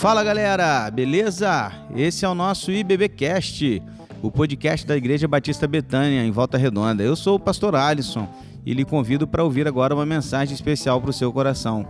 Fala 0.00 0.24
galera, 0.24 0.90
beleza? 0.90 1.70
Esse 1.94 2.24
é 2.24 2.28
o 2.28 2.34
nosso 2.34 2.72
IBBcast, 2.72 3.82
o 4.22 4.30
podcast 4.30 4.86
da 4.86 4.96
Igreja 4.96 5.28
Batista 5.28 5.66
Betânia, 5.66 6.24
em 6.24 6.30
Volta 6.30 6.56
Redonda. 6.56 7.02
Eu 7.02 7.14
sou 7.14 7.36
o 7.36 7.38
pastor 7.38 7.76
Alisson 7.76 8.26
e 8.64 8.72
lhe 8.72 8.82
convido 8.82 9.28
para 9.28 9.44
ouvir 9.44 9.68
agora 9.68 9.94
uma 9.94 10.06
mensagem 10.06 10.54
especial 10.54 11.02
para 11.02 11.10
o 11.10 11.12
seu 11.12 11.30
coração. 11.30 11.86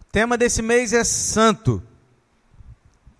O 0.00 0.10
tema 0.10 0.38
desse 0.38 0.62
mês 0.62 0.94
é 0.94 1.04
Santo. 1.04 1.82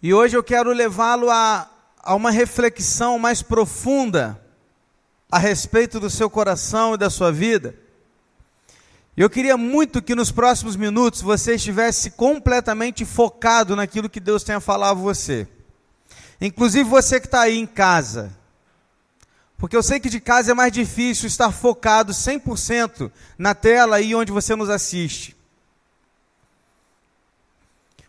E 0.03 0.15
hoje 0.15 0.39
eu 0.39 0.43
quero 0.43 0.73
levá-lo 0.73 1.29
a, 1.29 1.69
a 2.03 2.15
uma 2.15 2.31
reflexão 2.31 3.19
mais 3.19 3.43
profunda 3.43 4.41
a 5.31 5.39
respeito 5.39 6.01
do 6.01 6.09
seu 6.09 6.31
coração 6.31 6.95
e 6.95 6.97
da 6.97 7.11
sua 7.11 7.31
vida. 7.31 7.75
Eu 9.17 9.29
queria 9.29 9.57
muito 9.57 10.01
que 10.01 10.15
nos 10.15 10.31
próximos 10.31 10.77
minutos 10.77 11.21
você 11.21 11.55
estivesse 11.57 12.13
completamente 12.13 13.05
focado 13.05 13.75
naquilo 13.75 14.09
que 14.09 14.21
Deus 14.21 14.45
tenha 14.45 14.61
falado 14.61 14.99
a 14.99 15.03
você. 15.03 15.49
Inclusive 16.41 16.89
você 16.89 17.21
que 17.21 17.27
está 17.27 17.43
aí 17.43 17.59
em 17.59 17.67
casa. 17.67 18.33
Porque 19.59 19.77
eu 19.77 19.83
sei 19.83 20.01
que 20.01 20.09
de 20.09 20.21
casa 20.21 20.53
é 20.53 20.55
mais 20.55 20.73
difícil 20.73 21.27
estar 21.27 21.53
focado 21.53 22.13
100% 22.13 23.11
na 23.37 23.55
tela 23.55 23.97
aí 23.97 24.15
onde 24.15 24.33
você 24.33 24.57
nos 24.57 24.71
assiste. 24.71 25.37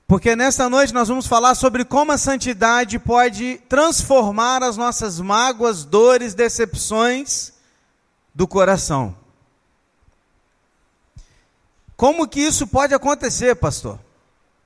Porque 0.07 0.35
nesta 0.35 0.69
noite 0.69 0.93
nós 0.93 1.07
vamos 1.07 1.25
falar 1.25 1.55
sobre 1.55 1.83
como 1.83 2.11
a 2.11 2.17
santidade 2.17 2.99
pode 2.99 3.61
transformar 3.67 4.63
as 4.63 4.77
nossas 4.77 5.19
mágoas, 5.19 5.83
dores, 5.83 6.33
decepções 6.33 7.53
do 8.33 8.47
coração. 8.47 9.20
Como 12.01 12.27
que 12.27 12.39
isso 12.39 12.65
pode 12.65 12.95
acontecer, 12.95 13.55
pastor? 13.55 13.93
O 13.93 13.99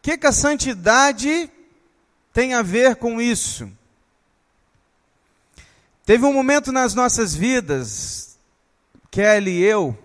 que, 0.01 0.17
que 0.17 0.25
a 0.25 0.31
santidade 0.31 1.51
tem 2.31 2.53
a 2.53 2.61
ver 2.61 2.95
com 2.95 3.19
isso? 3.19 3.69
Teve 6.05 6.23
um 6.23 6.31
momento 6.31 6.71
nas 6.71 6.93
nossas 6.93 7.35
vidas, 7.35 8.37
Kelly 9.11 9.51
e 9.51 9.63
eu, 9.63 9.97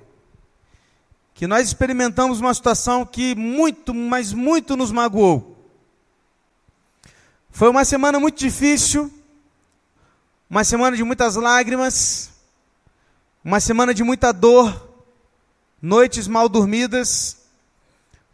que 1.33 1.47
nós 1.47 1.69
experimentamos 1.69 2.41
uma 2.41 2.53
situação 2.53 3.07
que 3.07 3.37
muito, 3.37 3.95
mas 3.95 4.33
muito 4.33 4.77
nos 4.77 4.91
magoou. 4.91 5.57
Foi 7.49 7.69
uma 7.69 7.85
semana 7.85 8.19
muito 8.19 8.41
difícil, 8.41 9.09
uma 10.51 10.65
semana 10.65 10.97
de 10.97 11.05
muitas 11.05 11.37
lágrimas, 11.37 12.29
uma 13.45 13.61
semana 13.61 13.95
de 13.95 14.03
muita 14.03 14.33
dor, 14.33 14.90
noites 15.81 16.29
mal 16.29 16.49
dormidas, 16.49 17.39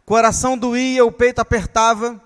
coração 0.05 0.57
doía, 0.57 1.05
o 1.05 1.11
peito 1.11 1.39
apertava. 1.39 2.21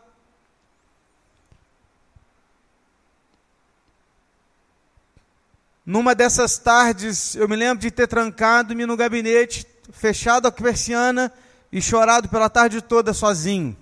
Numa 5.85 6.15
dessas 6.15 6.57
tardes, 6.57 7.35
eu 7.35 7.47
me 7.47 7.55
lembro 7.55 7.81
de 7.81 7.91
ter 7.91 8.07
trancado-me 8.07 8.85
no 8.85 8.95
gabinete, 8.95 9.67
fechado 9.91 10.47
a 10.47 10.51
persiana 10.51 11.31
e 11.71 11.81
chorado 11.81 12.29
pela 12.29 12.49
tarde 12.49 12.81
toda 12.81 13.13
sozinho. 13.13 13.75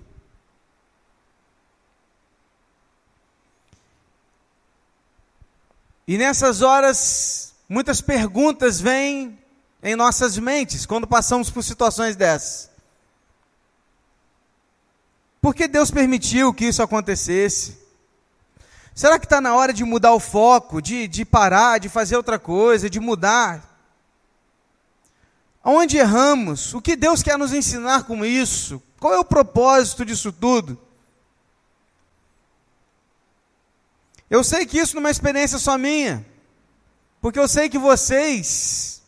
E 6.08 6.18
nessas 6.18 6.60
horas, 6.60 7.54
muitas 7.68 8.00
perguntas 8.00 8.80
vêm 8.80 9.39
em 9.82 9.96
nossas 9.96 10.38
mentes 10.38 10.84
quando 10.84 11.06
passamos 11.06 11.50
por 11.50 11.62
situações 11.62 12.16
dessas. 12.16 12.70
Por 15.40 15.54
que 15.54 15.66
Deus 15.66 15.90
permitiu 15.90 16.52
que 16.52 16.66
isso 16.66 16.82
acontecesse? 16.82 17.78
Será 18.94 19.18
que 19.18 19.24
está 19.24 19.40
na 19.40 19.54
hora 19.54 19.72
de 19.72 19.84
mudar 19.84 20.12
o 20.12 20.20
foco, 20.20 20.82
de, 20.82 21.08
de 21.08 21.24
parar, 21.24 21.78
de 21.78 21.88
fazer 21.88 22.16
outra 22.16 22.38
coisa, 22.38 22.90
de 22.90 23.00
mudar? 23.00 23.66
Onde 25.64 25.96
erramos? 25.96 26.74
O 26.74 26.82
que 26.82 26.96
Deus 26.96 27.22
quer 27.22 27.38
nos 27.38 27.52
ensinar 27.52 28.04
com 28.04 28.24
isso? 28.24 28.82
Qual 28.98 29.14
é 29.14 29.18
o 29.18 29.24
propósito 29.24 30.04
disso 30.04 30.30
tudo? 30.30 30.78
Eu 34.28 34.44
sei 34.44 34.66
que 34.66 34.78
isso 34.78 34.94
não 34.94 35.00
é 35.00 35.04
uma 35.06 35.10
experiência 35.10 35.58
só 35.58 35.78
minha, 35.78 36.24
porque 37.20 37.38
eu 37.38 37.48
sei 37.48 37.68
que 37.68 37.78
vocês 37.78 38.99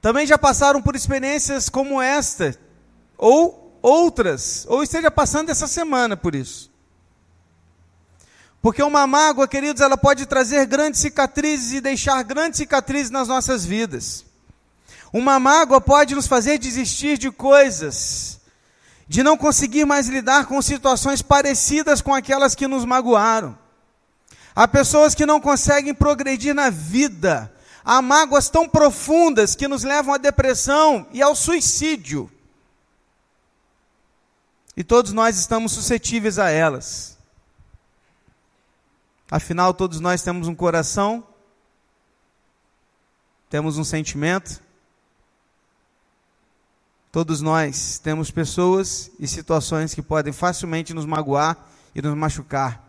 também 0.00 0.26
já 0.26 0.38
passaram 0.38 0.80
por 0.80 0.94
experiências 0.94 1.68
como 1.68 2.00
esta, 2.00 2.58
ou 3.16 3.78
outras, 3.82 4.66
ou 4.68 4.82
esteja 4.82 5.10
passando 5.10 5.50
essa 5.50 5.66
semana 5.66 6.16
por 6.16 6.34
isso. 6.34 6.70
Porque 8.60 8.82
uma 8.82 9.06
mágoa, 9.06 9.46
queridos, 9.46 9.80
ela 9.80 9.96
pode 9.96 10.26
trazer 10.26 10.66
grandes 10.66 11.00
cicatrizes 11.00 11.72
e 11.72 11.80
deixar 11.80 12.22
grandes 12.24 12.58
cicatrizes 12.58 13.10
nas 13.10 13.28
nossas 13.28 13.64
vidas. 13.64 14.24
Uma 15.12 15.38
mágoa 15.38 15.80
pode 15.80 16.14
nos 16.14 16.26
fazer 16.26 16.58
desistir 16.58 17.16
de 17.16 17.30
coisas, 17.30 18.40
de 19.06 19.22
não 19.22 19.36
conseguir 19.36 19.84
mais 19.84 20.08
lidar 20.08 20.46
com 20.46 20.60
situações 20.60 21.22
parecidas 21.22 22.00
com 22.00 22.12
aquelas 22.12 22.54
que 22.54 22.66
nos 22.66 22.84
magoaram. 22.84 23.56
Há 24.54 24.66
pessoas 24.66 25.14
que 25.14 25.24
não 25.24 25.40
conseguem 25.40 25.94
progredir 25.94 26.54
na 26.54 26.68
vida, 26.68 27.52
Há 27.88 28.02
mágoas 28.02 28.48
tão 28.48 28.68
profundas 28.68 29.54
que 29.54 29.68
nos 29.68 29.84
levam 29.84 30.12
à 30.12 30.18
depressão 30.18 31.06
e 31.12 31.22
ao 31.22 31.36
suicídio. 31.36 32.28
E 34.76 34.82
todos 34.82 35.12
nós 35.12 35.38
estamos 35.38 35.70
suscetíveis 35.70 36.36
a 36.36 36.50
elas. 36.50 37.16
Afinal, 39.30 39.72
todos 39.72 40.00
nós 40.00 40.20
temos 40.20 40.48
um 40.48 40.54
coração, 40.54 41.24
temos 43.48 43.78
um 43.78 43.84
sentimento, 43.84 44.60
todos 47.12 47.40
nós 47.40 48.00
temos 48.00 48.32
pessoas 48.32 49.12
e 49.20 49.28
situações 49.28 49.94
que 49.94 50.02
podem 50.02 50.32
facilmente 50.32 50.92
nos 50.92 51.06
magoar 51.06 51.56
e 51.94 52.02
nos 52.02 52.16
machucar 52.16 52.84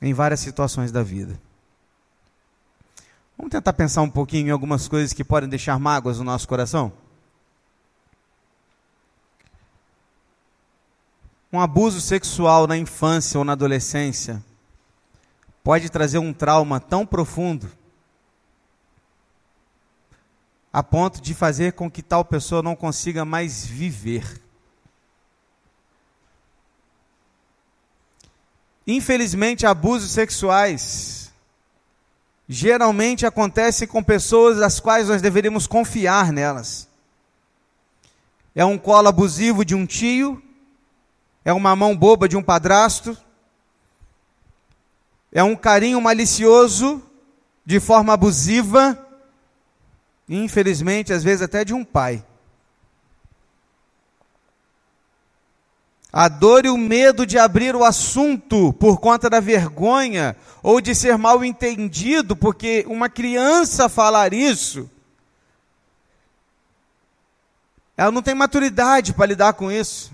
em 0.00 0.14
várias 0.14 0.38
situações 0.38 0.92
da 0.92 1.02
vida. 1.02 1.47
Vamos 3.38 3.52
tentar 3.52 3.72
pensar 3.72 4.02
um 4.02 4.10
pouquinho 4.10 4.48
em 4.48 4.50
algumas 4.50 4.88
coisas 4.88 5.12
que 5.12 5.22
podem 5.22 5.48
deixar 5.48 5.78
mágoas 5.78 6.18
no 6.18 6.24
nosso 6.24 6.48
coração? 6.48 6.92
Um 11.52 11.60
abuso 11.60 12.00
sexual 12.00 12.66
na 12.66 12.76
infância 12.76 13.38
ou 13.38 13.44
na 13.44 13.52
adolescência 13.52 14.44
pode 15.62 15.88
trazer 15.88 16.18
um 16.18 16.32
trauma 16.32 16.80
tão 16.80 17.06
profundo 17.06 17.70
a 20.72 20.82
ponto 20.82 21.22
de 21.22 21.32
fazer 21.32 21.74
com 21.74 21.88
que 21.88 22.02
tal 22.02 22.24
pessoa 22.24 22.60
não 22.60 22.74
consiga 22.74 23.24
mais 23.24 23.64
viver. 23.64 24.42
Infelizmente, 28.86 29.64
abusos 29.64 30.10
sexuais 30.10 31.27
geralmente 32.48 33.26
acontece 33.26 33.86
com 33.86 34.02
pessoas 34.02 34.58
das 34.58 34.80
quais 34.80 35.08
nós 35.08 35.20
deveríamos 35.20 35.66
confiar 35.66 36.32
nelas. 36.32 36.88
É 38.54 38.64
um 38.64 38.78
colo 38.78 39.08
abusivo 39.08 39.64
de 39.64 39.74
um 39.74 39.84
tio, 39.84 40.42
é 41.44 41.52
uma 41.52 41.76
mão 41.76 41.96
boba 41.96 42.28
de 42.28 42.36
um 42.36 42.42
padrasto, 42.42 43.16
é 45.30 45.42
um 45.42 45.54
carinho 45.54 46.00
malicioso 46.00 47.02
de 47.64 47.78
forma 47.78 48.14
abusiva, 48.14 48.98
e 50.26 50.36
infelizmente, 50.36 51.12
às 51.12 51.22
vezes 51.22 51.42
até 51.42 51.64
de 51.64 51.74
um 51.74 51.84
pai. 51.84 52.24
A 56.12 56.28
dor 56.28 56.64
e 56.64 56.70
o 56.70 56.78
medo 56.78 57.26
de 57.26 57.38
abrir 57.38 57.76
o 57.76 57.84
assunto 57.84 58.72
por 58.74 58.98
conta 58.98 59.28
da 59.28 59.40
vergonha 59.40 60.34
ou 60.62 60.80
de 60.80 60.94
ser 60.94 61.18
mal 61.18 61.44
entendido, 61.44 62.34
porque 62.34 62.84
uma 62.88 63.10
criança 63.10 63.88
falar 63.88 64.32
isso, 64.32 64.88
ela 67.96 68.10
não 68.10 68.22
tem 68.22 68.34
maturidade 68.34 69.12
para 69.12 69.26
lidar 69.26 69.52
com 69.52 69.70
isso. 69.70 70.12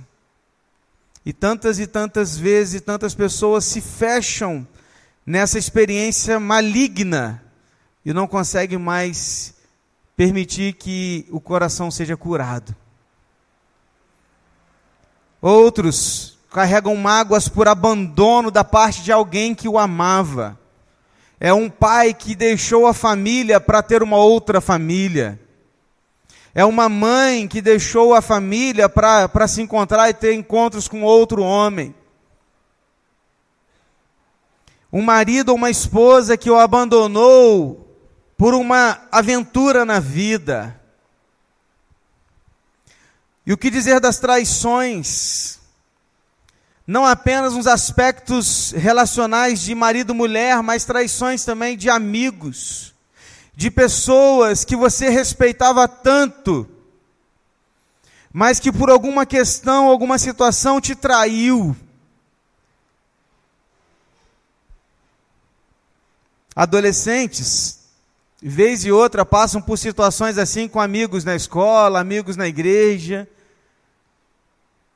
E 1.24 1.32
tantas 1.32 1.78
e 1.78 1.86
tantas 1.86 2.36
vezes, 2.36 2.80
tantas 2.80 3.14
pessoas 3.14 3.64
se 3.64 3.80
fecham 3.80 4.66
nessa 5.24 5.58
experiência 5.58 6.40
maligna 6.40 7.42
e 8.04 8.12
não 8.12 8.26
conseguem 8.26 8.78
mais 8.78 9.54
permitir 10.16 10.74
que 10.74 11.26
o 11.30 11.40
coração 11.40 11.90
seja 11.90 12.16
curado. 12.16 12.74
Outros 15.46 16.38
carregam 16.50 16.96
mágoas 16.96 17.50
por 17.50 17.68
abandono 17.68 18.50
da 18.50 18.64
parte 18.64 19.02
de 19.02 19.12
alguém 19.12 19.54
que 19.54 19.68
o 19.68 19.78
amava. 19.78 20.58
É 21.38 21.52
um 21.52 21.68
pai 21.68 22.14
que 22.14 22.34
deixou 22.34 22.86
a 22.86 22.94
família 22.94 23.60
para 23.60 23.82
ter 23.82 24.02
uma 24.02 24.16
outra 24.16 24.58
família. 24.58 25.38
É 26.54 26.64
uma 26.64 26.88
mãe 26.88 27.46
que 27.46 27.60
deixou 27.60 28.14
a 28.14 28.22
família 28.22 28.88
para 28.88 29.46
se 29.46 29.60
encontrar 29.60 30.08
e 30.08 30.14
ter 30.14 30.32
encontros 30.32 30.88
com 30.88 31.02
outro 31.02 31.42
homem. 31.42 31.94
Um 34.90 35.02
marido 35.02 35.50
ou 35.50 35.56
uma 35.56 35.68
esposa 35.68 36.38
que 36.38 36.48
o 36.48 36.58
abandonou 36.58 37.86
por 38.34 38.54
uma 38.54 38.98
aventura 39.12 39.84
na 39.84 40.00
vida. 40.00 40.80
E 43.46 43.52
o 43.52 43.58
que 43.58 43.70
dizer 43.70 44.00
das 44.00 44.18
traições? 44.18 45.58
Não 46.86 47.04
apenas 47.04 47.54
nos 47.54 47.66
aspectos 47.66 48.72
relacionais 48.72 49.60
de 49.60 49.74
marido-mulher, 49.74 50.62
mas 50.62 50.84
traições 50.84 51.44
também 51.44 51.76
de 51.76 51.88
amigos, 51.88 52.94
de 53.54 53.70
pessoas 53.70 54.64
que 54.64 54.76
você 54.76 55.08
respeitava 55.08 55.88
tanto, 55.88 56.68
mas 58.32 58.58
que 58.60 58.72
por 58.72 58.90
alguma 58.90 59.24
questão, 59.24 59.88
alguma 59.88 60.18
situação 60.18 60.80
te 60.80 60.94
traiu. 60.94 61.74
Adolescentes, 66.54 67.80
vez 68.42 68.84
e 68.84 68.92
outra, 68.92 69.24
passam 69.24 69.60
por 69.60 69.78
situações 69.78 70.36
assim 70.36 70.68
com 70.68 70.80
amigos 70.80 71.24
na 71.24 71.34
escola, 71.34 72.00
amigos 72.00 72.36
na 72.36 72.46
igreja, 72.46 73.26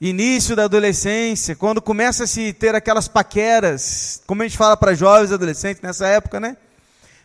início 0.00 0.54
da 0.54 0.64
adolescência, 0.64 1.56
quando 1.56 1.82
começa 1.82 2.24
a 2.24 2.26
se 2.26 2.52
ter 2.52 2.74
aquelas 2.74 3.08
paqueras, 3.08 4.22
como 4.26 4.42
a 4.42 4.46
gente 4.46 4.56
fala 4.56 4.76
para 4.76 4.94
jovens 4.94 5.32
adolescentes 5.32 5.82
nessa 5.82 6.06
época, 6.06 6.38
né? 6.38 6.56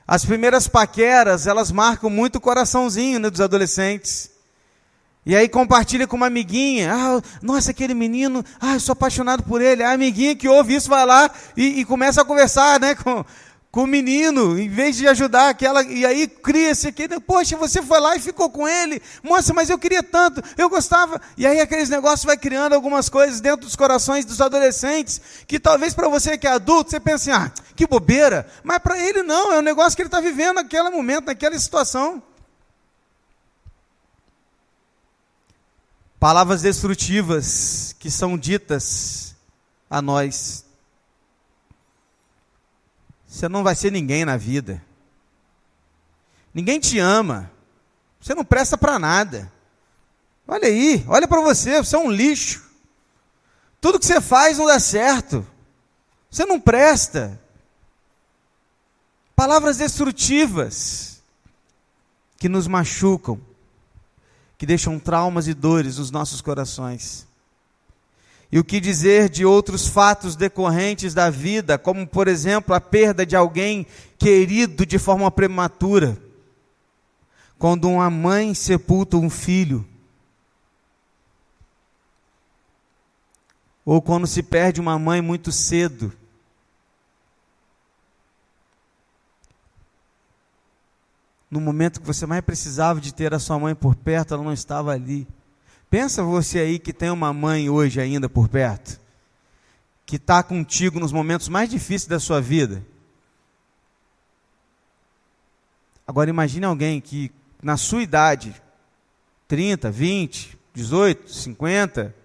As 0.07 0.25
primeiras 0.25 0.67
paqueras, 0.67 1.47
elas 1.47 1.71
marcam 1.71 2.09
muito 2.09 2.37
o 2.37 2.41
coraçãozinho 2.41 3.19
né, 3.19 3.29
dos 3.29 3.39
adolescentes. 3.39 4.31
E 5.25 5.35
aí 5.35 5.47
compartilha 5.47 6.05
com 6.05 6.17
uma 6.17 6.27
amiguinha, 6.27 6.93
ah, 6.93 7.21
nossa, 7.41 7.71
aquele 7.71 7.93
menino, 7.93 8.43
ah, 8.59 8.73
eu 8.73 8.79
sou 8.79 8.91
apaixonado 8.91 9.43
por 9.43 9.61
ele. 9.61 9.81
A 9.81 9.91
amiguinha 9.91 10.35
que 10.35 10.49
ouve 10.49 10.75
isso 10.75 10.89
vai 10.89 11.05
lá 11.05 11.31
e, 11.55 11.79
e 11.79 11.85
começa 11.85 12.21
a 12.21 12.25
conversar, 12.25 12.79
né, 12.79 12.95
com, 12.95 13.23
com 13.73 13.85
o 13.85 13.87
menino, 13.87 14.55
em 14.55 14.69
vez 14.69 14.95
de 14.95 15.07
ajudar 15.07 15.49
aquela, 15.49 15.81
e 15.81 16.05
aí 16.05 16.27
cria-se 16.27 16.89
aquele, 16.89 17.19
poxa, 17.19 17.57
você 17.57 17.81
foi 17.81 17.99
lá 17.99 18.15
e 18.15 18.19
ficou 18.19 18.47
com 18.47 18.67
ele, 18.67 19.01
moça, 19.23 19.51
mas 19.51 19.67
eu 19.67 19.79
queria 19.79 20.03
tanto, 20.03 20.43
eu 20.55 20.69
gostava, 20.69 21.19
e 21.35 21.47
aí 21.47 21.59
aqueles 21.59 21.89
negócios 21.89 22.23
vai 22.23 22.37
criando 22.37 22.73
algumas 22.73 23.09
coisas 23.09 23.41
dentro 23.41 23.65
dos 23.65 23.75
corações 23.75 24.25
dos 24.25 24.39
adolescentes, 24.39 25.19
que 25.47 25.59
talvez 25.59 25.95
para 25.95 26.07
você 26.07 26.37
que 26.37 26.45
é 26.45 26.51
adulto, 26.51 26.91
você 26.91 26.99
pense 26.99 27.31
assim, 27.31 27.45
ah, 27.45 27.51
que 27.75 27.87
bobeira, 27.87 28.47
mas 28.63 28.77
para 28.77 28.95
ele 28.99 29.23
não, 29.23 29.51
é 29.51 29.57
um 29.57 29.63
negócio 29.63 29.95
que 29.95 30.03
ele 30.03 30.07
está 30.07 30.21
vivendo 30.21 30.57
naquele 30.57 30.91
momento, 30.91 31.25
naquela 31.25 31.57
situação. 31.57 32.21
Palavras 36.19 36.61
destrutivas 36.61 37.95
que 37.97 38.11
são 38.11 38.37
ditas 38.37 39.35
a 39.89 39.99
nós. 39.99 40.63
Você 43.33 43.49
não 43.49 43.63
vai 43.63 43.73
ser 43.73 43.91
ninguém 43.91 44.23
na 44.23 44.37
vida. 44.37 44.79
Ninguém 46.53 46.79
te 46.79 46.99
ama. 46.99 47.51
Você 48.21 48.35
não 48.35 48.45
presta 48.45 48.77
para 48.77 48.99
nada. 48.99 49.51
Olha 50.47 50.67
aí, 50.67 51.03
olha 51.07 51.27
para 51.27 51.41
você, 51.41 51.83
você 51.83 51.95
é 51.95 51.99
um 51.99 52.11
lixo. 52.11 52.63
Tudo 53.81 53.97
que 53.99 54.05
você 54.05 54.21
faz 54.21 54.59
não 54.59 54.67
dá 54.67 54.79
certo. 54.79 55.43
Você 56.29 56.45
não 56.45 56.61
presta. 56.61 57.41
Palavras 59.35 59.77
destrutivas 59.77 61.19
que 62.37 62.47
nos 62.47 62.67
machucam, 62.67 63.41
que 64.59 64.65
deixam 64.67 64.99
traumas 64.99 65.47
e 65.47 65.55
dores 65.55 65.97
nos 65.97 66.11
nossos 66.11 66.39
corações. 66.39 67.25
E 68.53 68.59
o 68.59 68.63
que 68.63 68.79
dizer 68.79 69.29
de 69.29 69.43
outros 69.43 69.87
fatos 69.87 70.35
decorrentes 70.35 71.11
da 71.15 71.27
vida, 71.27 71.75
como 71.75 72.05
por 72.05 72.27
exemplo 72.27 72.75
a 72.75 72.79
perda 72.79 73.25
de 73.25 73.35
alguém 73.35 73.83
querido 74.15 74.85
de 74.85 74.99
forma 74.99 75.31
prematura, 75.31 76.21
quando 77.57 77.89
uma 77.89 78.11
mãe 78.11 78.53
sepulta 78.53 79.17
um 79.17 79.27
filho, 79.27 79.83
ou 83.83 83.99
quando 84.03 84.27
se 84.27 84.43
perde 84.43 84.79
uma 84.79 84.99
mãe 84.99 85.19
muito 85.19 85.51
cedo. 85.51 86.13
No 91.49 91.59
momento 91.59 92.01
que 92.01 92.05
você 92.05 92.27
mais 92.27 92.45
precisava 92.45 93.01
de 93.01 93.11
ter 93.11 93.33
a 93.33 93.39
sua 93.39 93.57
mãe 93.57 93.73
por 93.73 93.95
perto, 93.95 94.35
ela 94.35 94.43
não 94.43 94.53
estava 94.53 94.91
ali. 94.91 95.27
Pensa 95.93 96.23
você 96.23 96.57
aí 96.57 96.79
que 96.79 96.91
tem 96.91 97.11
uma 97.11 97.31
mãe 97.31 97.69
hoje 97.69 98.01
ainda 98.01 98.27
por 98.27 98.49
perto, 98.49 98.99
que 100.07 100.15
está 100.15 100.41
contigo 100.41 100.99
nos 100.99 101.11
momentos 101.11 101.47
mais 101.47 101.69
difíceis 101.69 102.07
da 102.07 102.19
sua 102.19 102.41
vida. 102.41 102.83
Agora 106.07 106.31
imagine 106.31 106.65
alguém 106.65 106.99
que 106.99 107.31
na 107.61 107.77
sua 107.77 108.01
idade, 108.01 108.59
30, 109.47 109.91
20, 109.91 110.57
18, 110.73 111.31
50, 111.31 112.15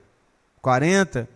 40, 0.62 1.28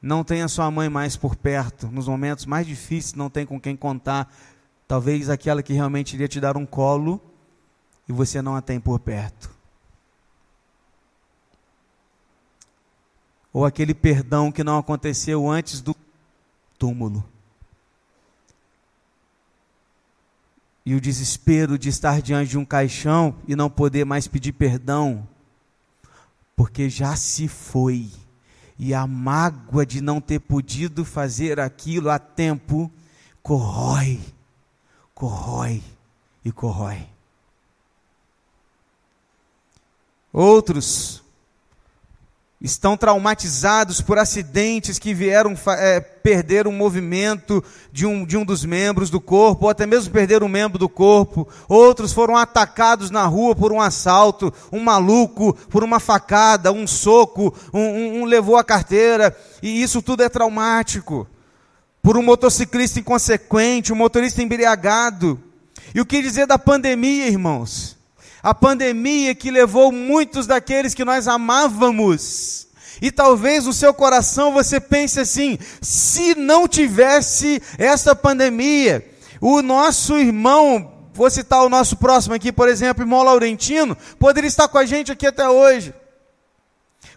não 0.00 0.24
tem 0.24 0.40
a 0.40 0.48
sua 0.48 0.70
mãe 0.70 0.88
mais 0.88 1.18
por 1.18 1.36
perto, 1.36 1.88
nos 1.88 2.08
momentos 2.08 2.46
mais 2.46 2.66
difíceis, 2.66 3.12
não 3.12 3.28
tem 3.28 3.44
com 3.44 3.60
quem 3.60 3.76
contar, 3.76 4.34
talvez 4.88 5.28
aquela 5.28 5.62
que 5.62 5.74
realmente 5.74 6.14
iria 6.14 6.28
te 6.28 6.40
dar 6.40 6.56
um 6.56 6.64
colo 6.64 7.20
e 8.08 8.12
você 8.14 8.40
não 8.40 8.56
a 8.56 8.62
tem 8.62 8.80
por 8.80 8.98
perto. 9.00 9.53
Ou 13.54 13.64
aquele 13.64 13.94
perdão 13.94 14.50
que 14.50 14.64
não 14.64 14.76
aconteceu 14.76 15.48
antes 15.48 15.80
do 15.80 15.94
túmulo. 16.76 17.24
E 20.84 20.92
o 20.92 21.00
desespero 21.00 21.78
de 21.78 21.88
estar 21.88 22.20
diante 22.20 22.50
de 22.50 22.58
um 22.58 22.64
caixão 22.64 23.36
e 23.46 23.54
não 23.54 23.70
poder 23.70 24.04
mais 24.04 24.26
pedir 24.26 24.52
perdão, 24.52 25.26
porque 26.56 26.90
já 26.90 27.14
se 27.14 27.46
foi. 27.46 28.10
E 28.76 28.92
a 28.92 29.06
mágoa 29.06 29.86
de 29.86 30.00
não 30.00 30.20
ter 30.20 30.40
podido 30.40 31.04
fazer 31.04 31.60
aquilo 31.60 32.10
a 32.10 32.18
tempo 32.18 32.90
corrói, 33.40 34.20
corrói 35.14 35.80
e 36.44 36.50
corrói. 36.50 37.06
Outros 40.32 41.23
estão 42.64 42.96
traumatizados 42.96 44.00
por 44.00 44.18
acidentes 44.18 44.98
que 44.98 45.12
vieram 45.12 45.54
é, 45.68 46.00
perder 46.00 46.66
um 46.66 46.72
movimento 46.72 47.62
de 47.92 48.06
um, 48.06 48.24
de 48.24 48.38
um 48.38 48.44
dos 48.44 48.64
membros 48.64 49.10
do 49.10 49.20
corpo, 49.20 49.66
ou 49.66 49.70
até 49.70 49.84
mesmo 49.84 50.10
perder 50.10 50.42
um 50.42 50.48
membro 50.48 50.78
do 50.78 50.88
corpo. 50.88 51.46
Outros 51.68 52.10
foram 52.10 52.38
atacados 52.38 53.10
na 53.10 53.26
rua 53.26 53.54
por 53.54 53.70
um 53.70 53.82
assalto, 53.82 54.50
um 54.72 54.80
maluco 54.80 55.52
por 55.68 55.84
uma 55.84 56.00
facada, 56.00 56.72
um 56.72 56.86
soco, 56.86 57.54
um, 57.70 57.80
um, 57.80 58.22
um 58.22 58.24
levou 58.24 58.56
a 58.56 58.64
carteira, 58.64 59.36
e 59.62 59.82
isso 59.82 60.00
tudo 60.00 60.22
é 60.22 60.30
traumático. 60.30 61.28
Por 62.00 62.16
um 62.16 62.22
motociclista 62.22 62.98
inconsequente, 62.98 63.92
um 63.92 63.96
motorista 63.96 64.42
embriagado. 64.42 65.38
E 65.94 66.00
o 66.00 66.06
que 66.06 66.22
dizer 66.22 66.46
da 66.46 66.58
pandemia, 66.58 67.26
irmãos? 67.26 67.93
A 68.44 68.52
pandemia 68.52 69.34
que 69.34 69.50
levou 69.50 69.90
muitos 69.90 70.46
daqueles 70.46 70.92
que 70.92 71.02
nós 71.02 71.26
amávamos. 71.26 72.68
E 73.00 73.10
talvez 73.10 73.64
no 73.64 73.72
seu 73.72 73.94
coração 73.94 74.52
você 74.52 74.78
pense 74.78 75.18
assim: 75.18 75.58
se 75.80 76.34
não 76.34 76.68
tivesse 76.68 77.62
essa 77.78 78.14
pandemia, 78.14 79.02
o 79.40 79.62
nosso 79.62 80.18
irmão, 80.18 81.08
vou 81.14 81.30
citar 81.30 81.64
o 81.64 81.70
nosso 81.70 81.96
próximo 81.96 82.34
aqui, 82.34 82.52
por 82.52 82.68
exemplo, 82.68 83.02
irmão 83.02 83.22
Laurentino, 83.22 83.96
poderia 84.18 84.48
estar 84.48 84.68
com 84.68 84.76
a 84.76 84.84
gente 84.84 85.10
aqui 85.10 85.26
até 85.26 85.48
hoje. 85.48 85.94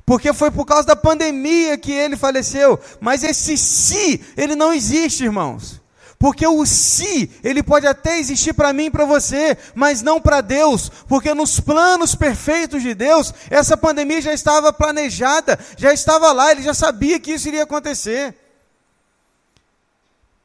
Porque 0.05 0.31
foi 0.31 0.49
por 0.49 0.65
causa 0.65 0.87
da 0.87 0.95
pandemia 0.95 1.77
que 1.77 1.91
ele 1.91 2.15
faleceu. 2.15 2.79
Mas 3.01 3.25
esse 3.25 3.57
se, 3.57 4.21
ele 4.37 4.55
não 4.55 4.73
existe, 4.73 5.25
irmãos. 5.25 5.81
Porque 6.19 6.47
o 6.47 6.65
se, 6.65 7.29
ele 7.43 7.61
pode 7.61 7.85
até 7.85 8.17
existir 8.17 8.53
para 8.53 8.73
mim 8.73 8.85
e 8.85 8.91
para 8.91 9.05
você, 9.05 9.55
mas 9.75 10.01
não 10.01 10.19
para 10.19 10.41
Deus, 10.41 10.89
porque 11.07 11.31
nos 11.33 11.59
planos 11.59 12.15
perfeitos 12.15 12.81
de 12.81 12.95
Deus, 12.95 13.31
essa 13.51 13.77
pandemia 13.77 14.19
já 14.21 14.33
estava 14.33 14.73
planejada, 14.73 15.59
já 15.77 15.93
estava 15.93 16.31
lá, 16.31 16.51
ele 16.51 16.63
já 16.63 16.73
sabia 16.73 17.19
que 17.19 17.33
isso 17.33 17.47
iria 17.47 17.63
acontecer. 17.63 18.35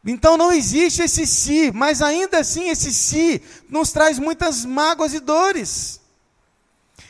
Então 0.04 0.36
não 0.36 0.52
existe 0.52 1.02
esse 1.02 1.26
se, 1.26 1.70
mas 1.72 2.02
ainda 2.02 2.40
assim 2.40 2.68
esse 2.68 2.92
se 2.92 3.40
nos 3.70 3.92
traz 3.92 4.18
muitas 4.18 4.64
mágoas 4.64 5.14
e 5.14 5.20
dores. 5.20 6.00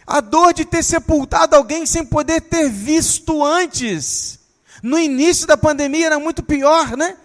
A 0.06 0.20
dor 0.20 0.52
de 0.52 0.64
ter 0.64 0.84
sepultado 0.84 1.56
alguém 1.56 1.84
sem 1.86 2.04
poder 2.04 2.42
ter 2.42 2.68
visto 2.68 3.44
antes. 3.44 4.38
No 4.82 4.98
início 4.98 5.46
da 5.46 5.56
pandemia 5.56 6.06
era 6.06 6.18
muito 6.18 6.42
pior, 6.42 6.96
né? 6.96 7.16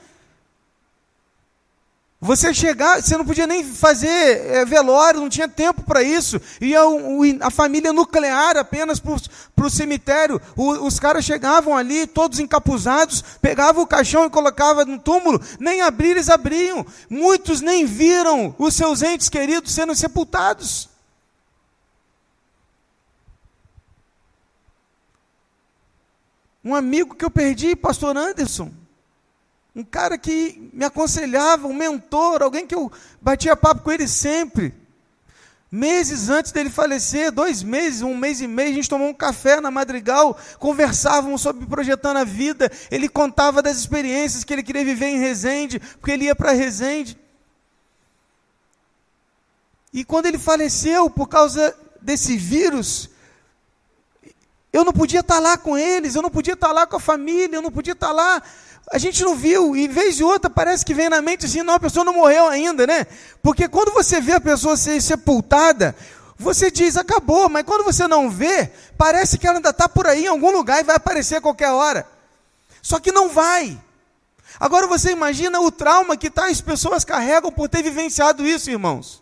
Você 2.20 2.52
chegar, 2.52 3.00
você 3.00 3.16
não 3.16 3.24
podia 3.24 3.46
nem 3.46 3.64
fazer 3.64 4.08
é, 4.08 4.66
velório, 4.66 5.20
não 5.20 5.30
tinha 5.30 5.48
tempo 5.48 5.84
para 5.84 6.02
isso. 6.02 6.42
Ia 6.60 6.84
o, 6.84 7.22
a 7.42 7.52
família 7.52 7.94
nuclear 7.94 8.58
apenas 8.58 9.00
para 9.00 9.66
o 9.66 9.70
cemitério. 9.70 10.42
Os 10.56 11.00
caras 11.00 11.24
chegavam 11.24 11.78
ali, 11.78 12.08
todos 12.08 12.40
encapuzados, 12.40 13.24
pegavam 13.40 13.84
o 13.84 13.88
caixão 13.88 14.26
e 14.26 14.32
colocavam 14.32 14.84
no 14.86 14.98
túmulo. 14.98 15.40
Nem 15.60 15.82
abrir, 15.82 16.12
eles 16.12 16.28
abriam. 16.28 16.84
Muitos 17.08 17.62
nem 17.62 17.86
viram 17.86 18.56
os 18.58 18.74
seus 18.74 19.04
entes 19.04 19.30
queridos 19.30 19.72
sendo 19.72 19.94
sepultados. 19.94 20.90
Um 26.66 26.74
amigo 26.74 27.14
que 27.14 27.24
eu 27.24 27.30
perdi, 27.30 27.76
pastor 27.76 28.18
Anderson 28.18 28.87
um 29.78 29.84
cara 29.84 30.18
que 30.18 30.72
me 30.74 30.84
aconselhava, 30.84 31.68
um 31.68 31.74
mentor, 31.74 32.42
alguém 32.42 32.66
que 32.66 32.74
eu 32.74 32.92
batia 33.22 33.56
papo 33.56 33.84
com 33.84 33.92
ele 33.92 34.08
sempre. 34.08 34.74
Meses 35.72 36.30
antes 36.30 36.52
dele 36.52 36.72
falecer, 36.72 37.32
dois 37.32 37.62
meses, 37.62 38.02
um 38.02 38.18
mês 38.18 38.42
e 38.42 38.48
meio, 38.48 38.72
a 38.72 38.74
gente 38.74 38.90
tomou 38.90 39.08
um 39.08 39.14
café 39.14 39.62
na 39.62 39.70
Madrigal, 39.70 40.36
conversávamos 40.58 41.42
sobre 41.42 41.64
projetando 41.68 42.18
a 42.18 42.24
vida. 42.24 42.72
Ele 42.90 43.08
contava 43.08 43.62
das 43.62 43.78
experiências 43.78 44.44
que 44.44 44.52
ele 44.52 44.64
queria 44.64 44.84
viver 44.84 45.10
em 45.10 45.20
Resende, 45.20 45.80
porque 45.80 46.10
ele 46.10 46.26
ia 46.26 46.36
para 46.36 46.54
Resende. 46.54 47.16
E 49.94 50.04
quando 50.04 50.26
ele 50.26 50.40
faleceu 50.40 51.08
por 51.08 51.28
causa 51.28 51.78
desse 52.02 52.36
vírus, 52.36 53.12
eu 54.74 54.84
não 54.84 54.92
podia 54.92 55.20
estar 55.20 55.40
lá 55.40 55.56
com 55.56 55.78
eles, 55.78 56.16
eu 56.16 56.24
não 56.24 56.32
podia 56.32 56.54
estar 56.56 56.72
lá 56.72 56.88
com 56.88 56.96
a 56.96 57.00
família, 57.00 57.58
eu 57.58 57.62
não 57.62 57.72
podia 57.72 57.94
estar 57.94 58.12
lá 58.12 58.42
a 58.91 58.98
gente 58.98 59.22
não 59.24 59.36
viu, 59.36 59.75
e 59.75 59.88
vez 59.88 60.15
de 60.15 60.24
outra 60.24 60.50
parece 60.50 60.86
que 60.86 60.94
vem 60.94 61.10
na 61.10 61.22
mente 61.22 61.46
assim, 61.46 61.62
não, 61.62 61.74
a 61.74 61.79
pessoa 61.79 62.06
não 62.06 62.13
morreu 62.13 62.48
ainda, 62.48 62.88
né? 62.88 63.06
Porque 63.41 63.67
quando 63.67 63.91
você 63.91 64.22
vê 64.22 64.34
a 64.34 64.41
pessoa 64.41 64.77
ser 64.77 65.01
sepultada, 65.01 65.94
você 66.38 66.72
diz, 66.72 66.96
acabou, 66.96 67.50
mas 67.50 67.63
quando 67.63 67.84
você 67.84 68.08
não 68.08 68.29
vê, 68.29 68.72
parece 68.98 69.38
que 69.38 69.46
ela 69.46 69.58
ainda 69.58 69.72
está 69.72 69.89
por 69.89 70.08
aí 70.08 70.24
em 70.24 70.27
algum 70.27 70.51
lugar 70.51 70.79
e 70.79 70.84
vai 70.84 70.96
aparecer 70.96 71.36
a 71.36 71.41
qualquer 71.41 71.72
hora. 71.72 72.08
Só 72.82 73.00
que 73.00 73.12
não 73.12 73.27
vai. 73.27 73.77
Agora 74.60 74.88
você 74.88 75.12
imagina 75.12 75.60
o 75.60 75.70
trauma 75.70 76.15
que 76.15 76.29
tais 76.29 76.62
pessoas 76.62 77.03
carregam 77.03 77.51
por 77.51 77.67
ter 77.67 77.84
vivenciado 77.84 78.48
isso, 78.48 78.70
irmãos. 78.70 79.22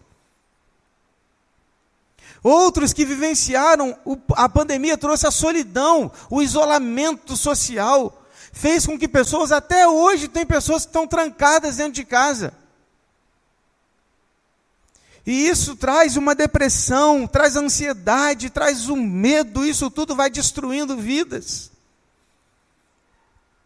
Outros 2.43 2.93
que 2.93 3.03
vivenciaram, 3.03 3.97
a 4.35 4.47
pandemia 4.47 4.95
trouxe 4.95 5.25
a 5.25 5.31
solidão, 5.31 6.11
o 6.29 6.43
isolamento 6.43 7.35
social 7.35 8.21
fez 8.55 8.85
com 8.85 8.97
que 8.97 9.07
pessoas, 9.07 9.51
até 9.51 9.85
hoje, 9.85 10.29
tem 10.29 10.45
pessoas 10.45 10.83
que 10.83 10.89
estão 10.89 11.05
trancadas 11.05 11.75
dentro 11.75 11.91
de 11.91 12.05
casa. 12.05 12.53
E 15.25 15.47
isso 15.47 15.75
traz 15.75 16.15
uma 16.15 16.33
depressão, 16.33 17.27
traz 17.27 17.57
ansiedade, 17.57 18.49
traz 18.49 18.87
um 18.87 18.95
medo, 18.95 19.65
isso 19.65 19.91
tudo 19.91 20.15
vai 20.15 20.29
destruindo 20.29 20.95
vidas. 20.95 21.69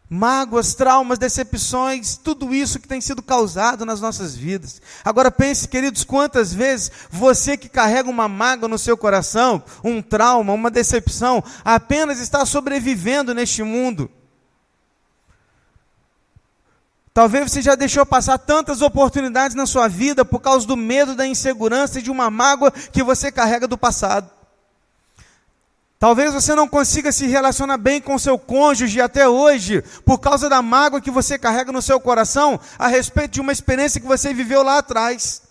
Mágoas, 0.09 0.73
traumas, 0.73 1.19
decepções, 1.19 2.17
tudo 2.17 2.51
isso 2.51 2.79
que 2.79 2.87
tem 2.87 2.99
sido 2.99 3.21
causado 3.21 3.85
nas 3.85 4.01
nossas 4.01 4.35
vidas. 4.35 4.81
Agora 5.05 5.29
pense, 5.29 5.67
queridos, 5.67 6.03
quantas 6.03 6.51
vezes 6.51 6.91
você 7.11 7.55
que 7.55 7.69
carrega 7.69 8.09
uma 8.09 8.27
mágoa 8.27 8.67
no 8.67 8.79
seu 8.79 8.97
coração, 8.97 9.63
um 9.83 10.01
trauma, 10.01 10.51
uma 10.51 10.71
decepção, 10.71 11.43
apenas 11.63 12.19
está 12.19 12.43
sobrevivendo 12.43 13.35
neste 13.35 13.61
mundo. 13.61 14.09
Talvez 17.19 17.51
você 17.51 17.61
já 17.61 17.75
deixou 17.75 18.05
passar 18.05 18.37
tantas 18.37 18.81
oportunidades 18.81 19.53
na 19.53 19.65
sua 19.65 19.89
vida 19.89 20.23
por 20.23 20.39
causa 20.39 20.65
do 20.65 20.77
medo, 20.77 21.15
da 21.15 21.27
insegurança 21.27 21.99
e 21.99 22.01
de 22.01 22.09
uma 22.09 22.29
mágoa 22.29 22.71
que 22.71 23.03
você 23.03 23.29
carrega 23.29 23.67
do 23.67 23.77
passado. 23.77 24.31
Talvez 25.99 26.33
você 26.33 26.55
não 26.55 26.65
consiga 26.65 27.11
se 27.11 27.27
relacionar 27.27 27.77
bem 27.77 27.99
com 27.99 28.17
seu 28.17 28.39
cônjuge 28.39 29.01
até 29.01 29.27
hoje, 29.27 29.83
por 30.05 30.19
causa 30.19 30.47
da 30.47 30.61
mágoa 30.61 31.01
que 31.01 31.11
você 31.11 31.37
carrega 31.37 31.73
no 31.73 31.81
seu 31.81 31.99
coração 31.99 32.57
a 32.77 32.87
respeito 32.87 33.31
de 33.31 33.41
uma 33.41 33.51
experiência 33.51 33.99
que 33.99 34.07
você 34.07 34.33
viveu 34.33 34.63
lá 34.63 34.77
atrás. 34.77 35.41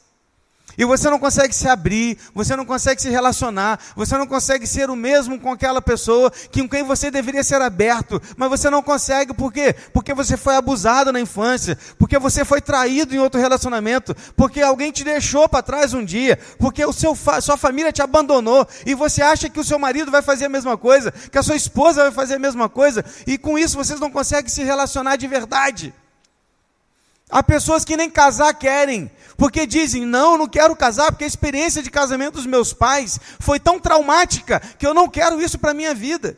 E 0.79 0.85
você 0.85 1.11
não 1.11 1.19
consegue 1.19 1.53
se 1.53 1.67
abrir, 1.67 2.17
você 2.33 2.55
não 2.55 2.65
consegue 2.65 3.03
se 3.03 3.11
relacionar, 3.11 3.81
você 3.97 4.17
não 4.17 4.29
consegue 4.29 4.65
ser 4.65 4.89
o 4.89 4.95
mesmo 4.95 5.41
com 5.41 5.51
aquela 5.51 5.83
pessoa 5.83 6.33
com 6.53 6.69
quem 6.69 6.85
você 6.85 7.11
deveria 7.11 7.43
ser 7.43 7.61
aberto, 7.61 8.23
mas 8.37 8.49
você 8.49 8.71
não 8.71 8.81
consegue 8.81 9.35
por 9.35 9.53
quê? 9.53 9.75
Porque 9.93 10.15
você 10.15 10.37
foi 10.37 10.55
abusado 10.55 11.13
na 11.13 11.21
infância, 11.21 11.77
porque 11.99 12.17
você 12.17 12.45
foi 12.45 12.61
traído 12.61 13.13
em 13.13 13.19
outro 13.19 13.41
relacionamento, 13.41 14.15
porque 14.37 14.61
alguém 14.61 14.93
te 14.93 15.03
deixou 15.03 15.49
para 15.49 15.65
trás 15.65 15.93
um 15.93 16.05
dia, 16.05 16.39
porque 16.61 16.85
o 16.85 16.93
seu 16.93 17.19
sua 17.41 17.57
família 17.57 17.93
te 17.93 18.01
abandonou 18.01 18.65
e 18.87 18.95
você 18.95 19.21
acha 19.21 19.49
que 19.49 19.59
o 19.59 19.65
seu 19.65 19.81
marido 19.81 20.13
vai 20.13 20.23
fazer 20.23 20.45
a 20.45 20.49
mesma 20.49 20.79
coisa, 20.79 21.11
que 21.11 21.39
a 21.39 21.43
sua 21.43 21.57
esposa 21.57 22.05
vai 22.05 22.13
fazer 22.13 22.35
a 22.35 22.39
mesma 22.39 22.69
coisa, 22.69 23.05
e 23.27 23.37
com 23.37 23.59
isso 23.59 23.77
vocês 23.77 23.99
não 23.99 24.13
conseguem 24.13 24.49
se 24.49 24.63
relacionar 24.63 25.17
de 25.17 25.27
verdade. 25.27 25.93
Há 27.31 27.43
pessoas 27.43 27.85
que 27.85 27.97
nem 27.97 28.11
casar 28.11 28.55
querem, 28.55 29.11
porque 29.37 29.67
dizem: 29.67 30.07
não, 30.07 30.39
não 30.39 30.49
quero 30.49 30.75
casar, 30.75 31.13
porque 31.13 31.25
a 31.25 31.29
experiência 31.29 31.83
de 31.83 31.91
casamento 31.91 32.35
dos 32.35 32.47
meus 32.47 32.73
pais 32.73 33.21
foi 33.39 33.61
tão 33.61 33.79
traumática 33.79 34.61
que 34.79 34.87
eu 34.87 34.95
não 34.95 35.09
quero 35.09 35.41
isso 35.41 35.59
para 35.59 35.73
a 35.73 35.75
minha 35.75 35.95
vida. 35.95 36.37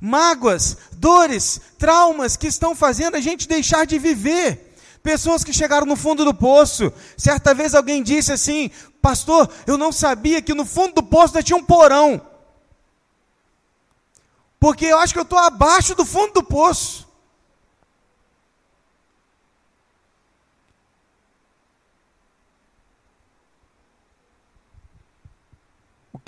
Mágoas, 0.00 0.76
dores, 0.92 1.60
traumas 1.78 2.36
que 2.36 2.46
estão 2.46 2.74
fazendo 2.74 3.16
a 3.16 3.20
gente 3.20 3.46
deixar 3.46 3.86
de 3.86 3.98
viver. 3.98 4.74
Pessoas 5.02 5.44
que 5.44 5.52
chegaram 5.52 5.86
no 5.86 5.96
fundo 5.96 6.24
do 6.24 6.34
poço. 6.34 6.92
Certa 7.16 7.54
vez 7.54 7.74
alguém 7.74 8.02
disse 8.02 8.32
assim: 8.32 8.70
Pastor, 9.00 9.48
eu 9.66 9.78
não 9.78 9.92
sabia 9.92 10.42
que 10.42 10.54
no 10.54 10.64
fundo 10.64 10.94
do 10.94 11.02
poço 11.02 11.42
tinha 11.42 11.56
um 11.56 11.64
porão. 11.64 12.20
Porque 14.58 14.84
eu 14.84 14.98
acho 14.98 15.12
que 15.12 15.18
eu 15.18 15.24
estou 15.24 15.38
abaixo 15.38 15.94
do 15.94 16.04
fundo 16.04 16.34
do 16.34 16.42
poço. 16.42 17.09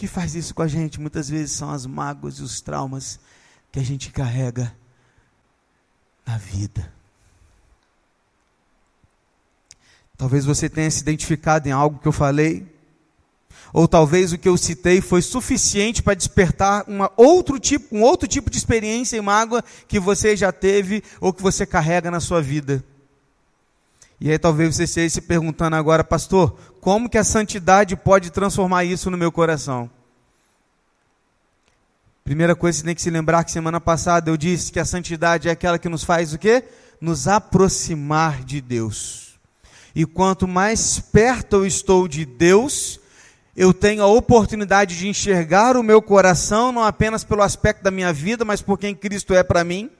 Que 0.02 0.08
faz 0.08 0.34
isso 0.34 0.52
com 0.52 0.62
a 0.62 0.66
gente 0.66 1.00
muitas 1.00 1.28
vezes 1.28 1.52
são 1.52 1.70
as 1.70 1.86
mágoas 1.86 2.34
e 2.34 2.42
os 2.42 2.60
traumas 2.60 3.20
que 3.70 3.78
a 3.78 3.84
gente 3.84 4.10
carrega 4.10 4.74
na 6.26 6.36
vida. 6.36 6.92
Talvez 10.16 10.44
você 10.44 10.68
tenha 10.68 10.90
se 10.90 11.02
identificado 11.02 11.68
em 11.68 11.70
algo 11.70 12.00
que 12.00 12.08
eu 12.08 12.12
falei, 12.12 12.66
ou 13.72 13.86
talvez 13.86 14.32
o 14.32 14.38
que 14.38 14.48
eu 14.48 14.56
citei 14.56 15.00
foi 15.00 15.22
suficiente 15.22 16.02
para 16.02 16.14
despertar 16.14 16.84
uma 16.88 17.08
outro 17.16 17.60
tipo, 17.60 17.94
um 17.94 18.02
outro 18.02 18.26
tipo 18.26 18.50
de 18.50 18.58
experiência 18.58 19.16
e 19.16 19.20
mágoa 19.20 19.62
que 19.86 20.00
você 20.00 20.36
já 20.36 20.50
teve 20.50 21.04
ou 21.20 21.32
que 21.32 21.40
você 21.40 21.64
carrega 21.64 22.10
na 22.10 22.18
sua 22.18 22.42
vida. 22.42 22.84
E 24.24 24.30
aí 24.30 24.38
talvez 24.38 24.76
você 24.76 24.84
esteja 24.84 25.14
se 25.14 25.20
perguntando 25.20 25.74
agora, 25.74 26.04
pastor, 26.04 26.56
como 26.80 27.08
que 27.08 27.18
a 27.18 27.24
santidade 27.24 27.96
pode 27.96 28.30
transformar 28.30 28.84
isso 28.84 29.10
no 29.10 29.18
meu 29.18 29.32
coração? 29.32 29.90
Primeira 32.22 32.54
coisa, 32.54 32.78
você 32.78 32.84
tem 32.84 32.94
que 32.94 33.02
se 33.02 33.10
lembrar 33.10 33.42
que 33.42 33.50
semana 33.50 33.80
passada 33.80 34.30
eu 34.30 34.36
disse 34.36 34.70
que 34.70 34.78
a 34.78 34.84
santidade 34.84 35.48
é 35.48 35.50
aquela 35.50 35.76
que 35.76 35.88
nos 35.88 36.04
faz 36.04 36.32
o 36.32 36.38
quê? 36.38 36.62
Nos 37.00 37.26
aproximar 37.26 38.44
de 38.44 38.60
Deus. 38.60 39.40
E 39.92 40.06
quanto 40.06 40.46
mais 40.46 41.00
perto 41.00 41.56
eu 41.56 41.66
estou 41.66 42.06
de 42.06 42.24
Deus, 42.24 43.00
eu 43.56 43.74
tenho 43.74 44.04
a 44.04 44.06
oportunidade 44.06 44.96
de 44.96 45.08
enxergar 45.08 45.76
o 45.76 45.82
meu 45.82 46.00
coração, 46.00 46.70
não 46.70 46.84
apenas 46.84 47.24
pelo 47.24 47.42
aspecto 47.42 47.82
da 47.82 47.90
minha 47.90 48.12
vida, 48.12 48.44
mas 48.44 48.62
por 48.62 48.78
quem 48.78 48.94
Cristo 48.94 49.34
é 49.34 49.42
para 49.42 49.64
mim. 49.64 49.90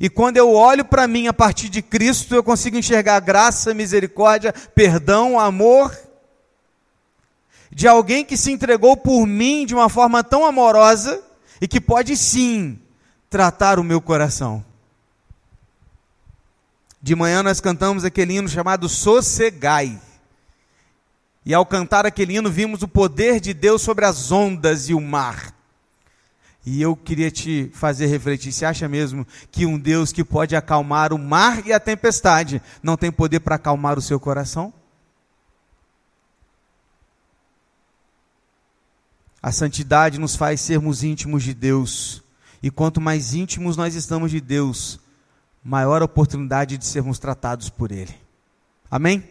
E 0.00 0.08
quando 0.08 0.36
eu 0.36 0.52
olho 0.52 0.84
para 0.84 1.06
mim 1.06 1.26
a 1.28 1.32
partir 1.32 1.68
de 1.68 1.82
Cristo, 1.82 2.34
eu 2.34 2.42
consigo 2.42 2.76
enxergar 2.76 3.20
graça, 3.20 3.74
misericórdia, 3.74 4.52
perdão, 4.74 5.38
amor 5.38 5.96
de 7.74 7.88
alguém 7.88 8.24
que 8.24 8.36
se 8.36 8.52
entregou 8.52 8.96
por 8.96 9.26
mim 9.26 9.64
de 9.64 9.74
uma 9.74 9.88
forma 9.88 10.22
tão 10.22 10.44
amorosa 10.44 11.22
e 11.60 11.66
que 11.66 11.80
pode 11.80 12.16
sim 12.16 12.78
tratar 13.30 13.78
o 13.78 13.84
meu 13.84 14.00
coração. 14.00 14.62
De 17.00 17.16
manhã 17.16 17.42
nós 17.42 17.60
cantamos 17.60 18.04
aquele 18.04 18.34
hino 18.34 18.48
chamado 18.48 18.88
Sossegai. 18.88 19.98
E 21.44 21.52
ao 21.52 21.66
cantar 21.66 22.06
aquele 22.06 22.36
hino, 22.36 22.50
vimos 22.50 22.82
o 22.82 22.88
poder 22.88 23.40
de 23.40 23.52
Deus 23.52 23.82
sobre 23.82 24.04
as 24.04 24.30
ondas 24.30 24.88
e 24.88 24.94
o 24.94 25.00
mar. 25.00 25.52
E 26.64 26.80
eu 26.80 26.94
queria 26.94 27.30
te 27.30 27.70
fazer 27.74 28.06
refletir: 28.06 28.52
você 28.52 28.64
acha 28.64 28.88
mesmo 28.88 29.26
que 29.50 29.66
um 29.66 29.78
Deus 29.78 30.12
que 30.12 30.22
pode 30.22 30.54
acalmar 30.54 31.12
o 31.12 31.18
mar 31.18 31.66
e 31.66 31.72
a 31.72 31.80
tempestade 31.80 32.62
não 32.82 32.96
tem 32.96 33.10
poder 33.10 33.40
para 33.40 33.56
acalmar 33.56 33.98
o 33.98 34.02
seu 34.02 34.20
coração? 34.20 34.72
A 39.42 39.50
santidade 39.50 40.20
nos 40.20 40.36
faz 40.36 40.60
sermos 40.60 41.02
íntimos 41.02 41.42
de 41.42 41.52
Deus. 41.52 42.22
E 42.62 42.70
quanto 42.70 43.00
mais 43.00 43.34
íntimos 43.34 43.76
nós 43.76 43.96
estamos 43.96 44.30
de 44.30 44.40
Deus, 44.40 45.00
maior 45.64 46.00
a 46.00 46.04
oportunidade 46.04 46.78
de 46.78 46.86
sermos 46.86 47.18
tratados 47.18 47.68
por 47.68 47.90
Ele. 47.90 48.14
Amém? 48.88 49.24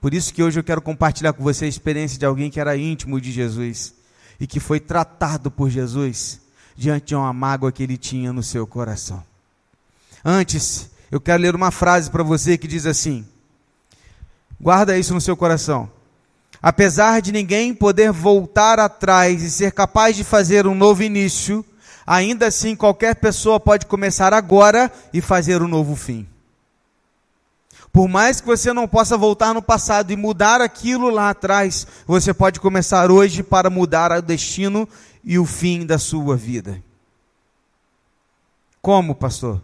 Por 0.00 0.14
isso 0.14 0.32
que 0.32 0.42
hoje 0.42 0.58
eu 0.58 0.64
quero 0.64 0.80
compartilhar 0.80 1.34
com 1.34 1.42
você 1.42 1.66
a 1.66 1.68
experiência 1.68 2.18
de 2.18 2.24
alguém 2.24 2.50
que 2.50 2.58
era 2.58 2.78
íntimo 2.78 3.20
de 3.20 3.30
Jesus 3.30 3.99
e 4.40 4.46
que 4.46 4.58
foi 4.58 4.80
tratado 4.80 5.50
por 5.50 5.68
Jesus 5.68 6.40
diante 6.74 7.08
de 7.08 7.14
uma 7.14 7.32
mágoa 7.32 7.70
que 7.70 7.82
ele 7.82 7.98
tinha 7.98 8.32
no 8.32 8.42
seu 8.42 8.66
coração. 8.66 9.22
Antes, 10.24 10.90
eu 11.10 11.20
quero 11.20 11.42
ler 11.42 11.54
uma 11.54 11.70
frase 11.70 12.10
para 12.10 12.22
você 12.22 12.56
que 12.56 12.66
diz 12.66 12.86
assim: 12.86 13.26
guarda 14.58 14.96
isso 14.96 15.12
no 15.12 15.20
seu 15.20 15.36
coração. 15.36 15.90
Apesar 16.62 17.20
de 17.20 17.32
ninguém 17.32 17.74
poder 17.74 18.12
voltar 18.12 18.78
atrás 18.78 19.42
e 19.42 19.50
ser 19.50 19.72
capaz 19.72 20.16
de 20.16 20.24
fazer 20.24 20.66
um 20.66 20.74
novo 20.74 21.02
início, 21.02 21.64
ainda 22.06 22.46
assim 22.46 22.76
qualquer 22.76 23.16
pessoa 23.16 23.58
pode 23.58 23.86
começar 23.86 24.32
agora 24.32 24.92
e 25.12 25.20
fazer 25.20 25.62
um 25.62 25.68
novo 25.68 25.96
fim. 25.96 26.26
Por 27.92 28.08
mais 28.08 28.40
que 28.40 28.46
você 28.46 28.72
não 28.72 28.86
possa 28.86 29.16
voltar 29.16 29.52
no 29.52 29.62
passado 29.62 30.12
e 30.12 30.16
mudar 30.16 30.60
aquilo 30.60 31.10
lá 31.10 31.30
atrás, 31.30 31.86
você 32.06 32.32
pode 32.32 32.60
começar 32.60 33.10
hoje 33.10 33.42
para 33.42 33.68
mudar 33.68 34.12
o 34.12 34.22
destino 34.22 34.88
e 35.24 35.38
o 35.38 35.44
fim 35.44 35.84
da 35.84 35.98
sua 35.98 36.36
vida. 36.36 36.82
Como, 38.80 39.14
pastor? 39.14 39.62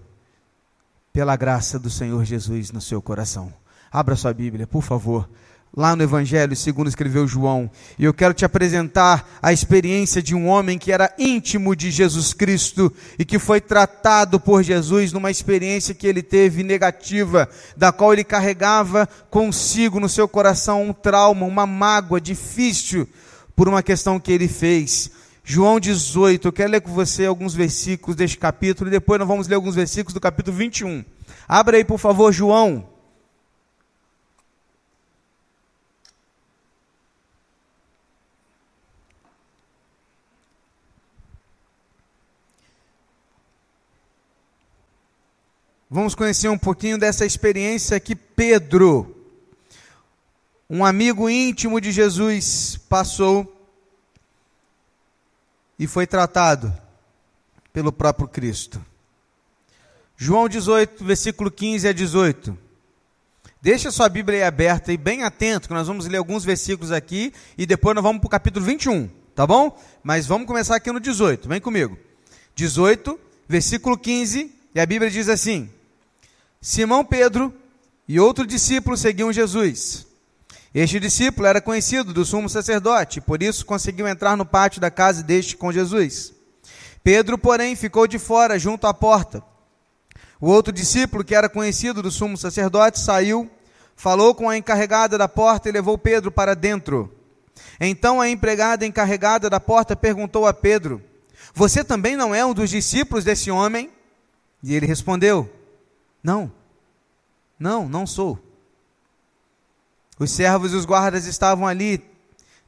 Pela 1.13 1.37
graça 1.37 1.79
do 1.79 1.89
Senhor 1.89 2.25
Jesus 2.25 2.73
no 2.73 2.81
seu 2.81 3.01
coração. 3.01 3.53
Abra 3.91 4.17
sua 4.17 4.35
Bíblia, 4.35 4.67
por 4.67 4.83
favor 4.83 5.29
lá 5.77 5.95
no 5.95 6.03
Evangelho, 6.03 6.57
segundo 6.57 6.89
escreveu 6.89 7.29
João. 7.29 7.71
E 7.99 8.05
eu 8.05 8.15
quero 8.15 8.33
te 8.33 8.45
apresentar 8.45 9.29
a 9.43 9.53
experiência 9.53 10.23
de 10.23 10.35
um 10.35 10.49
homem 10.49 10.79
que 10.79 10.91
era 10.91 11.13
íntimo 11.19 11.77
de 11.77 11.91
Jesus 11.91 12.33
Cristo 12.33 12.91
e 13.19 13.25
que 13.25 13.39
foi 13.39 13.61
tratado 13.61 14.41
por 14.41 14.63
Jesus 14.63 15.13
numa 15.13 15.31
experiência 15.31 15.95
que 15.95 16.07
ele 16.07 16.23
teve 16.23 16.63
negativa, 16.63 17.49
da 17.77 17.93
qual 17.93 18.13
ele 18.13 18.25
carregava 18.25 19.07
consigo 19.29 20.01
no 20.01 20.09
seu 20.09 20.27
coração 20.27 20.83
um 20.83 20.93
trauma, 20.95 21.45
uma 21.45 21.67
mágoa 21.67 22.21
difícil 22.21 23.07
por 23.55 23.69
uma 23.69 23.83
questão 23.83 24.19
que 24.19 24.33
ele 24.33 24.49
fez. 24.49 25.11
João 25.45 25.79
18, 25.79 26.49
eu 26.49 26.53
quero 26.53 26.73
ler 26.73 26.81
com 26.81 26.91
você 26.91 27.27
alguns 27.27 27.55
versículos 27.55 28.17
deste 28.17 28.39
capítulo 28.39 28.89
e 28.89 28.91
depois 28.91 29.19
nós 29.19 29.29
vamos 29.29 29.47
ler 29.47 29.55
alguns 29.55 29.75
versículos 29.75 30.15
do 30.15 30.21
capítulo 30.21 30.57
21. 30.57 31.05
Abra 31.47 31.77
aí, 31.77 31.85
por 31.85 31.99
favor, 31.99 32.33
João 32.33 32.96
Vamos 45.89 46.17
conhecer 46.17 46.49
um 46.49 46.59
pouquinho 46.59 46.99
dessa 46.99 47.25
experiência 47.25 48.01
que 48.01 48.17
Pedro, 48.17 49.17
um 50.69 50.85
amigo 50.85 51.31
íntimo 51.31 51.81
de 51.81 51.93
Jesus, 51.93 52.77
passou 52.89 53.57
e 55.79 55.87
foi 55.87 56.05
tratado 56.05 56.75
pelo 57.73 57.93
próprio 57.93 58.27
Cristo. 58.27 58.85
João 60.17 60.49
18, 60.49 61.05
versículo 61.05 61.53
15 61.53 61.87
a 61.87 61.93
18. 61.93 62.59
Deixa 63.63 63.93
sua 63.93 64.09
Bíblia 64.09 64.39
aí 64.39 64.45
aberta 64.45 64.93
e 64.93 64.97
bem 64.97 65.23
atento, 65.23 65.69
que 65.69 65.75
nós 65.75 65.87
vamos 65.87 66.07
ler 66.09 66.17
alguns 66.17 66.45
versículos 66.45 66.91
aqui 66.91 67.33
e 67.57 67.65
depois 67.65 67.95
nós 67.95 68.03
vamos 68.03 68.19
para 68.19 68.27
o 68.27 68.31
capítulo 68.31 68.65
21, 68.65 69.09
tá 69.37 69.47
bom? 69.47 69.81
Mas 70.03 70.27
vamos 70.27 70.49
começar 70.49 70.75
aqui 70.75 70.91
no 70.91 70.99
18, 70.99 71.49
vem 71.49 71.61
comigo. 71.61 71.97
18, 72.57 73.21
versículo 73.49 73.97
15, 73.97 74.53
e 74.75 74.81
a 74.81 74.87
Bíblia 74.87 75.11
diz 75.11 75.29
assim: 75.29 75.71
Simão 76.69 77.05
Pedro 77.05 77.55
e 78.09 78.19
outro 78.19 78.45
discípulo 78.45 78.97
seguiam 78.97 79.33
Jesus. 79.33 80.05
Este 80.75 80.99
discípulo 80.99 81.47
era 81.47 81.61
conhecido 81.61 82.13
do 82.13 82.25
sumo 82.25 82.49
sacerdote, 82.49 83.21
por 83.21 83.41
isso 83.41 83.65
conseguiu 83.65 84.09
entrar 84.09 84.37
no 84.37 84.45
pátio 84.45 84.81
da 84.81 84.91
casa 84.91 85.23
deste 85.23 85.57
com 85.57 85.71
Jesus. 85.71 86.33
Pedro, 87.05 87.39
porém, 87.39 87.77
ficou 87.77 88.09
de 88.09 88.19
fora, 88.19 88.59
junto 88.59 88.89
à 88.89 88.93
porta. 88.93 89.45
O 90.41 90.51
outro 90.51 90.73
discípulo, 90.73 91.23
que 91.23 91.37
era 91.37 91.49
conhecido 91.49 92.03
do 92.03 92.11
sumo 92.11 92.37
sacerdote, 92.37 92.99
saiu, 92.99 93.49
falou 93.95 94.35
com 94.35 94.49
a 94.49 94.57
encarregada 94.57 95.17
da 95.17 95.29
porta 95.29 95.69
e 95.69 95.73
levou 95.73 95.97
Pedro 95.97 96.33
para 96.33 96.57
dentro. 96.57 97.15
Então 97.79 98.21
a 98.21 98.29
empregada 98.29 98.85
encarregada 98.85 99.49
da 99.49 99.61
porta 99.61 99.95
perguntou 99.95 100.49
a 100.49 100.53
Pedro: 100.53 101.01
Você 101.55 101.85
também 101.85 102.17
não 102.17 102.35
é 102.35 102.45
um 102.45 102.53
dos 102.53 102.71
discípulos 102.71 103.23
desse 103.23 103.53
homem? 103.53 103.89
E 104.65 104.75
ele 104.75 104.85
respondeu: 104.85 105.49
Não, 106.27 106.51
não, 107.57 107.89
não 107.89 108.05
sou. 108.05 108.37
Os 110.19 110.33
servos 110.33 110.73
e 110.73 110.75
os 110.75 110.85
guardas 110.85 111.25
estavam 111.25 111.69
ali, 111.69 112.05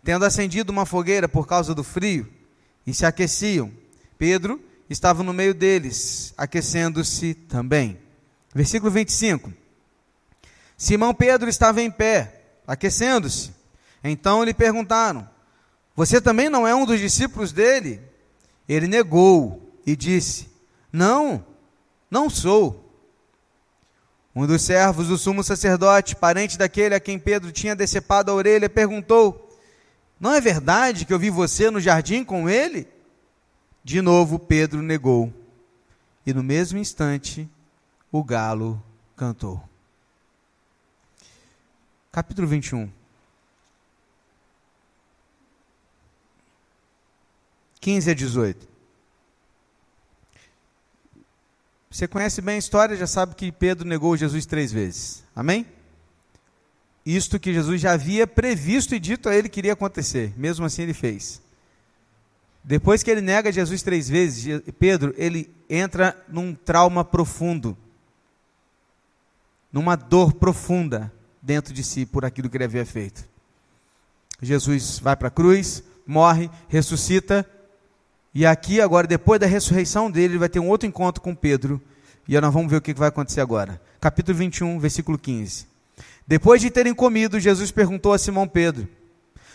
tendo 0.05 0.25
acendido 0.25 0.71
uma 0.71 0.87
fogueira 0.87 1.29
por 1.29 1.45
causa 1.45 1.75
do 1.75 1.83
frio, 1.83 2.33
e 2.87 2.95
se 2.95 3.05
aqueciam. 3.05 3.73
Pedro 4.17 4.63
estava 4.89 5.25
no 5.25 5.33
meio 5.33 5.53
deles, 5.53 6.33
aquecendo-se 6.39 7.35
também. 7.35 7.99
Versículo 8.55 8.93
25. 8.93 9.53
Simão 10.77 11.13
Pedro 11.13 11.49
estava 11.49 11.83
em 11.83 11.91
pé, 11.91 12.43
aquecendo-se. 12.65 13.51
Então 14.05 14.45
lhe 14.45 14.55
perguntaram: 14.55 15.29
Você 15.97 16.21
também 16.21 16.49
não 16.49 16.65
é 16.65 16.77
um 16.77 16.87
dos 16.87 17.01
discípulos 17.01 17.51
dele? 17.51 18.01
Ele 18.69 18.87
negou 18.87 19.75
e 19.85 19.97
disse: 19.97 20.49
Não, 20.93 21.45
não 22.09 22.31
sou. 22.31 22.88
Um 24.39 24.47
dos 24.47 24.63
servos 24.63 25.09
do 25.09 25.19
sumo 25.19 25.43
sacerdote, 25.43 26.15
parente 26.15 26.57
daquele 26.57 26.95
a 26.95 27.01
quem 27.01 27.19
Pedro 27.19 27.51
tinha 27.51 27.75
decepado 27.75 28.31
a 28.31 28.35
orelha, 28.35 28.71
perguntou: 28.71 29.53
Não 30.21 30.33
é 30.33 30.41
verdade 30.41 31.05
que 31.05 31.13
eu 31.13 31.19
vi 31.19 31.29
você 31.29 31.73
no 31.73 31.81
jardim 31.81 32.23
com 32.23 32.49
ele? 32.49 32.87
De 33.83 34.01
novo 34.01 34.39
Pedro 34.39 34.81
negou. 34.81 35.35
E 36.25 36.33
no 36.33 36.41
mesmo 36.41 36.79
instante, 36.79 37.51
o 38.13 38.23
galo 38.23 38.81
cantou. 39.17 39.61
Capítulo 42.13 42.47
21. 42.47 42.89
15 47.81 48.11
a 48.13 48.15
18. 48.15 48.69
Você 51.99 52.07
conhece 52.07 52.41
bem 52.41 52.55
a 52.55 52.59
história, 52.59 52.97
já 52.97 53.09
sabe 53.09 53.35
que 53.35 53.51
Pedro 53.51 53.85
negou 53.85 54.17
Jesus 54.17 54.47
três 54.47 54.71
vezes. 54.71 55.25
Amém? 55.35 55.67
Isto 57.05 57.41
que 57.41 57.53
Jesus 57.53 57.81
já 57.81 57.91
havia 57.91 58.25
previsto 58.25 58.95
e 58.95 59.01
dito 59.01 59.29
a 59.29 59.35
ele 59.35 59.49
que 59.49 59.59
iria 59.59 59.73
acontecer. 59.73 60.33
Mesmo 60.37 60.65
assim 60.65 60.83
ele 60.83 60.95
fez. 60.95 61.43
Depois 62.63 63.03
que 63.03 63.11
ele 63.11 63.21
nega 63.21 63.51
Jesus 63.51 63.83
três 63.83 64.09
vezes, 64.09 64.63
Pedro, 64.79 65.13
ele 65.19 65.53
entra 65.69 66.17
num 66.29 66.55
trauma 66.55 67.05
profundo. 67.05 67.77
Numa 69.73 69.97
dor 69.97 70.35
profunda 70.35 71.13
dentro 71.43 71.75
de 71.75 71.83
si 71.83 72.07
por 72.07 72.25
aquilo 72.25 72.49
que 72.49 72.57
ele 72.57 72.63
havia 72.63 72.87
feito. 72.87 73.29
Jesus 74.41 75.01
vai 75.01 75.17
para 75.17 75.27
a 75.27 75.33
cruz, 75.33 75.83
morre, 76.07 76.49
ressuscita, 76.69 77.45
e 78.39 78.47
aqui, 78.47 78.81
agora, 78.81 79.05
depois 79.05 79.41
da 79.41 79.49
ressurreição 79.49 80.09
dele, 80.09 80.35
ele 80.35 80.39
vai 80.39 80.49
ter 80.49 80.61
um 80.61 80.69
outro 80.69 80.87
encontro 80.87 81.21
com 81.21 81.35
Pedro. 81.35 81.83
E 82.29 82.41
nós 82.41 82.55
vamos 82.55 82.71
ver 82.71 82.77
o 82.77 82.81
que 82.81 82.95
vai 82.95 83.09
acontecer 83.09 83.41
agora. 83.41 83.83
Capítulo 84.01 84.39
21, 84.39 84.79
versículo 84.79 85.19
15. 85.19 85.67
Depois 86.25 86.61
de 86.61 86.71
terem 86.71 86.95
comido, 86.95 87.41
Jesus 87.41 87.73
perguntou 87.73 88.13
a 88.13 88.19
Simão 88.19 88.47
Pedro: 88.47 88.87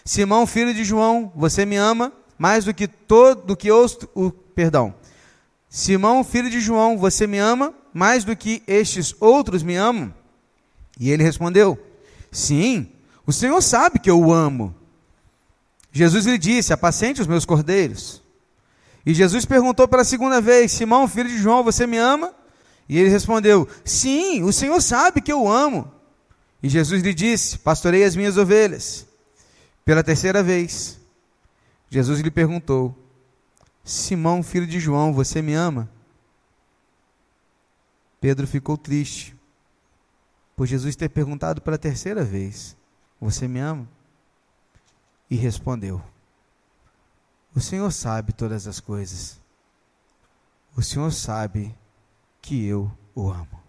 Simão, 0.04 0.46
filho 0.46 0.74
de 0.74 0.84
João, 0.84 1.32
você 1.34 1.66
me 1.66 1.78
ama 1.78 2.12
mais 2.38 2.66
do 2.66 2.74
que 2.74 2.86
todo 2.86 3.46
do 3.46 3.56
que 3.56 3.72
os, 3.72 3.98
o 4.14 4.30
perdão. 4.32 4.94
Simão, 5.70 6.22
filho 6.22 6.50
de 6.50 6.60
João, 6.60 6.98
você 6.98 7.26
me 7.26 7.38
ama 7.38 7.74
mais 7.94 8.26
do 8.26 8.36
que 8.36 8.62
estes 8.68 9.16
outros 9.18 9.64
me 9.64 9.78
amam? 9.78 10.14
E 11.00 11.10
ele 11.10 11.24
respondeu: 11.24 11.82
Sim, 12.30 12.90
o 13.26 13.32
Senhor 13.32 13.62
sabe 13.62 13.98
que 13.98 14.10
eu 14.10 14.20
o 14.20 14.34
amo. 14.34 14.76
Jesus 15.90 16.26
lhe 16.26 16.38
disse: 16.38 16.74
Apacente 16.74 17.22
os 17.22 17.28
meus 17.28 17.46
cordeiros. 17.46 18.22
E 19.06 19.14
Jesus 19.14 19.46
perguntou 19.46 19.88
pela 19.88 20.04
segunda 20.04 20.40
vez: 20.40 20.72
Simão, 20.72 21.08
filho 21.08 21.30
de 21.30 21.38
João, 21.38 21.64
você 21.64 21.86
me 21.86 21.98
ama? 21.98 22.34
E 22.88 22.98
ele 22.98 23.10
respondeu: 23.10 23.68
Sim, 23.84 24.44
o 24.44 24.54
Senhor 24.54 24.82
sabe 24.82 25.22
que 25.22 25.32
eu 25.32 25.48
amo. 25.48 25.92
E 26.62 26.70
Jesus 26.70 27.02
lhe 27.02 27.14
disse: 27.14 27.58
Pastorei 27.58 28.04
as 28.04 28.16
minhas 28.16 28.38
ovelhas. 28.38 29.06
Pela 29.84 30.04
terceira 30.04 30.42
vez, 30.42 31.00
Jesus 31.90 32.22
lhe 32.22 32.32
perguntou: 32.32 32.98
Simão, 33.84 34.42
filho 34.42 34.66
de 34.66 34.80
João, 34.80 35.14
você 35.14 35.42
me 35.42 35.54
ama? 35.54 35.90
Pedro 38.22 38.48
ficou 38.48 38.78
triste, 38.78 39.36
por 40.56 40.66
Jesus 40.66 40.96
ter 40.96 41.10
perguntado 41.10 41.62
pela 41.62 41.78
terceira 41.78 42.24
vez: 42.24 42.78
Você 43.20 43.50
me 43.50 43.60
ama? 43.60 43.86
E 45.30 45.36
respondeu: 45.36 46.02
o 47.56 47.60
Senhor 47.60 47.92
sabe 47.92 48.34
todas 48.34 48.68
as 48.68 48.80
coisas. 48.80 49.40
O 50.76 50.82
Senhor 50.82 51.12
sabe 51.12 51.76
que 52.42 52.66
eu 52.66 52.92
o 53.14 53.30
amo. 53.30 53.62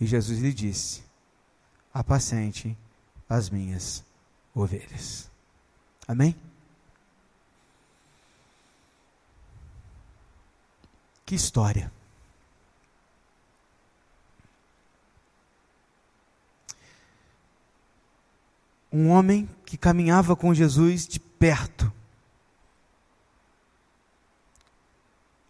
E 0.00 0.06
Jesus 0.06 0.38
lhe 0.40 0.52
disse: 0.52 1.02
apacente 1.92 2.76
as 3.28 3.50
minhas 3.50 4.04
ovelhas. 4.54 5.30
Amém? 6.06 6.36
Que 11.24 11.34
história. 11.34 11.92
Um 18.92 19.08
homem 19.08 19.48
que 19.66 19.76
caminhava 19.76 20.36
com 20.36 20.54
Jesus 20.54 21.06
de 21.06 21.18
perto. 21.18 21.92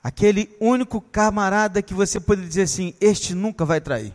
Aquele 0.06 0.56
único 0.60 1.00
camarada 1.00 1.82
que 1.82 1.92
você 1.92 2.20
pode 2.20 2.46
dizer 2.46 2.62
assim: 2.62 2.94
Este 3.00 3.34
nunca 3.34 3.64
vai 3.64 3.80
trair. 3.80 4.14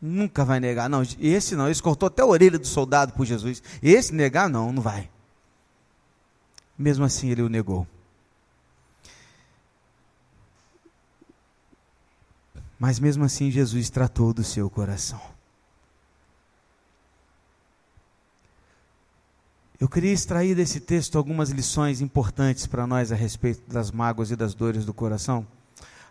Nunca 0.00 0.46
vai 0.46 0.58
negar. 0.58 0.88
Não, 0.88 1.02
esse 1.20 1.54
não. 1.54 1.68
Esse 1.68 1.82
cortou 1.82 2.06
até 2.06 2.22
a 2.22 2.26
orelha 2.26 2.58
do 2.58 2.66
soldado 2.66 3.12
por 3.12 3.26
Jesus. 3.26 3.62
Esse 3.82 4.14
negar, 4.14 4.48
não, 4.48 4.72
não 4.72 4.80
vai. 4.80 5.10
Mesmo 6.78 7.04
assim, 7.04 7.28
ele 7.28 7.42
o 7.42 7.50
negou. 7.50 7.86
Mas 12.78 12.98
mesmo 12.98 13.22
assim, 13.22 13.50
Jesus 13.50 13.90
tratou 13.90 14.32
do 14.32 14.42
seu 14.42 14.70
coração. 14.70 15.20
Eu 19.80 19.88
queria 19.88 20.12
extrair 20.12 20.54
desse 20.54 20.78
texto 20.78 21.16
algumas 21.16 21.48
lições 21.48 22.02
importantes 22.02 22.66
para 22.66 22.86
nós 22.86 23.10
a 23.10 23.14
respeito 23.14 23.62
das 23.66 23.90
mágoas 23.90 24.30
e 24.30 24.36
das 24.36 24.52
dores 24.52 24.84
do 24.84 24.92
coração. 24.92 25.46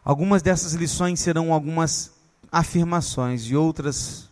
Algumas 0.04 0.42
dessas 0.42 0.74
lições 0.74 1.20
serão 1.20 1.54
algumas 1.54 2.12
afirmações 2.52 3.44
e 3.44 3.56
outras 3.56 4.28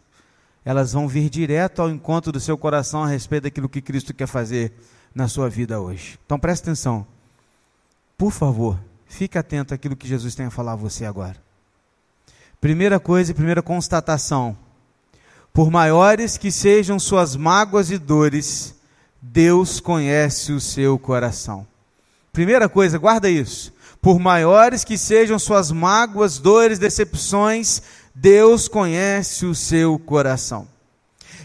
elas 0.65 0.91
vão 0.91 1.07
vir 1.07 1.29
direto 1.29 1.83
ao 1.83 1.89
encontro 1.91 2.31
do 2.31 2.39
seu 2.39 2.57
coração 2.57 3.03
a 3.03 3.07
respeito 3.07 3.43
daquilo 3.43 3.69
que 3.69 3.79
Cristo 3.79 4.11
quer 4.11 4.25
fazer 4.25 4.73
na 5.13 5.27
sua 5.27 5.47
vida 5.47 5.79
hoje. 5.79 6.17
Então 6.25 6.39
preste 6.39 6.63
atenção. 6.63 7.05
Por 8.17 8.31
favor, 8.31 8.79
fique 9.05 9.37
atento 9.37 9.71
àquilo 9.71 9.95
que 9.95 10.07
Jesus 10.07 10.33
tem 10.33 10.47
a 10.47 10.51
falar 10.51 10.73
a 10.73 10.75
você 10.75 11.05
agora. 11.05 11.37
Primeira 12.59 12.99
coisa 12.99 13.31
e 13.31 13.35
primeira 13.35 13.61
constatação: 13.61 14.57
por 15.53 15.69
maiores 15.69 16.37
que 16.37 16.51
sejam 16.51 16.99
suas 16.99 17.35
mágoas 17.35 17.91
e 17.91 17.99
dores, 17.99 18.76
Deus 19.21 19.79
conhece 19.79 20.51
o 20.51 20.59
seu 20.59 20.97
coração. 20.97 21.65
Primeira 22.31 22.69
coisa, 22.69 22.97
guarda 22.97 23.29
isso. 23.29 23.73
Por 24.01 24.19
maiores 24.19 24.83
que 24.83 24.97
sejam 24.97 25.39
suas 25.39 25.71
mágoas, 25.71 26.37
dores, 26.37 26.77
decepções, 26.77 27.81
Deus 28.13 28.67
conhece 28.67 29.45
o 29.45 29.55
seu 29.55 29.97
coração. 29.97 30.67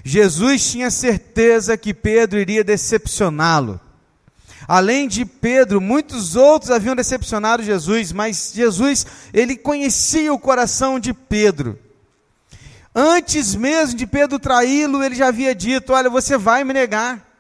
Jesus 0.04 0.70
tinha 0.70 0.90
certeza 0.90 1.76
que 1.76 1.94
Pedro 1.94 2.38
iria 2.38 2.64
decepcioná-lo. 2.64 3.80
Além 4.66 5.08
de 5.08 5.24
Pedro, 5.24 5.80
muitos 5.80 6.36
outros 6.36 6.70
haviam 6.70 6.94
decepcionado 6.94 7.62
Jesus, 7.62 8.12
mas 8.12 8.52
Jesus, 8.54 9.06
ele 9.32 9.56
conhecia 9.56 10.32
o 10.32 10.38
coração 10.38 11.00
de 11.00 11.12
Pedro. 11.12 11.78
Antes 12.94 13.54
mesmo 13.54 13.96
de 13.96 14.06
Pedro 14.06 14.38
traí-lo, 14.38 15.02
ele 15.02 15.14
já 15.14 15.28
havia 15.28 15.54
dito: 15.54 15.92
Olha, 15.92 16.10
você 16.10 16.36
vai 16.36 16.62
me 16.62 16.72
negar. 16.72 17.31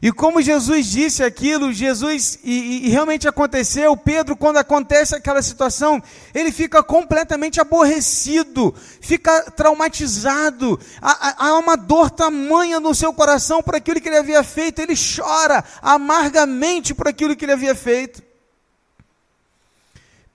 E 0.00 0.12
como 0.12 0.40
Jesus 0.40 0.86
disse 0.86 1.24
aquilo, 1.24 1.72
Jesus, 1.72 2.38
e, 2.44 2.86
e, 2.86 2.88
realmente 2.88 3.26
aconteceu, 3.26 3.96
Pedro, 3.96 4.36
quando 4.36 4.58
acontece 4.58 5.16
aquela 5.16 5.42
situação, 5.42 6.00
ele 6.32 6.52
fica 6.52 6.84
completamente 6.84 7.60
aborrecido, 7.60 8.72
fica 9.00 9.50
traumatizado, 9.50 10.78
há, 11.02 11.46
há 11.48 11.58
uma 11.58 11.76
dor 11.76 12.10
tamanha 12.10 12.78
no 12.78 12.94
seu 12.94 13.12
coração 13.12 13.60
por 13.60 13.74
aquilo 13.74 14.00
que 14.00 14.08
ele 14.08 14.18
havia 14.18 14.44
feito, 14.44 14.80
ele 14.80 14.94
chora 14.94 15.64
amargamente 15.82 16.94
por 16.94 17.08
aquilo 17.08 17.34
que 17.34 17.44
ele 17.44 17.52
havia 17.52 17.74
feito. 17.74 18.22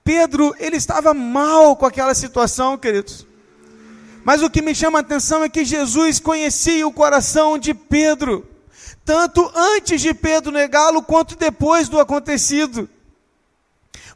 Pedro, 0.04 0.54
ele 0.58 0.76
estava 0.76 1.14
mal 1.14 1.74
com 1.74 1.86
aquela 1.86 2.14
situação, 2.14 2.76
queridos. 2.76 3.26
Mas 4.22 4.42
o 4.42 4.50
que 4.50 4.60
me 4.60 4.74
chama 4.74 4.98
a 4.98 5.00
atenção 5.00 5.42
é 5.42 5.48
que 5.48 5.64
Jesus 5.64 6.20
conhecia 6.20 6.86
o 6.86 6.92
coração 6.92 7.56
de 7.56 7.72
Pedro 7.72 8.46
tanto 9.04 9.50
antes 9.54 10.00
de 10.00 10.14
Pedro 10.14 10.50
negá-lo 10.50 11.02
quanto 11.02 11.36
depois 11.36 11.88
do 11.88 12.00
acontecido. 12.00 12.88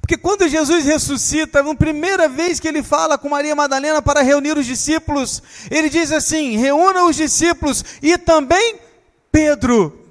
Porque 0.01 0.16
quando 0.16 0.48
Jesus 0.48 0.87
ressuscita, 0.87 1.62
na 1.62 1.74
primeira 1.74 2.29
vez 2.29 2.59
que 2.59 2.66
ele 2.66 2.83
fala 2.83 3.18
com 3.18 3.29
Maria 3.29 3.55
Madalena 3.55 4.01
para 4.01 4.22
reunir 4.22 4.57
os 4.57 4.64
discípulos, 4.64 5.42
ele 5.70 5.90
diz 5.90 6.11
assim: 6.11 6.57
reúna 6.57 7.05
os 7.05 7.16
discípulos 7.16 7.85
e 8.03 8.16
também 8.16 8.77
Pedro. 9.31 10.08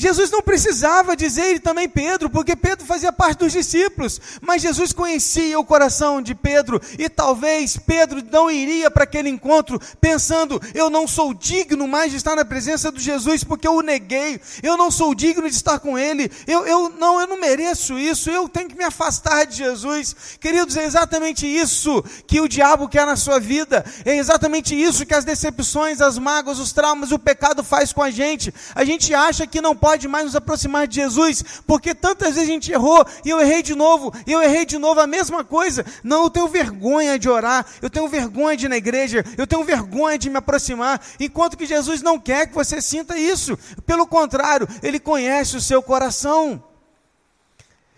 Jesus 0.00 0.30
não 0.30 0.40
precisava 0.40 1.14
dizer 1.14 1.42
ele 1.42 1.60
também 1.60 1.86
Pedro, 1.86 2.30
porque 2.30 2.56
Pedro 2.56 2.86
fazia 2.86 3.12
parte 3.12 3.40
dos 3.40 3.52
discípulos, 3.52 4.18
mas 4.40 4.62
Jesus 4.62 4.94
conhecia 4.94 5.60
o 5.60 5.64
coração 5.64 6.22
de 6.22 6.34
Pedro 6.34 6.80
e 6.98 7.06
talvez 7.06 7.76
Pedro 7.76 8.22
não 8.32 8.50
iria 8.50 8.90
para 8.90 9.04
aquele 9.04 9.28
encontro 9.28 9.78
pensando: 10.00 10.58
eu 10.74 10.88
não 10.88 11.06
sou 11.06 11.34
digno 11.34 11.86
mais 11.86 12.10
de 12.10 12.16
estar 12.16 12.34
na 12.34 12.46
presença 12.46 12.90
de 12.90 12.98
Jesus 12.98 13.44
porque 13.44 13.68
eu 13.68 13.74
o 13.74 13.82
neguei, 13.82 14.40
eu 14.62 14.74
não 14.74 14.90
sou 14.90 15.14
digno 15.14 15.46
de 15.46 15.54
estar 15.54 15.78
com 15.78 15.98
ele, 15.98 16.32
eu, 16.46 16.66
eu 16.66 16.88
não, 16.98 17.20
eu 17.20 17.26
não 17.26 17.38
mereço 17.38 17.98
isso, 17.98 18.30
eu 18.30 18.48
tenho 18.48 18.70
que 18.70 18.78
me 18.78 18.84
afastar 18.84 19.44
de 19.44 19.56
Jesus. 19.56 20.16
Queridos, 20.40 20.78
é 20.78 20.84
exatamente 20.84 21.46
isso 21.46 22.02
que 22.26 22.40
o 22.40 22.48
diabo 22.48 22.88
quer 22.88 23.04
na 23.04 23.16
sua 23.16 23.38
vida, 23.38 23.84
é 24.06 24.16
exatamente 24.16 24.74
isso 24.74 25.04
que 25.04 25.14
as 25.14 25.26
decepções, 25.26 26.00
as 26.00 26.16
mágoas, 26.16 26.58
os 26.58 26.72
traumas, 26.72 27.12
o 27.12 27.18
pecado 27.18 27.62
faz 27.62 27.92
com 27.92 28.02
a 28.02 28.10
gente. 28.10 28.54
A 28.74 28.82
gente 28.82 29.12
acha 29.12 29.46
que 29.46 29.60
não 29.60 29.76
pode 29.76 29.89
pode 29.90 30.06
mais 30.06 30.24
nos 30.24 30.36
aproximar 30.36 30.86
de 30.86 30.96
Jesus, 30.96 31.42
porque 31.66 31.92
tantas 31.92 32.36
vezes 32.36 32.48
a 32.48 32.52
gente 32.52 32.70
errou 32.70 33.04
e 33.24 33.30
eu 33.30 33.40
errei 33.40 33.60
de 33.60 33.74
novo, 33.74 34.14
e 34.24 34.30
eu 34.30 34.40
errei 34.40 34.64
de 34.64 34.78
novo 34.78 35.00
a 35.00 35.06
mesma 35.06 35.42
coisa. 35.42 35.84
Não, 36.04 36.22
eu 36.22 36.30
tenho 36.30 36.46
vergonha 36.46 37.18
de 37.18 37.28
orar, 37.28 37.66
eu 37.82 37.90
tenho 37.90 38.06
vergonha 38.06 38.56
de 38.56 38.66
ir 38.66 38.68
na 38.68 38.76
igreja, 38.76 39.24
eu 39.36 39.48
tenho 39.48 39.64
vergonha 39.64 40.16
de 40.16 40.30
me 40.30 40.36
aproximar, 40.36 41.04
enquanto 41.18 41.56
que 41.56 41.66
Jesus 41.66 42.02
não 42.02 42.20
quer 42.20 42.46
que 42.46 42.54
você 42.54 42.80
sinta 42.80 43.18
isso. 43.18 43.58
Pelo 43.84 44.06
contrário, 44.06 44.68
ele 44.80 45.00
conhece 45.00 45.56
o 45.56 45.60
seu 45.60 45.82
coração. 45.82 46.62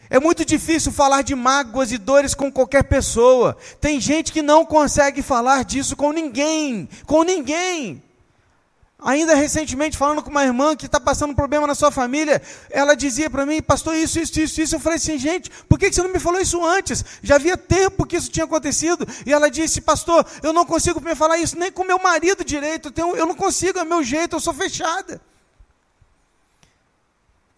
É 0.08 0.18
muito 0.18 0.42
difícil 0.46 0.92
falar 0.92 1.20
de 1.20 1.34
mágoas 1.34 1.92
e 1.92 1.98
dores 1.98 2.34
com 2.34 2.50
qualquer 2.50 2.84
pessoa. 2.84 3.54
Tem 3.82 4.00
gente 4.00 4.32
que 4.32 4.40
não 4.40 4.64
consegue 4.64 5.20
falar 5.20 5.62
disso 5.62 5.94
com 5.94 6.10
ninguém, 6.10 6.88
com 7.04 7.22
ninguém. 7.22 8.02
Ainda 9.04 9.34
recentemente, 9.34 9.96
falando 9.96 10.22
com 10.22 10.30
uma 10.30 10.44
irmã 10.44 10.76
que 10.76 10.86
está 10.86 11.00
passando 11.00 11.30
um 11.30 11.34
problema 11.34 11.66
na 11.66 11.74
sua 11.74 11.90
família, 11.90 12.40
ela 12.70 12.94
dizia 12.94 13.28
para 13.28 13.44
mim, 13.44 13.60
pastor, 13.60 13.96
isso, 13.96 14.20
isso, 14.20 14.40
isso, 14.40 14.60
isso. 14.60 14.74
Eu 14.76 14.80
falei 14.80 14.96
assim, 14.96 15.18
gente, 15.18 15.50
por 15.68 15.78
que 15.78 15.92
você 15.92 16.02
não 16.02 16.12
me 16.12 16.20
falou 16.20 16.40
isso 16.40 16.64
antes? 16.64 17.04
Já 17.22 17.34
havia 17.34 17.56
tempo 17.56 18.06
que 18.06 18.16
isso 18.16 18.30
tinha 18.30 18.44
acontecido. 18.44 19.06
E 19.26 19.32
ela 19.32 19.50
disse, 19.50 19.80
pastor, 19.80 20.24
eu 20.42 20.52
não 20.52 20.64
consigo 20.64 21.00
me 21.00 21.14
falar 21.14 21.38
isso 21.38 21.58
nem 21.58 21.72
com 21.72 21.84
meu 21.84 21.98
marido 21.98 22.44
direito, 22.44 22.92
eu, 22.96 23.26
não 23.26 23.34
consigo, 23.34 23.78
é 23.78 23.84
meu 23.84 24.04
jeito, 24.04 24.36
eu 24.36 24.40
sou 24.40 24.54
fechada. 24.54 25.20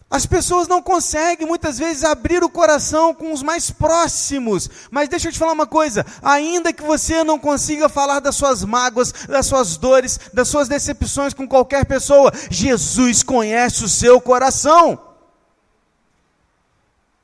As 0.09 0.25
pessoas 0.25 0.67
não 0.67 0.81
conseguem 0.81 1.47
muitas 1.47 1.79
vezes 1.79 2.03
abrir 2.03 2.43
o 2.43 2.49
coração 2.49 3.13
com 3.13 3.33
os 3.33 3.41
mais 3.41 3.71
próximos. 3.71 4.69
Mas 4.91 5.09
deixa 5.09 5.27
eu 5.27 5.31
te 5.31 5.39
falar 5.39 5.51
uma 5.51 5.65
coisa: 5.65 6.05
ainda 6.21 6.71
que 6.71 6.83
você 6.83 7.23
não 7.23 7.39
consiga 7.39 7.89
falar 7.89 8.19
das 8.19 8.35
suas 8.35 8.63
mágoas, 8.63 9.11
das 9.27 9.47
suas 9.47 9.77
dores, 9.77 10.19
das 10.31 10.47
suas 10.47 10.67
decepções 10.67 11.33
com 11.33 11.47
qualquer 11.47 11.85
pessoa, 11.85 12.31
Jesus 12.51 13.23
conhece 13.23 13.83
o 13.83 13.89
seu 13.89 14.21
coração. 14.21 14.99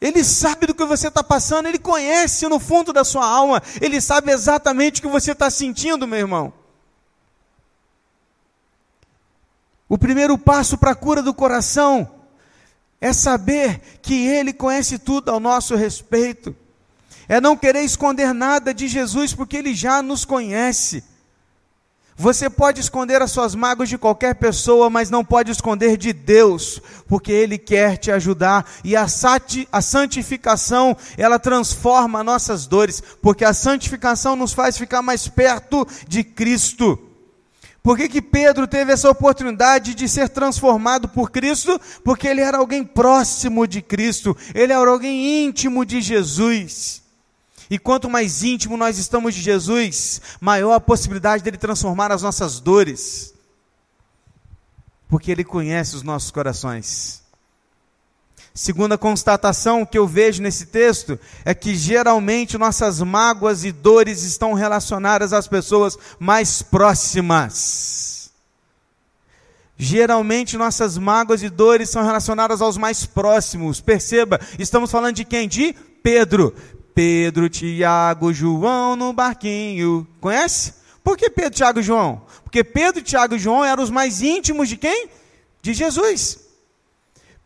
Ele 0.01 0.23
sabe 0.23 0.65
do 0.65 0.73
que 0.73 0.83
você 0.83 1.09
está 1.09 1.23
passando, 1.23 1.67
ele 1.67 1.77
conhece 1.77 2.47
no 2.47 2.59
fundo 2.59 2.91
da 2.91 3.03
sua 3.03 3.23
alma, 3.23 3.61
ele 3.79 4.01
sabe 4.01 4.31
exatamente 4.31 4.99
o 4.99 5.03
que 5.03 5.07
você 5.07 5.33
está 5.33 5.51
sentindo, 5.51 6.07
meu 6.07 6.17
irmão. 6.17 6.51
O 9.87 9.99
primeiro 9.99 10.35
passo 10.39 10.75
para 10.75 10.91
a 10.91 10.95
cura 10.95 11.21
do 11.21 11.33
coração 11.33 12.20
é 13.01 13.11
saber 13.11 13.81
que 14.03 14.27
Ele 14.27 14.53
conhece 14.53 14.99
tudo 14.99 15.29
ao 15.29 15.39
nosso 15.39 15.75
respeito, 15.75 16.55
é 17.27 17.41
não 17.41 17.57
querer 17.57 17.81
esconder 17.81 18.33
nada 18.33 18.73
de 18.73 18.87
Jesus, 18.87 19.33
porque 19.33 19.57
Ele 19.57 19.73
já 19.73 20.03
nos 20.03 20.23
conhece. 20.23 21.03
Você 22.15 22.49
pode 22.51 22.79
esconder 22.79 23.19
as 23.19 23.31
suas 23.31 23.55
mágoas 23.55 23.89
de 23.89 23.97
qualquer 23.97 24.35
pessoa, 24.35 24.91
mas 24.91 25.09
não 25.09 25.25
pode 25.25 25.49
esconder 25.49 25.97
de 25.97 26.13
Deus, 26.13 26.79
porque 27.07 27.31
Ele 27.31 27.57
quer 27.57 27.97
te 27.97 28.11
ajudar. 28.11 28.69
E 28.83 28.95
a, 28.95 29.07
a 29.71 29.81
santificação, 29.81 30.95
ela 31.17 31.39
transforma 31.39 32.23
nossas 32.23 32.67
dores, 32.67 33.01
porque 33.21 33.43
a 33.43 33.53
santificação 33.53 34.35
nos 34.35 34.53
faz 34.53 34.77
ficar 34.77 35.01
mais 35.01 35.27
perto 35.27 35.87
de 36.07 36.23
Cristo. 36.23 37.11
Por 37.83 37.97
que, 37.97 38.07
que 38.07 38.21
Pedro 38.21 38.67
teve 38.67 38.93
essa 38.93 39.09
oportunidade 39.09 39.95
de 39.95 40.07
ser 40.07 40.29
transformado 40.29 41.09
por 41.09 41.31
Cristo? 41.31 41.79
Porque 42.03 42.27
ele 42.27 42.41
era 42.41 42.59
alguém 42.59 42.83
próximo 42.83 43.65
de 43.65 43.81
Cristo, 43.81 44.37
ele 44.53 44.71
era 44.71 44.89
alguém 44.89 45.45
íntimo 45.45 45.83
de 45.83 45.99
Jesus. 45.99 47.01
E 47.69 47.79
quanto 47.79 48.09
mais 48.09 48.43
íntimo 48.43 48.77
nós 48.77 48.97
estamos 48.97 49.33
de 49.33 49.41
Jesus, 49.41 50.21
maior 50.39 50.73
a 50.73 50.79
possibilidade 50.79 51.41
dele 51.41 51.57
transformar 51.57 52.11
as 52.11 52.21
nossas 52.21 52.59
dores. 52.59 53.33
Porque 55.07 55.31
ele 55.31 55.43
conhece 55.43 55.95
os 55.95 56.03
nossos 56.03 56.29
corações. 56.29 57.20
Segunda 58.53 58.97
constatação 58.97 59.85
que 59.85 59.97
eu 59.97 60.05
vejo 60.05 60.43
nesse 60.43 60.65
texto 60.65 61.17
é 61.45 61.53
que 61.53 61.73
geralmente 61.73 62.57
nossas 62.57 62.99
mágoas 63.01 63.63
e 63.63 63.71
dores 63.71 64.23
estão 64.23 64.53
relacionadas 64.53 65.31
às 65.31 65.47
pessoas 65.47 65.97
mais 66.19 66.61
próximas. 66.61 68.29
Geralmente 69.77 70.57
nossas 70.57 70.97
mágoas 70.97 71.41
e 71.41 71.49
dores 71.49 71.89
são 71.89 72.03
relacionadas 72.03 72.61
aos 72.61 72.77
mais 72.77 73.05
próximos. 73.05 73.79
Perceba, 73.79 74.39
estamos 74.59 74.91
falando 74.91 75.15
de 75.15 75.25
quem? 75.25 75.47
De 75.47 75.73
Pedro. 76.03 76.53
Pedro, 76.93 77.49
Tiago, 77.49 78.33
João 78.33 78.97
no 78.97 79.13
barquinho. 79.13 80.05
Conhece? 80.19 80.73
Por 81.01 81.17
que 81.17 81.29
Pedro, 81.29 81.51
Tiago 81.51 81.79
e 81.79 81.83
João? 81.83 82.21
Porque 82.43 82.65
Pedro, 82.65 83.01
Tiago 83.01 83.35
e 83.35 83.39
João 83.39 83.63
eram 83.63 83.81
os 83.81 83.89
mais 83.89 84.21
íntimos 84.21 84.67
de 84.67 84.75
quem? 84.75 85.09
De 85.61 85.73
Jesus. 85.73 86.40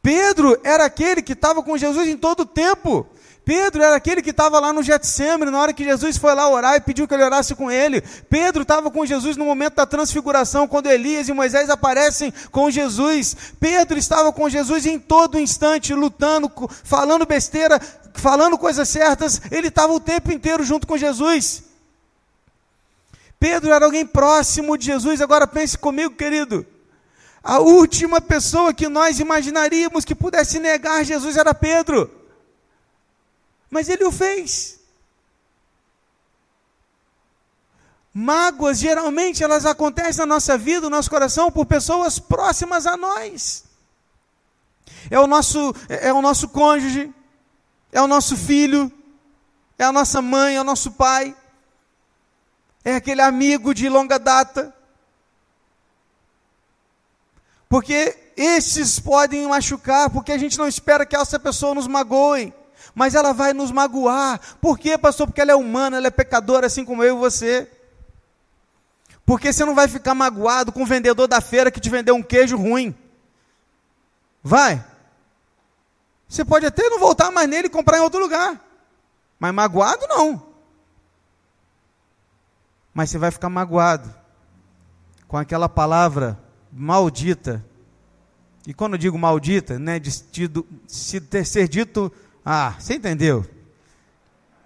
Pedro 0.06 0.56
era 0.64 0.86
aquele 0.86 1.20
que 1.20 1.34
estava 1.34 1.64
com 1.64 1.76
Jesus 1.76 2.08
em 2.08 2.16
todo 2.16 2.42
o 2.42 2.46
tempo. 2.46 3.08
Pedro 3.44 3.82
era 3.82 3.96
aquele 3.96 4.22
que 4.22 4.30
estava 4.30 4.60
lá 4.60 4.72
no 4.72 4.84
Getsemane, 4.84 5.50
na 5.50 5.60
hora 5.60 5.74
que 5.74 5.84
Jesus 5.84 6.16
foi 6.16 6.36
lá 6.36 6.48
orar 6.48 6.76
e 6.76 6.80
pediu 6.80 7.08
que 7.08 7.16
ele 7.16 7.24
orasse 7.24 7.56
com 7.56 7.72
ele. 7.72 8.04
Pedro 8.30 8.62
estava 8.62 8.92
com 8.92 9.04
Jesus 9.04 9.36
no 9.36 9.46
momento 9.46 9.78
da 9.78 9.86
transfiguração, 9.88 10.68
quando 10.68 10.92
Elias 10.92 11.28
e 11.28 11.34
Moisés 11.34 11.72
aparecem 11.72 12.32
com 12.52 12.70
Jesus. 12.70 13.36
Pedro 13.60 13.98
estava 13.98 14.32
com 14.32 14.48
Jesus 14.48 14.86
em 14.86 15.00
todo 15.00 15.40
instante, 15.40 15.92
lutando, 15.96 16.52
falando 16.84 17.26
besteira, 17.26 17.82
falando 18.14 18.60
coisas 18.60 18.88
certas. 18.88 19.42
Ele 19.50 19.70
estava 19.70 19.92
o 19.92 20.00
tempo 20.00 20.32
inteiro 20.32 20.64
junto 20.64 20.86
com 20.86 20.96
Jesus. 20.96 21.64
Pedro 23.40 23.74
era 23.74 23.86
alguém 23.86 24.06
próximo 24.06 24.78
de 24.78 24.86
Jesus. 24.86 25.20
Agora 25.20 25.48
pense 25.48 25.76
comigo, 25.76 26.14
querido. 26.14 26.64
A 27.48 27.60
última 27.60 28.20
pessoa 28.20 28.74
que 28.74 28.90
nós 28.90 29.20
imaginaríamos 29.20 30.04
que 30.04 30.16
pudesse 30.16 30.58
negar 30.58 31.06
Jesus 31.06 31.38
era 31.38 31.54
Pedro. 31.54 32.10
Mas 33.70 33.88
ele 33.88 34.04
o 34.04 34.12
fez. 34.12 34.80
Mágoas, 38.12 38.80
geralmente, 38.80 39.44
elas 39.44 39.64
acontecem 39.64 40.22
na 40.22 40.26
nossa 40.26 40.58
vida, 40.58 40.90
no 40.90 40.96
nosso 40.96 41.08
coração, 41.08 41.52
por 41.52 41.68
pessoas 41.68 42.18
próximas 42.18 42.88
a 42.88 42.98
nós. 42.98 43.66
É 45.12 45.20
o 45.20 45.28
nosso, 45.28 45.72
é 45.88 46.12
o 46.12 46.24
nosso 46.24 46.50
cônjuge, 46.50 47.14
é 47.92 48.02
o 48.02 48.08
nosso 48.08 48.36
filho, 48.36 48.92
é 49.78 49.84
a 49.84 49.92
nossa 49.92 50.20
mãe, 50.20 50.56
é 50.56 50.62
o 50.62 50.64
nosso 50.64 50.94
pai, 50.94 51.36
é 52.84 52.96
aquele 52.96 53.22
amigo 53.22 53.72
de 53.72 53.88
longa 53.88 54.18
data. 54.18 54.75
Porque 57.76 58.16
esses 58.38 59.02
podem 59.02 59.46
machucar, 59.50 60.10
porque 60.10 60.32
a 60.32 60.38
gente 60.38 60.58
não 60.58 60.66
espera 60.66 61.06
que 61.06 61.14
essa 61.14 61.38
pessoa 61.38 61.76
nos 61.76 61.88
magoe 61.88 62.54
mas 62.94 63.14
ela 63.14 63.34
vai 63.34 63.52
nos 63.52 63.70
magoar. 63.70 64.40
Por 64.62 64.80
quê, 64.80 64.98
pastor? 64.98 65.28
Porque 65.28 65.42
ela 65.42 65.52
é 65.52 65.56
humana, 65.56 65.98
ela 65.98 66.08
é 66.08 66.10
pecadora, 66.10 66.68
assim 66.68 66.86
como 66.86 67.04
eu 67.04 67.18
e 67.18 67.20
você. 67.20 67.70
Porque 69.26 69.52
você 69.52 69.66
não 69.66 69.76
vai 69.76 69.90
ficar 69.90 70.16
magoado 70.16 70.72
com 70.72 70.84
o 70.84 70.86
vendedor 70.86 71.28
da 71.28 71.42
feira 71.42 71.70
que 71.70 71.82
te 71.82 71.90
vendeu 71.90 72.16
um 72.16 72.24
queijo 72.24 72.56
ruim. 72.56 72.96
Vai. 74.42 74.82
Você 76.30 76.46
pode 76.46 76.66
até 76.66 76.90
não 76.90 77.00
voltar 77.00 77.30
mais 77.30 77.50
nele 77.50 77.68
e 77.68 77.70
comprar 77.70 77.98
em 77.98 78.02
outro 78.02 78.22
lugar. 78.22 78.58
Mas 79.38 79.54
magoado 79.54 80.08
não. 80.08 80.48
Mas 82.94 83.10
você 83.10 83.18
vai 83.18 83.32
ficar 83.32 83.50
magoado 83.50 84.16
com 85.28 85.36
aquela 85.36 85.68
palavra 85.68 86.45
maldita. 86.76 87.66
E 88.68 88.74
quando 88.74 88.98
digo 88.98 89.18
maldita, 89.18 89.80
né, 89.80 89.98
de, 89.98 90.12
de, 90.32 90.48
de, 90.48 91.20
de 91.20 91.46
ser 91.46 91.68
dito 91.68 92.12
ah, 92.46 92.76
você 92.78 92.94
entendeu? 92.94 93.44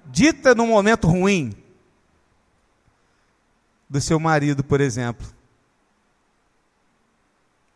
Dita 0.05 0.53
num 0.53 0.67
momento 0.67 1.07
ruim 1.07 1.55
do 3.89 4.01
seu 4.01 4.19
marido, 4.19 4.63
por 4.63 4.81
exemplo, 4.81 5.25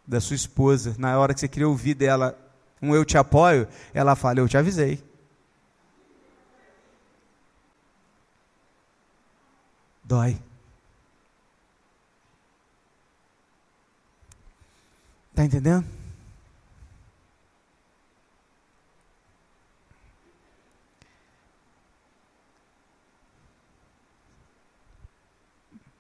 da 0.05 0.19
sua 0.19 0.35
esposa, 0.35 0.93
na 0.99 1.17
hora 1.17 1.33
que 1.33 1.39
você 1.39 1.47
queria 1.47 1.69
ouvir 1.69 1.93
dela 1.93 2.37
um 2.81 2.93
eu 2.93 3.05
te 3.05 3.17
apoio, 3.17 3.65
ela 3.93 4.13
fala, 4.13 4.39
eu 4.39 4.49
te 4.49 4.57
avisei. 4.57 5.01
Dói. 10.03 10.37
Está 15.33 15.43
entendendo? 15.45 15.83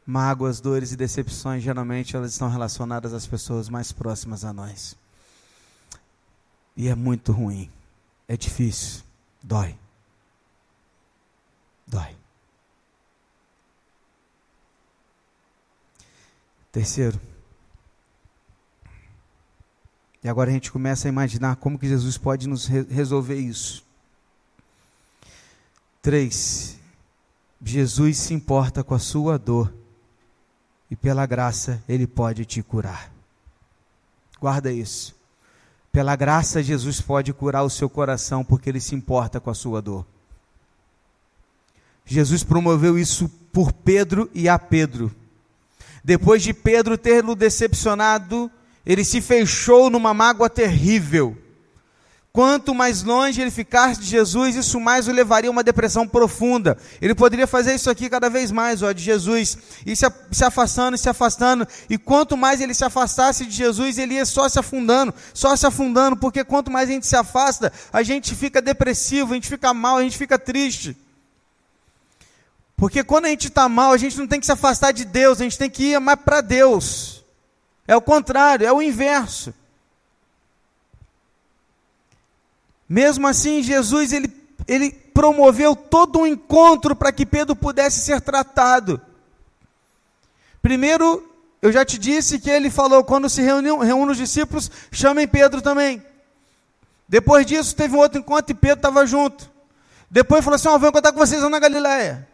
Mágoas, 0.05 0.61
dores 0.61 0.91
e 0.91 0.95
decepções, 0.95 1.63
geralmente 1.63 2.15
elas 2.15 2.31
estão 2.33 2.47
relacionadas 2.47 3.11
às 3.11 3.25
pessoas 3.25 3.69
mais 3.69 3.91
próximas 3.91 4.45
a 4.45 4.53
nós. 4.53 4.95
E 6.77 6.87
é 6.87 6.93
muito 6.93 7.31
ruim. 7.31 7.71
É 8.27 8.37
difícil. 8.37 9.01
Dói. 9.41 9.75
Dói. 11.87 12.15
Terceiro. 16.71 17.32
E 20.23 20.29
agora 20.29 20.49
a 20.49 20.53
gente 20.53 20.71
começa 20.71 21.07
a 21.07 21.09
imaginar 21.09 21.57
como 21.57 21.77
que 21.77 21.87
Jesus 21.87 22.17
pode 22.17 22.47
nos 22.47 22.65
re 22.65 22.83
resolver 22.83 23.35
isso. 23.35 23.83
Três. 26.01 26.77
Jesus 27.61 28.17
se 28.17 28.33
importa 28.33 28.83
com 28.83 28.93
a 28.93 28.99
sua 28.99 29.37
dor 29.37 29.73
e 30.89 30.95
pela 30.95 31.25
graça 31.25 31.83
Ele 31.87 32.05
pode 32.05 32.45
te 32.45 32.61
curar. 32.61 33.11
Guarda 34.39 34.71
isso. 34.71 35.15
Pela 35.91 36.15
graça, 36.15 36.63
Jesus 36.63 36.99
pode 36.99 37.31
curar 37.31 37.63
o 37.63 37.69
seu 37.69 37.89
coração, 37.89 38.43
porque 38.43 38.69
Ele 38.69 38.79
se 38.79 38.95
importa 38.95 39.39
com 39.39 39.49
a 39.49 39.53
sua 39.53 39.81
dor. 39.81 40.05
Jesus 42.05 42.43
promoveu 42.43 42.97
isso 42.97 43.29
por 43.51 43.71
Pedro 43.71 44.29
e 44.33 44.49
a 44.49 44.57
Pedro. 44.57 45.13
Depois 46.03 46.43
de 46.43 46.53
Pedro 46.53 46.97
ter-lo 46.97 47.35
decepcionado, 47.35 48.51
ele 48.85 49.03
se 49.03 49.21
fechou 49.21 49.89
numa 49.89 50.13
mágoa 50.13 50.49
terrível. 50.49 51.37
Quanto 52.33 52.73
mais 52.73 53.03
longe 53.03 53.39
ele 53.39 53.51
ficasse 53.51 53.99
de 54.01 54.07
Jesus, 54.07 54.55
isso 54.55 54.79
mais 54.79 55.07
o 55.07 55.11
levaria 55.11 55.51
a 55.51 55.51
uma 55.51 55.63
depressão 55.63 56.07
profunda. 56.07 56.75
Ele 56.99 57.13
poderia 57.13 57.45
fazer 57.45 57.75
isso 57.75 57.91
aqui 57.91 58.09
cada 58.09 58.27
vez 58.27 58.51
mais, 58.51 58.81
ó, 58.81 58.91
de 58.91 59.03
Jesus, 59.03 59.55
e 59.85 59.95
se, 59.95 60.03
se 60.31 60.43
afastando, 60.43 60.97
se 60.97 61.07
afastando. 61.07 61.67
E 61.87 61.95
quanto 61.95 62.35
mais 62.35 62.59
ele 62.59 62.73
se 62.73 62.83
afastasse 62.83 63.45
de 63.45 63.55
Jesus, 63.55 63.99
ele 63.99 64.15
ia 64.15 64.25
só 64.25 64.49
se 64.49 64.57
afundando, 64.57 65.13
só 65.31 65.55
se 65.55 65.67
afundando, 65.67 66.17
porque 66.17 66.43
quanto 66.43 66.71
mais 66.71 66.89
a 66.89 66.93
gente 66.93 67.05
se 67.05 67.15
afasta, 67.15 67.71
a 67.91 68.01
gente 68.01 68.33
fica 68.33 68.59
depressivo, 68.59 69.33
a 69.33 69.35
gente 69.35 69.47
fica 69.47 69.71
mal, 69.71 69.97
a 69.97 70.01
gente 70.01 70.17
fica 70.17 70.39
triste. 70.39 70.97
Porque 72.75 73.03
quando 73.03 73.25
a 73.25 73.29
gente 73.29 73.47
está 73.47 73.69
mal, 73.69 73.91
a 73.91 73.97
gente 73.97 74.17
não 74.17 74.25
tem 74.25 74.39
que 74.39 74.47
se 74.47 74.51
afastar 74.51 74.91
de 74.91 75.05
Deus, 75.05 75.39
a 75.39 75.43
gente 75.43 75.57
tem 75.59 75.69
que 75.69 75.91
ir 75.91 75.99
mais 75.99 76.19
para 76.19 76.41
Deus. 76.41 77.22
É 77.87 77.95
o 77.95 78.01
contrário, 78.01 78.65
é 78.65 78.71
o 78.71 78.81
inverso. 78.81 79.53
Mesmo 82.87 83.27
assim, 83.27 83.61
Jesus 83.61 84.13
ele, 84.13 84.31
ele 84.67 84.91
promoveu 84.91 85.75
todo 85.75 86.19
um 86.19 86.27
encontro 86.27 86.95
para 86.95 87.11
que 87.11 87.25
Pedro 87.25 87.55
pudesse 87.55 88.01
ser 88.01 88.21
tratado. 88.21 89.01
Primeiro, 90.61 91.27
eu 91.61 91.71
já 91.71 91.83
te 91.83 91.97
disse 91.97 92.39
que 92.39 92.49
ele 92.49 92.69
falou: 92.69 93.03
quando 93.03 93.29
se 93.29 93.41
reuniam, 93.41 93.79
reúnem 93.79 94.11
os 94.11 94.17
discípulos, 94.17 94.69
chamem 94.91 95.27
Pedro 95.27 95.61
também. 95.61 96.01
Depois 97.07 97.45
disso, 97.45 97.75
teve 97.75 97.95
um 97.95 97.99
outro 97.99 98.19
encontro 98.19 98.51
e 98.51 98.55
Pedro 98.55 98.77
estava 98.77 99.05
junto. 99.05 99.49
Depois 100.09 100.43
falou 100.43 100.55
assim: 100.55 100.67
oh, 100.67 100.79
vou 100.79 100.89
encontrar 100.89 101.11
com 101.11 101.19
vocês 101.19 101.41
lá 101.41 101.49
na 101.49 101.59
Galiléia. 101.59 102.27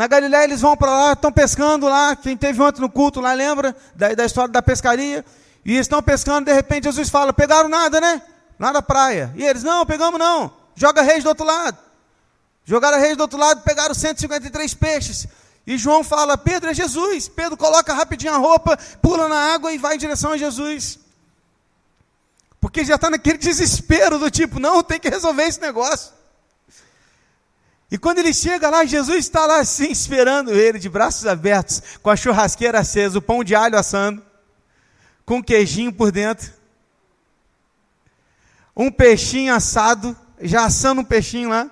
Na 0.00 0.06
Galiléia 0.06 0.44
eles 0.44 0.62
vão 0.62 0.74
para 0.74 0.90
lá, 0.90 1.12
estão 1.12 1.30
pescando 1.30 1.86
lá. 1.86 2.16
Quem 2.16 2.34
teve 2.34 2.62
ontem 2.62 2.80
no 2.80 2.88
culto 2.88 3.20
lá 3.20 3.34
lembra 3.34 3.76
da, 3.94 4.14
da 4.14 4.24
história 4.24 4.50
da 4.50 4.62
pescaria. 4.62 5.22
E 5.62 5.76
estão 5.76 6.02
pescando, 6.02 6.46
de 6.46 6.54
repente 6.54 6.84
Jesus 6.84 7.10
fala: 7.10 7.34
pegaram 7.34 7.68
nada, 7.68 8.00
né? 8.00 8.22
lá 8.58 8.72
na 8.72 8.80
praia. 8.80 9.30
E 9.36 9.44
eles, 9.44 9.62
não, 9.62 9.84
pegamos 9.84 10.18
não. 10.18 10.50
Joga 10.74 11.02
reis 11.02 11.22
do 11.22 11.28
outro 11.28 11.44
lado. 11.44 11.76
Jogaram 12.64 12.98
reis 12.98 13.14
do 13.14 13.20
outro 13.20 13.38
lado, 13.38 13.60
pegaram 13.60 13.94
153 13.94 14.72
peixes. 14.72 15.28
E 15.66 15.76
João 15.76 16.02
fala: 16.02 16.38
Pedro 16.38 16.70
é 16.70 16.74
Jesus. 16.74 17.28
Pedro 17.28 17.58
coloca 17.58 17.92
rapidinho 17.92 18.32
a 18.32 18.38
roupa, 18.38 18.78
pula 19.02 19.28
na 19.28 19.52
água 19.52 19.70
e 19.70 19.76
vai 19.76 19.96
em 19.96 19.98
direção 19.98 20.32
a 20.32 20.38
Jesus. 20.38 20.98
Porque 22.58 22.86
já 22.86 22.94
está 22.94 23.10
naquele 23.10 23.36
desespero 23.36 24.18
do 24.18 24.30
tipo: 24.30 24.58
não, 24.58 24.82
tem 24.82 24.98
que 24.98 25.10
resolver 25.10 25.42
esse 25.42 25.60
negócio. 25.60 26.19
E 27.90 27.98
quando 27.98 28.18
ele 28.20 28.32
chega 28.32 28.70
lá, 28.70 28.84
Jesus 28.84 29.18
está 29.18 29.44
lá 29.46 29.58
assim, 29.58 29.90
esperando 29.90 30.52
ele, 30.52 30.78
de 30.78 30.88
braços 30.88 31.26
abertos, 31.26 31.82
com 32.00 32.08
a 32.08 32.16
churrasqueira 32.16 32.78
acesa, 32.78 33.18
o 33.18 33.22
pão 33.22 33.42
de 33.42 33.54
alho 33.54 33.76
assando, 33.76 34.22
com 35.26 35.42
queijinho 35.42 35.92
por 35.92 36.12
dentro, 36.12 36.52
um 38.76 38.92
peixinho 38.92 39.52
assado, 39.52 40.16
já 40.40 40.64
assando 40.64 41.00
um 41.00 41.04
peixinho 41.04 41.48
lá. 41.48 41.68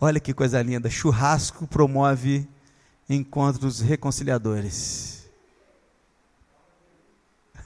Olha 0.00 0.18
que 0.18 0.32
coisa 0.32 0.62
linda, 0.62 0.88
churrasco 0.88 1.66
promove 1.66 2.48
encontros 3.08 3.80
reconciliadores. 3.80 5.28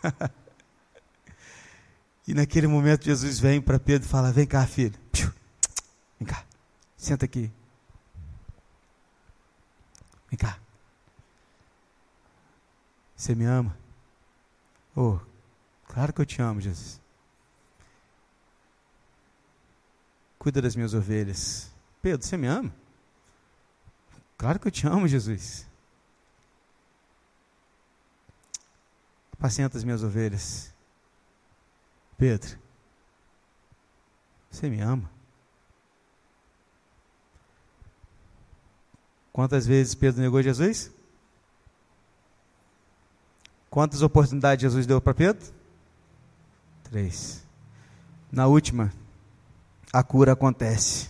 e 2.26 2.34
naquele 2.34 2.66
momento 2.66 3.04
Jesus 3.04 3.38
vem 3.38 3.60
para 3.60 3.78
Pedro 3.78 4.06
e 4.06 4.10
fala: 4.10 4.32
Vem 4.32 4.46
cá, 4.46 4.66
filho. 4.66 4.98
Vem 6.20 6.28
cá, 6.28 6.44
senta 6.98 7.24
aqui. 7.24 7.50
Vem 10.28 10.38
cá. 10.38 10.60
Você 13.16 13.34
me 13.34 13.46
ama? 13.46 13.76
Oh, 14.94 15.18
claro 15.86 16.12
que 16.12 16.20
eu 16.20 16.26
te 16.26 16.42
amo, 16.42 16.60
Jesus. 16.60 17.00
Cuida 20.38 20.60
das 20.60 20.76
minhas 20.76 20.94
ovelhas. 20.94 21.72
Pedro, 22.02 22.26
você 22.26 22.36
me 22.36 22.46
ama? 22.46 22.74
Claro 24.36 24.58
que 24.58 24.68
eu 24.68 24.72
te 24.72 24.86
amo, 24.86 25.08
Jesus. 25.08 25.66
Apacenta 29.32 29.76
as 29.78 29.84
minhas 29.84 30.02
ovelhas. 30.02 30.74
Pedro, 32.16 32.58
você 34.50 34.68
me 34.68 34.80
ama? 34.80 35.10
Quantas 39.32 39.66
vezes 39.66 39.94
Pedro 39.94 40.20
negou 40.20 40.42
Jesus? 40.42 40.90
Quantas 43.70 44.02
oportunidades 44.02 44.62
Jesus 44.62 44.86
deu 44.86 45.00
para 45.00 45.14
Pedro? 45.14 45.52
Três. 46.84 47.44
Na 48.32 48.46
última, 48.46 48.92
a 49.92 50.02
cura 50.02 50.32
acontece. 50.32 51.08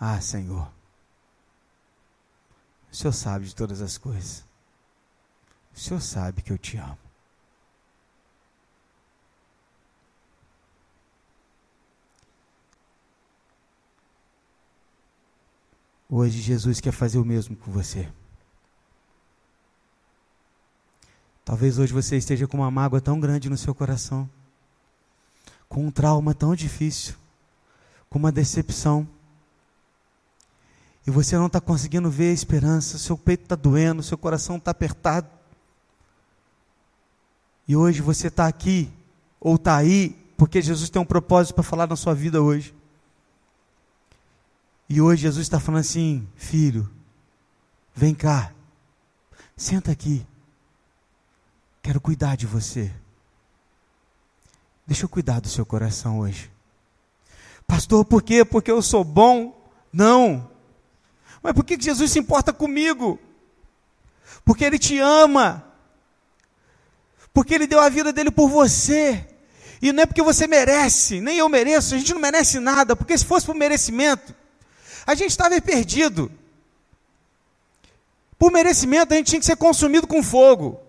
Ah, 0.00 0.20
Senhor, 0.20 0.70
o 2.90 2.96
Senhor 2.96 3.12
sabe 3.12 3.46
de 3.46 3.54
todas 3.54 3.80
as 3.80 3.98
coisas. 3.98 4.44
O 5.74 5.78
Senhor 5.78 6.00
sabe 6.00 6.42
que 6.42 6.52
eu 6.52 6.58
te 6.58 6.76
amo. 6.76 7.03
Hoje 16.08 16.40
Jesus 16.40 16.80
quer 16.80 16.92
fazer 16.92 17.18
o 17.18 17.24
mesmo 17.24 17.56
com 17.56 17.70
você. 17.70 18.08
Talvez 21.44 21.78
hoje 21.78 21.92
você 21.92 22.16
esteja 22.16 22.46
com 22.46 22.58
uma 22.58 22.70
mágoa 22.70 23.00
tão 23.00 23.20
grande 23.20 23.50
no 23.50 23.56
seu 23.56 23.74
coração, 23.74 24.28
com 25.68 25.86
um 25.86 25.90
trauma 25.90 26.34
tão 26.34 26.54
difícil, 26.54 27.14
com 28.08 28.18
uma 28.18 28.32
decepção 28.32 29.06
e 31.06 31.10
você 31.10 31.36
não 31.36 31.46
está 31.46 31.60
conseguindo 31.60 32.10
ver 32.10 32.30
a 32.30 32.32
esperança, 32.32 32.98
seu 32.98 33.16
peito 33.16 33.42
está 33.42 33.54
doendo, 33.54 34.02
seu 34.02 34.16
coração 34.16 34.56
está 34.56 34.70
apertado. 34.70 35.28
E 37.68 37.76
hoje 37.76 38.00
você 38.00 38.28
está 38.28 38.46
aqui, 38.46 38.90
ou 39.38 39.56
está 39.56 39.76
aí, 39.76 40.16
porque 40.36 40.62
Jesus 40.62 40.88
tem 40.88 41.00
um 41.00 41.04
propósito 41.04 41.54
para 41.54 41.62
falar 41.62 41.86
na 41.86 41.96
sua 41.96 42.14
vida 42.14 42.42
hoje. 42.42 42.74
E 44.88 45.00
hoje 45.00 45.22
Jesus 45.22 45.42
está 45.42 45.58
falando 45.58 45.80
assim: 45.80 46.28
filho, 46.36 46.90
vem 47.94 48.14
cá, 48.14 48.52
senta 49.56 49.90
aqui, 49.90 50.26
quero 51.82 52.00
cuidar 52.00 52.36
de 52.36 52.46
você. 52.46 52.92
Deixa 54.86 55.04
eu 55.04 55.08
cuidar 55.08 55.40
do 55.40 55.48
seu 55.48 55.64
coração 55.64 56.20
hoje. 56.20 56.50
Pastor, 57.66 58.04
por 58.04 58.22
quê? 58.22 58.44
Porque 58.44 58.70
eu 58.70 58.82
sou 58.82 59.02
bom? 59.02 59.58
Não. 59.92 60.50
Mas 61.42 61.54
por 61.54 61.64
que 61.64 61.80
Jesus 61.80 62.10
se 62.10 62.18
importa 62.18 62.52
comigo? 62.52 63.18
Porque 64.44 64.64
Ele 64.64 64.78
te 64.78 64.98
ama. 64.98 65.64
Porque 67.32 67.54
Ele 67.54 67.66
deu 67.66 67.80
a 67.80 67.88
vida 67.88 68.12
dele 68.12 68.30
por 68.30 68.48
você. 68.48 69.26
E 69.80 69.92
não 69.92 70.02
é 70.02 70.06
porque 70.06 70.22
você 70.22 70.46
merece, 70.46 71.20
nem 71.20 71.38
eu 71.38 71.48
mereço, 71.48 71.94
a 71.94 71.98
gente 71.98 72.14
não 72.14 72.20
merece 72.20 72.58
nada, 72.58 72.96
porque 72.96 73.18
se 73.18 73.24
fosse 73.24 73.44
por 73.44 73.54
merecimento, 73.54 74.34
a 75.06 75.14
gente 75.14 75.30
estava 75.30 75.60
perdido. 75.60 76.30
Por 78.38 78.50
merecimento, 78.50 79.14
a 79.14 79.16
gente 79.16 79.28
tinha 79.28 79.40
que 79.40 79.46
ser 79.46 79.56
consumido 79.56 80.06
com 80.06 80.22
fogo. 80.22 80.80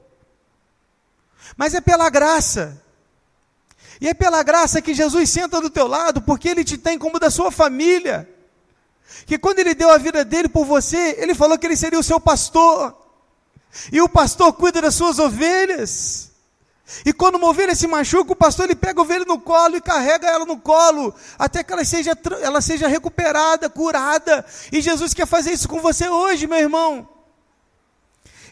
Mas 1.56 1.74
é 1.74 1.82
pela 1.82 2.10
graça. 2.10 2.82
E 4.02 4.10
é 4.10 4.14
pela 4.14 4.44
graça 4.44 4.82
que 4.82 4.94
Jesus 4.94 5.30
senta 5.30 5.62
do 5.62 5.70
teu 5.70 5.88
lado, 5.88 6.22
porque 6.22 6.50
Ele 6.50 6.64
te 6.64 6.78
tem 6.78 6.98
como 6.98 7.20
da 7.20 7.30
sua 7.30 7.52
família 7.52 8.30
que 9.26 9.38
quando 9.38 9.60
ele 9.60 9.74
deu 9.74 9.90
a 9.90 9.98
vida 9.98 10.26
dele 10.26 10.50
por 10.50 10.66
você, 10.66 11.16
ele 11.18 11.34
falou 11.34 11.58
que 11.58 11.66
ele 11.66 11.76
seria 11.76 12.00
o 12.00 12.04
seu 12.04 12.20
pastor. 12.20 12.96
E 13.92 14.02
o 14.02 14.10
pastor 14.10 14.54
cuida 14.54 14.82
das 14.82 14.96
suas 14.96 15.20
ovelhas. 15.20 16.32
E 17.06 17.12
quando 17.12 17.36
uma 17.36 17.48
ovelha 17.48 17.74
se 17.76 17.88
machuca, 17.88 18.34
o 18.34 18.36
pastor 18.36 18.66
ele 18.66 18.76
pega 18.76 19.00
a 19.00 19.04
ovelha 19.04 19.26
no 19.26 19.40
colo 19.40 19.76
e 19.76 19.82
carrega 19.82 20.28
ela 20.28 20.46
no 20.46 20.58
colo, 20.58 21.14
até 21.38 21.64
que 21.64 21.74
ela 21.74 21.84
seja, 21.84 22.18
ela 22.42 22.62
seja 22.62 22.88
recuperada, 22.88 23.70
curada. 23.70 24.46
E 24.72 24.82
Jesus 24.82 25.14
quer 25.14 25.26
fazer 25.26 25.52
isso 25.52 25.68
com 25.68 25.82
você 25.82 26.08
hoje, 26.08 26.46
meu 26.46 26.60
irmão. 26.60 27.10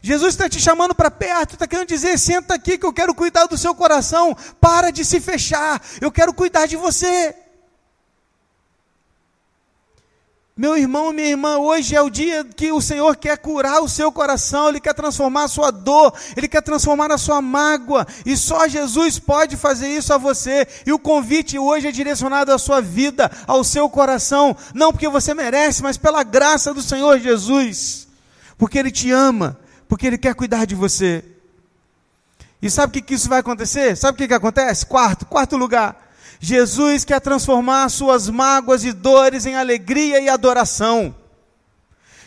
Jesus 0.01 0.33
está 0.33 0.49
te 0.49 0.59
chamando 0.59 0.93
para 0.93 1.09
perto, 1.09 1.53
está 1.53 1.67
querendo 1.67 1.87
dizer: 1.87 2.17
senta 2.17 2.55
aqui 2.55 2.77
que 2.77 2.85
eu 2.85 2.91
quero 2.91 3.15
cuidar 3.15 3.45
do 3.45 3.57
seu 3.57 3.73
coração, 3.73 4.35
para 4.59 4.91
de 4.91 5.05
se 5.05 5.21
fechar, 5.21 5.81
eu 6.01 6.11
quero 6.11 6.33
cuidar 6.33 6.65
de 6.65 6.75
você. 6.75 7.35
Meu 10.55 10.77
irmão, 10.77 11.11
minha 11.11 11.29
irmã, 11.29 11.57
hoje 11.57 11.95
é 11.95 12.01
o 12.01 12.11
dia 12.11 12.43
que 12.43 12.71
o 12.71 12.79
Senhor 12.79 13.15
quer 13.15 13.39
curar 13.39 13.81
o 13.81 13.89
seu 13.89 14.11
coração, 14.11 14.69
Ele 14.69 14.79
quer 14.79 14.93
transformar 14.93 15.45
a 15.45 15.47
sua 15.47 15.71
dor, 15.71 16.13
Ele 16.37 16.47
quer 16.47 16.61
transformar 16.61 17.11
a 17.11 17.17
sua 17.17 17.41
mágoa, 17.41 18.05
e 18.23 18.37
só 18.37 18.67
Jesus 18.67 19.17
pode 19.17 19.57
fazer 19.57 19.87
isso 19.87 20.13
a 20.13 20.17
você. 20.19 20.67
E 20.85 20.93
o 20.93 20.99
convite 20.99 21.57
hoje 21.57 21.87
é 21.87 21.91
direcionado 21.91 22.53
à 22.53 22.59
sua 22.59 22.81
vida, 22.81 23.31
ao 23.47 23.63
seu 23.63 23.89
coração, 23.89 24.55
não 24.75 24.91
porque 24.91 25.09
você 25.09 25.33
merece, 25.33 25.81
mas 25.81 25.97
pela 25.97 26.21
graça 26.21 26.71
do 26.71 26.83
Senhor 26.83 27.19
Jesus, 27.19 28.07
porque 28.55 28.77
Ele 28.77 28.91
te 28.91 29.09
ama, 29.09 29.59
porque 29.87 30.05
Ele 30.05 30.19
quer 30.19 30.35
cuidar 30.35 30.65
de 30.65 30.75
você. 30.75 31.25
E 32.61 32.69
sabe 32.69 32.91
o 32.91 32.93
que, 32.93 33.01
que 33.01 33.15
isso 33.15 33.27
vai 33.27 33.39
acontecer? 33.39 33.97
Sabe 33.97 34.13
o 34.13 34.17
que, 34.19 34.27
que 34.27 34.33
acontece? 34.35 34.85
Quarto, 34.85 35.25
quarto 35.25 35.57
lugar. 35.57 36.02
Jesus 36.45 37.05
quer 37.05 37.21
transformar 37.21 37.87
suas 37.87 38.27
mágoas 38.27 38.83
e 38.83 38.91
dores 38.91 39.45
em 39.45 39.55
alegria 39.55 40.19
e 40.19 40.27
adoração. 40.27 41.15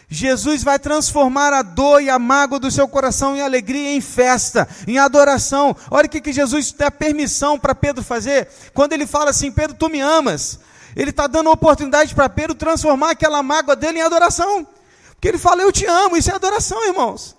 Jesus 0.09 0.63
vai 0.63 0.79
transformar 0.79 1.53
a 1.53 1.61
dor 1.61 2.01
e 2.01 2.09
a 2.09 2.19
mágoa 2.19 2.59
do 2.59 2.71
seu 2.71 2.89
coração 2.89 3.37
em 3.37 3.43
alegria, 3.43 3.95
em 3.95 4.01
festa, 4.01 4.67
em 4.89 4.99
adoração. 4.99 5.77
Olha 5.91 6.07
o 6.07 6.09
que, 6.09 6.23
que 6.23 6.33
Jesus 6.33 6.73
dá 6.73 6.91
permissão 6.91 7.59
para 7.59 7.75
Pedro 7.75 8.03
fazer. 8.03 8.49
Quando 8.73 8.95
ele 8.95 9.07
fala 9.07 9.29
assim: 9.29 9.53
Pedro, 9.53 9.77
tu 9.77 9.91
me 9.91 10.01
amas. 10.01 10.61
Ele 10.97 11.11
está 11.11 11.27
dando 11.27 11.51
oportunidade 11.51 12.15
para 12.15 12.27
Pedro 12.27 12.55
transformar 12.55 13.11
aquela 13.11 13.43
mágoa 13.43 13.77
dele 13.77 13.99
em 13.99 14.03
adoração. 14.03 14.67
Porque 15.11 15.29
ele 15.29 15.37
fala: 15.37 15.61
Eu 15.61 15.71
te 15.71 15.85
amo. 15.85 16.17
Isso 16.17 16.31
é 16.31 16.35
adoração, 16.35 16.87
irmãos. 16.87 17.37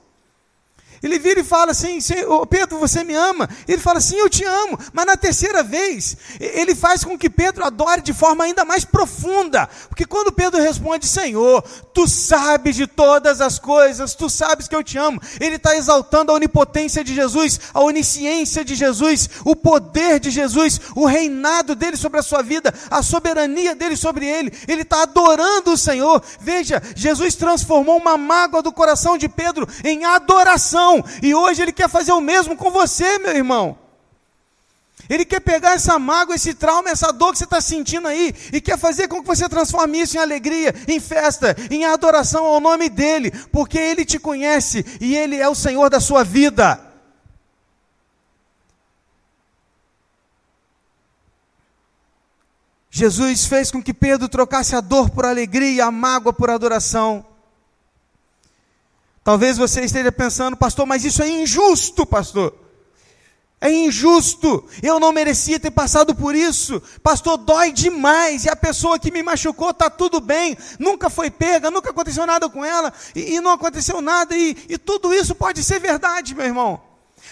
Ele 1.02 1.20
vira 1.20 1.40
e 1.40 1.44
fala 1.44 1.72
assim: 1.72 2.00
Pedro, 2.50 2.80
você 2.80 3.04
me 3.04 3.14
ama? 3.14 3.50
Ele 3.68 3.82
fala 3.82 4.00
assim: 4.00 4.18
Eu 4.18 4.30
te 4.30 4.44
amo. 4.44 4.78
Mas 4.94 5.06
na 5.06 5.16
terceira 5.16 5.64
vez, 5.64 6.18
ele 6.40 6.76
faz 6.76 7.04
com 7.04 7.18
que 7.18 7.30
Pedro 7.30 7.66
adore 7.66 8.02
de 8.02 8.14
forma 8.14 8.44
ainda 8.44 8.66
mais 8.66 8.84
profunda. 8.84 9.70
Porque 9.90 10.06
quando 10.06 10.32
Pedro 10.32 10.62
responde: 10.62 11.08
Senhor, 11.08 11.62
tu 11.94 12.08
sabes 12.08 12.76
de 12.76 12.88
todas 12.88 13.42
as 13.42 13.60
coisas, 13.60 14.16
tu 14.16 14.30
sabes 14.30 14.68
que 14.68 14.76
eu 14.76 14.84
te 14.84 14.98
amo. 14.98 15.22
Ele 15.40 15.56
está 15.56 15.76
exaltando 15.76 16.32
a 16.32 16.36
onipotência 16.36 17.04
de 17.04 17.14
Jesus, 17.14 17.60
a 17.74 17.82
onisciência 17.82 18.64
de 18.64 18.76
Jesus, 18.76 19.30
o 19.46 19.56
poder 19.56 20.20
de 20.20 20.32
Jesus, 20.32 20.80
o 20.96 21.06
reinado 21.06 21.76
dele 21.76 21.98
sobre 21.98 22.20
a 22.20 22.24
sua 22.24 22.42
vida, 22.42 22.74
a 22.90 23.02
soberania 23.02 23.76
dele 23.76 23.96
sobre 23.96 24.26
ele. 24.26 24.52
Ele 24.68 24.82
está 24.82 25.04
adorando 25.04 25.72
o 25.72 25.78
Senhor. 25.78 26.24
Veja, 26.40 26.82
Jesus 26.96 27.36
transformou 27.36 27.98
uma 27.98 28.18
mágoa 28.18 28.62
do 28.62 28.72
coração 28.72 29.18
de 29.18 29.30
Pedro 29.30 29.68
em 29.84 30.06
adoração 30.06 30.87
e 31.22 31.34
hoje 31.34 31.62
Ele 31.62 31.72
quer 31.72 31.90
fazer 31.90 32.12
o 32.12 32.22
mesmo 32.22 32.56
com 32.56 32.72
você, 32.72 33.20
meu 33.20 33.36
irmão. 33.36 33.78
Ele 35.10 35.24
quer 35.24 35.40
pegar 35.40 35.74
essa 35.74 35.98
mágoa, 35.98 36.36
esse 36.36 36.54
trauma, 36.54 36.90
essa 36.90 37.14
dor 37.14 37.32
que 37.32 37.38
você 37.38 37.46
está 37.46 37.62
sentindo 37.62 38.08
aí, 38.08 38.34
e 38.52 38.60
quer 38.60 38.78
fazer 38.78 39.08
com 39.08 39.22
que 39.22 39.28
você 39.28 39.48
transforme 39.48 40.02
isso 40.02 40.18
em 40.18 40.20
alegria, 40.20 40.74
em 40.88 41.00
festa, 41.00 41.56
em 41.72 41.86
adoração 41.86 42.46
ao 42.46 42.60
nome 42.60 42.90
dEle, 42.90 43.32
porque 43.52 43.78
Ele 43.78 44.04
te 44.04 44.20
conhece 44.20 44.86
e 45.00 45.16
Ele 45.16 45.38
é 45.38 45.48
o 45.48 45.56
Senhor 45.56 45.90
da 45.90 46.00
sua 46.00 46.24
vida. 46.24 46.84
Jesus 52.90 53.46
fez 53.46 53.70
com 53.70 53.82
que 53.82 53.94
Pedro 53.94 54.28
trocasse 54.28 54.76
a 54.76 54.82
dor 54.82 55.12
por 55.12 55.24
alegria, 55.24 55.86
a 55.86 55.92
mágoa 55.92 56.34
por 56.34 56.50
adoração. 56.50 57.24
Talvez 59.28 59.58
você 59.58 59.82
esteja 59.82 60.10
pensando, 60.10 60.56
pastor, 60.56 60.86
mas 60.86 61.04
isso 61.04 61.22
é 61.22 61.28
injusto, 61.28 62.06
pastor. 62.06 62.56
É 63.60 63.70
injusto. 63.70 64.66
Eu 64.82 65.02
não 65.02 65.12
merecia 65.12 65.60
ter 65.60 65.70
passado 65.70 66.16
por 66.16 66.34
isso. 66.34 66.82
Pastor, 67.04 67.36
dói 67.36 67.74
demais. 67.74 68.46
E 68.46 68.50
a 68.50 68.56
pessoa 68.56 68.98
que 68.98 69.12
me 69.12 69.22
machucou 69.22 69.72
está 69.72 69.90
tudo 69.90 70.22
bem. 70.22 70.58
Nunca 70.80 71.10
foi 71.10 71.30
pega, 71.30 71.70
nunca 71.70 71.90
aconteceu 71.90 72.26
nada 72.26 72.48
com 72.48 72.64
ela. 72.64 72.94
E, 73.14 73.34
e 73.34 73.42
não 73.42 73.52
aconteceu 73.52 74.00
nada. 74.00 74.34
E, 74.34 74.56
e 74.70 74.78
tudo 74.78 75.14
isso 75.14 75.36
pode 75.36 75.62
ser 75.62 75.82
verdade, 75.82 76.34
meu 76.34 76.46
irmão. 76.46 76.87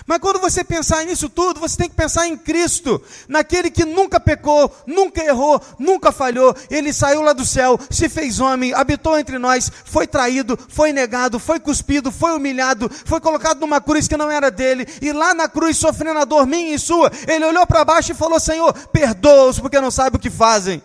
Mas 0.06 0.20
quando 0.20 0.40
você 0.40 0.64
pensar 0.64 1.04
nisso 1.06 1.30
tudo, 1.30 1.60
você 1.60 1.78
tem 1.78 1.90
que 1.90 1.96
pensar 1.96 2.28
em 2.28 2.38
Cristo, 2.38 3.02
naquele 3.28 3.72
que 3.72 3.86
nunca 3.86 4.20
pecou, 4.20 4.72
nunca 4.86 5.24
errou, 5.24 5.62
nunca 5.80 6.12
falhou. 6.12 6.56
Ele 6.70 6.92
saiu 6.92 7.22
lá 7.22 7.34
do 7.34 7.46
céu, 7.46 7.80
se 7.90 8.10
fez 8.10 8.40
homem, 8.40 8.74
habitou 8.74 9.18
entre 9.18 9.38
nós, 9.38 9.72
foi 9.86 10.06
traído, 10.06 10.58
foi 10.70 10.92
negado, 10.92 11.40
foi 11.40 11.60
cuspido, 11.60 12.12
foi 12.12 12.34
humilhado, 12.34 12.90
foi 13.06 13.20
colocado 13.20 13.60
numa 13.60 13.82
cruz 13.82 14.08
que 14.08 14.18
não 14.18 14.30
era 14.30 14.52
dele, 14.52 14.88
e 15.02 15.12
lá 15.12 15.34
na 15.34 15.48
cruz, 15.48 15.78
sofrendo 15.78 16.20
a 16.20 16.26
dor 16.26 16.46
minha 16.46 16.76
e 16.76 16.80
sua, 16.80 17.12
ele 17.28 17.46
olhou 17.46 17.66
para 17.66 17.86
baixo 17.86 18.12
e 18.12 18.16
falou: 18.16 18.40
Senhor, 18.40 18.74
perdoa-os 18.90 19.60
porque 19.60 19.80
não 19.80 19.92
sabem 19.92 20.18
o 20.18 20.22
que 20.22 20.30
fazem. 20.30 20.82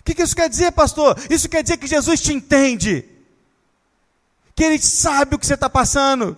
O 0.00 0.02
que, 0.04 0.14
que 0.14 0.22
isso 0.22 0.34
quer 0.34 0.48
dizer, 0.48 0.72
pastor? 0.72 1.16
Isso 1.28 1.48
quer 1.48 1.62
dizer 1.62 1.76
que 1.76 1.86
Jesus 1.86 2.20
te 2.20 2.32
entende, 2.32 3.04
que 4.54 4.64
ele 4.64 4.80
sabe 4.80 5.36
o 5.36 5.38
que 5.38 5.46
você 5.46 5.54
está 5.54 5.68
passando. 5.68 6.36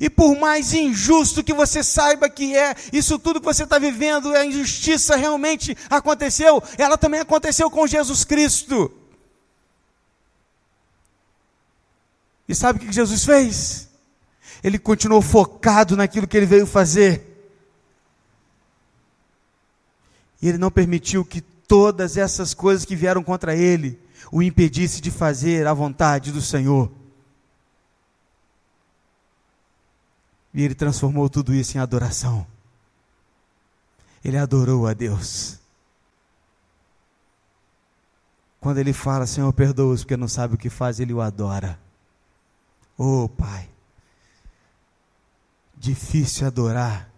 E 0.00 0.08
por 0.08 0.38
mais 0.38 0.72
injusto 0.72 1.42
que 1.42 1.52
você 1.52 1.82
saiba 1.82 2.28
que 2.28 2.56
é, 2.56 2.74
isso 2.92 3.18
tudo 3.18 3.40
que 3.40 3.46
você 3.46 3.64
está 3.64 3.78
vivendo, 3.78 4.34
a 4.34 4.44
injustiça 4.46 5.16
realmente 5.16 5.76
aconteceu, 5.90 6.62
ela 6.78 6.96
também 6.96 7.20
aconteceu 7.20 7.70
com 7.70 7.86
Jesus 7.86 8.24
Cristo. 8.24 8.90
E 12.48 12.54
sabe 12.54 12.78
o 12.78 12.82
que 12.82 12.92
Jesus 12.92 13.24
fez? 13.24 13.88
Ele 14.62 14.78
continuou 14.78 15.20
focado 15.20 15.96
naquilo 15.96 16.26
que 16.26 16.36
ele 16.36 16.46
veio 16.46 16.66
fazer. 16.66 17.28
E 20.40 20.48
ele 20.48 20.58
não 20.58 20.70
permitiu 20.70 21.24
que 21.24 21.40
todas 21.40 22.16
essas 22.16 22.54
coisas 22.54 22.84
que 22.84 22.96
vieram 22.96 23.22
contra 23.22 23.56
ele 23.56 23.98
o 24.30 24.42
impedisse 24.42 25.00
de 25.00 25.10
fazer 25.10 25.66
a 25.66 25.74
vontade 25.74 26.32
do 26.32 26.40
Senhor. 26.40 26.90
E 30.54 30.62
ele 30.62 30.74
transformou 30.74 31.28
tudo 31.28 31.54
isso 31.54 31.76
em 31.76 31.80
adoração. 31.80 32.46
Ele 34.24 34.36
adorou 34.36 34.86
a 34.86 34.92
Deus. 34.92 35.58
Quando 38.60 38.78
ele 38.78 38.92
fala, 38.92 39.26
Senhor, 39.26 39.52
perdoa-os 39.52 40.02
porque 40.02 40.16
não 40.16 40.28
sabe 40.28 40.54
o 40.54 40.58
que 40.58 40.70
faz, 40.70 41.00
ele 41.00 41.12
o 41.12 41.20
adora. 41.20 41.78
Oh, 42.96 43.28
Pai. 43.28 43.68
Difícil 45.76 46.46
adorar 46.46 47.10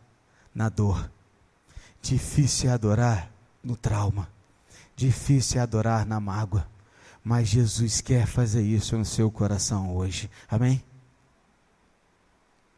na 0.54 0.70
dor. 0.70 1.10
Difícil 2.00 2.72
adorar 2.72 3.30
no 3.62 3.76
trauma. 3.76 4.28
Difícil 4.96 5.60
adorar 5.60 6.06
na 6.06 6.18
mágoa. 6.18 6.66
Mas 7.22 7.48
Jesus 7.48 8.00
quer 8.00 8.26
fazer 8.26 8.62
isso 8.62 8.96
no 8.96 9.04
seu 9.04 9.30
coração 9.30 9.94
hoje. 9.94 10.30
Amém? 10.48 10.82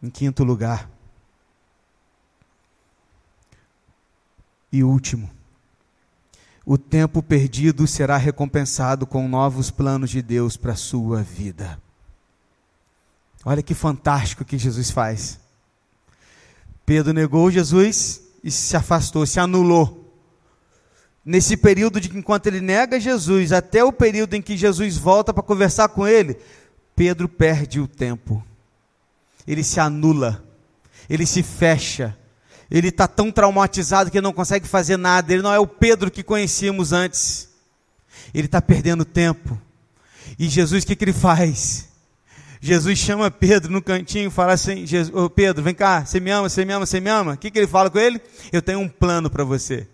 Em 0.07 0.11
quinto 0.11 0.45
lugar, 0.45 0.89
e 4.71 4.85
último, 4.85 5.29
o 6.65 6.79
tempo 6.79 7.21
perdido 7.21 7.89
será 7.89 8.17
recompensado 8.17 9.05
com 9.05 9.27
novos 9.27 9.69
planos 9.69 10.11
de 10.11 10.23
Deus 10.23 10.57
para 10.57 10.75
a 10.75 10.77
sua 10.77 11.25
vida. 11.25 11.83
Olha 13.45 13.65
que 13.65 13.75
fantástico 13.75 14.45
que 14.45 14.57
Jesus 14.57 14.93
faz. 14.93 15.41
Pedro 16.85 17.13
negou 17.13 17.51
Jesus 17.51 18.23
e 18.45 18.51
se 18.53 18.77
afastou, 18.77 19.27
se 19.27 19.41
anulou. 19.41 20.15
Nesse 21.25 21.57
período 21.57 22.01
de 22.01 22.17
enquanto 22.17 22.47
ele 22.47 22.61
nega 22.61 23.01
Jesus, 23.01 23.51
até 23.51 23.83
o 23.83 23.93
período 23.93 24.35
em 24.35 24.43
que 24.43 24.57
Jesus 24.57 24.97
volta 24.97 25.35
para 25.35 25.43
conversar 25.43 25.89
com 25.89 26.07
ele, 26.07 26.39
Pedro 26.95 27.29
perde 27.29 27.81
o 27.81 27.89
tempo 27.89 28.41
ele 29.47 29.62
se 29.62 29.80
anula, 29.80 30.44
ele 31.09 31.26
se 31.26 31.42
fecha, 31.42 32.16
ele 32.70 32.88
está 32.88 33.07
tão 33.07 33.30
traumatizado 33.30 34.11
que 34.11 34.20
não 34.20 34.32
consegue 34.32 34.66
fazer 34.66 34.97
nada, 34.97 35.32
ele 35.32 35.42
não 35.42 35.53
é 35.53 35.59
o 35.59 35.66
Pedro 35.66 36.11
que 36.11 36.22
conhecíamos 36.22 36.92
antes, 36.92 37.49
ele 38.34 38.47
está 38.47 38.61
perdendo 38.61 39.05
tempo. 39.05 39.61
E 40.38 40.49
Jesus, 40.49 40.82
o 40.82 40.86
que, 40.86 40.97
que 40.97 41.05
ele 41.05 41.12
faz? 41.12 41.88
Jesus 42.61 42.99
chama 42.99 43.30
Pedro 43.30 43.70
no 43.70 43.80
cantinho 43.80 44.28
e 44.28 44.30
fala 44.30 44.53
assim: 44.53 44.84
oh, 45.12 45.30
Pedro, 45.30 45.62
vem 45.62 45.74
cá, 45.74 46.05
você 46.05 46.18
me 46.18 46.30
ama, 46.30 46.49
você 46.49 46.64
me 46.64 46.72
ama, 46.72 46.86
você 46.86 47.01
me 47.01 47.11
ama? 47.11 47.34
O 47.34 47.36
que, 47.36 47.51
que 47.51 47.59
ele 47.59 47.66
fala 47.66 47.88
com 47.88 47.99
ele? 47.99 48.20
Eu 48.53 48.61
tenho 48.61 48.80
um 48.80 48.88
plano 48.88 49.30
para 49.30 49.44
você. 49.44 49.86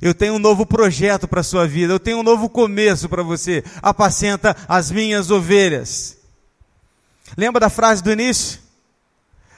Eu 0.00 0.14
tenho 0.14 0.34
um 0.34 0.38
novo 0.38 0.64
projeto 0.64 1.28
para 1.28 1.40
a 1.40 1.44
sua 1.44 1.66
vida. 1.66 1.92
Eu 1.92 2.00
tenho 2.00 2.18
um 2.18 2.22
novo 2.22 2.48
começo 2.48 3.08
para 3.08 3.22
você. 3.22 3.64
Apacenta 3.82 4.56
as 4.68 4.90
minhas 4.90 5.30
ovelhas. 5.30 6.18
Lembra 7.36 7.60
da 7.60 7.68
frase 7.68 8.02
do 8.02 8.10
início? 8.10 8.61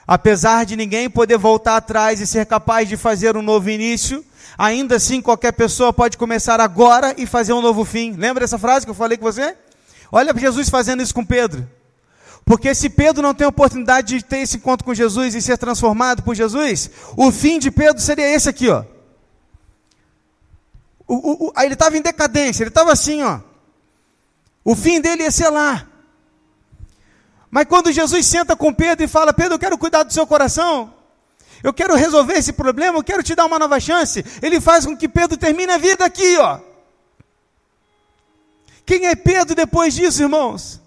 Apesar 0.07 0.65
de 0.65 0.75
ninguém 0.75 1.09
poder 1.09 1.37
voltar 1.37 1.77
atrás 1.77 2.21
e 2.21 2.27
ser 2.27 2.45
capaz 2.45 2.87
de 2.87 2.95
fazer 2.95 3.35
um 3.35 3.41
novo 3.41 3.69
início, 3.69 4.23
ainda 4.57 4.97
assim 4.97 5.21
qualquer 5.21 5.51
pessoa 5.53 5.91
pode 5.91 6.17
começar 6.17 6.59
agora 6.59 7.15
e 7.17 7.25
fazer 7.25 7.53
um 7.53 7.61
novo 7.61 7.83
fim. 7.83 8.11
Lembra 8.11 8.41
dessa 8.41 8.59
frase 8.59 8.85
que 8.85 8.91
eu 8.91 8.95
falei 8.95 9.17
com 9.17 9.25
você? 9.25 9.55
Olha 10.11 10.37
Jesus 10.37 10.69
fazendo 10.69 11.01
isso 11.01 11.13
com 11.13 11.25
Pedro. 11.25 11.67
Porque 12.45 12.75
se 12.75 12.89
Pedro 12.89 13.23
não 13.23 13.33
tem 13.33 13.47
oportunidade 13.47 14.17
de 14.17 14.23
ter 14.23 14.37
esse 14.37 14.57
encontro 14.57 14.85
com 14.85 14.93
Jesus 14.93 15.33
e 15.33 15.41
ser 15.41 15.57
transformado 15.57 16.21
por 16.21 16.35
Jesus, 16.35 16.91
o 17.17 17.31
fim 17.31 17.57
de 17.57 17.71
Pedro 17.71 17.99
seria 17.99 18.29
esse 18.29 18.47
aqui, 18.47 18.69
ó. 18.69 18.83
O, 21.07 21.15
o, 21.15 21.47
o, 21.47 21.53
ele 21.59 21.73
estava 21.73 21.97
em 21.97 22.01
decadência, 22.01 22.63
ele 22.63 22.69
estava 22.69 22.91
assim, 22.91 23.23
ó. 23.23 23.39
O 24.63 24.75
fim 24.75 25.01
dele 25.01 25.23
ia 25.23 25.31
ser 25.31 25.49
lá. 25.49 25.87
Mas 27.55 27.67
quando 27.69 27.89
Jesus 27.89 28.25
senta 28.25 28.53
com 28.53 28.73
Pedro 28.73 29.05
e 29.05 29.07
fala: 29.07 29.31
Pedro, 29.31 29.53
eu 29.53 29.59
quero 29.59 29.77
cuidar 29.77 30.03
do 30.03 30.11
seu 30.11 30.27
coração, 30.27 30.93
eu 31.63 31.73
quero 31.73 31.95
resolver 31.95 32.33
esse 32.33 32.51
problema, 32.51 32.97
eu 32.97 33.03
quero 33.03 33.23
te 33.23 33.33
dar 33.33 33.45
uma 33.45 33.57
nova 33.57 33.79
chance, 33.79 34.25
ele 34.41 34.59
faz 34.59 34.85
com 34.85 34.97
que 34.97 35.07
Pedro 35.07 35.37
termine 35.37 35.71
a 35.71 35.77
vida 35.77 36.03
aqui, 36.03 36.35
ó. 36.35 36.59
Quem 38.85 39.07
é 39.07 39.15
Pedro 39.15 39.55
depois 39.55 39.93
disso, 39.93 40.21
irmãos? 40.21 40.81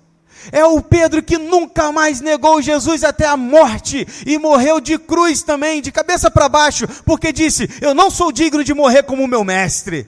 É 0.52 0.62
o 0.62 0.82
Pedro 0.82 1.22
que 1.22 1.38
nunca 1.38 1.90
mais 1.90 2.20
negou 2.20 2.60
Jesus 2.60 3.02
até 3.02 3.24
a 3.26 3.34
morte 3.34 4.06
e 4.26 4.36
morreu 4.36 4.78
de 4.78 4.98
cruz 4.98 5.42
também, 5.42 5.80
de 5.80 5.90
cabeça 5.90 6.30
para 6.30 6.50
baixo, 6.50 6.86
porque 7.06 7.32
disse: 7.32 7.66
Eu 7.80 7.94
não 7.94 8.10
sou 8.10 8.30
digno 8.30 8.62
de 8.62 8.74
morrer 8.74 9.04
como 9.04 9.26
meu 9.26 9.42
mestre. 9.42 10.06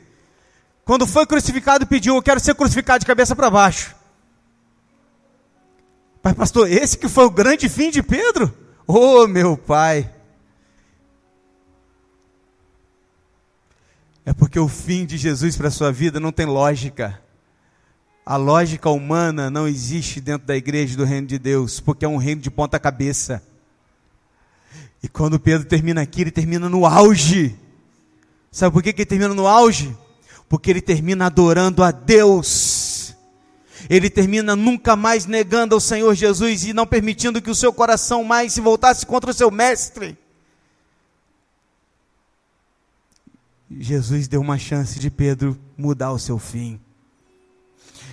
Quando 0.84 1.06
foi 1.06 1.24
crucificado, 1.24 1.86
pediu: 1.86 2.16
Eu 2.16 2.22
quero 2.22 2.38
ser 2.38 2.54
crucificado 2.54 2.98
de 2.98 3.06
cabeça 3.06 3.34
para 3.34 3.48
baixo. 3.48 3.98
Mas, 6.22 6.34
pastor, 6.34 6.70
esse 6.70 6.98
que 6.98 7.08
foi 7.08 7.24
o 7.24 7.30
grande 7.30 7.68
fim 7.68 7.90
de 7.90 8.02
Pedro? 8.02 8.52
Oh, 8.86 9.26
meu 9.26 9.56
pai! 9.56 10.12
É 14.24 14.32
porque 14.32 14.58
o 14.58 14.68
fim 14.68 15.06
de 15.06 15.16
Jesus 15.16 15.56
para 15.56 15.68
a 15.68 15.70
sua 15.70 15.90
vida 15.90 16.20
não 16.20 16.30
tem 16.30 16.44
lógica. 16.44 17.20
A 18.24 18.36
lógica 18.36 18.90
humana 18.90 19.50
não 19.50 19.66
existe 19.66 20.20
dentro 20.20 20.46
da 20.46 20.54
igreja 20.54 20.96
do 20.96 21.04
reino 21.04 21.26
de 21.26 21.38
Deus, 21.38 21.80
porque 21.80 22.04
é 22.04 22.08
um 22.08 22.18
reino 22.18 22.40
de 22.40 22.50
ponta 22.50 22.78
cabeça. 22.78 23.42
E 25.02 25.08
quando 25.08 25.40
Pedro 25.40 25.66
termina 25.66 26.02
aqui, 26.02 26.20
ele 26.20 26.30
termina 26.30 26.68
no 26.68 26.84
auge. 26.84 27.58
Sabe 28.52 28.72
por 28.72 28.82
que, 28.82 28.92
que 28.92 29.02
ele 29.02 29.08
termina 29.08 29.32
no 29.32 29.46
auge? 29.46 29.96
Porque 30.48 30.70
ele 30.70 30.82
termina 30.82 31.26
adorando 31.26 31.82
a 31.82 31.90
Deus 31.90 32.79
ele 33.88 34.10
termina 34.10 34.54
nunca 34.54 34.96
mais 34.96 35.26
negando 35.26 35.74
ao 35.74 35.80
Senhor 35.80 36.14
Jesus 36.14 36.64
e 36.64 36.72
não 36.72 36.86
permitindo 36.86 37.40
que 37.40 37.50
o 37.50 37.54
seu 37.54 37.72
coração 37.72 38.24
mais 38.24 38.52
se 38.52 38.60
voltasse 38.60 39.06
contra 39.06 39.30
o 39.30 39.34
seu 39.34 39.50
mestre. 39.50 40.16
Jesus 43.70 44.26
deu 44.26 44.40
uma 44.40 44.58
chance 44.58 44.98
de 44.98 45.10
Pedro 45.10 45.56
mudar 45.76 46.12
o 46.12 46.18
seu 46.18 46.38
fim. 46.38 46.80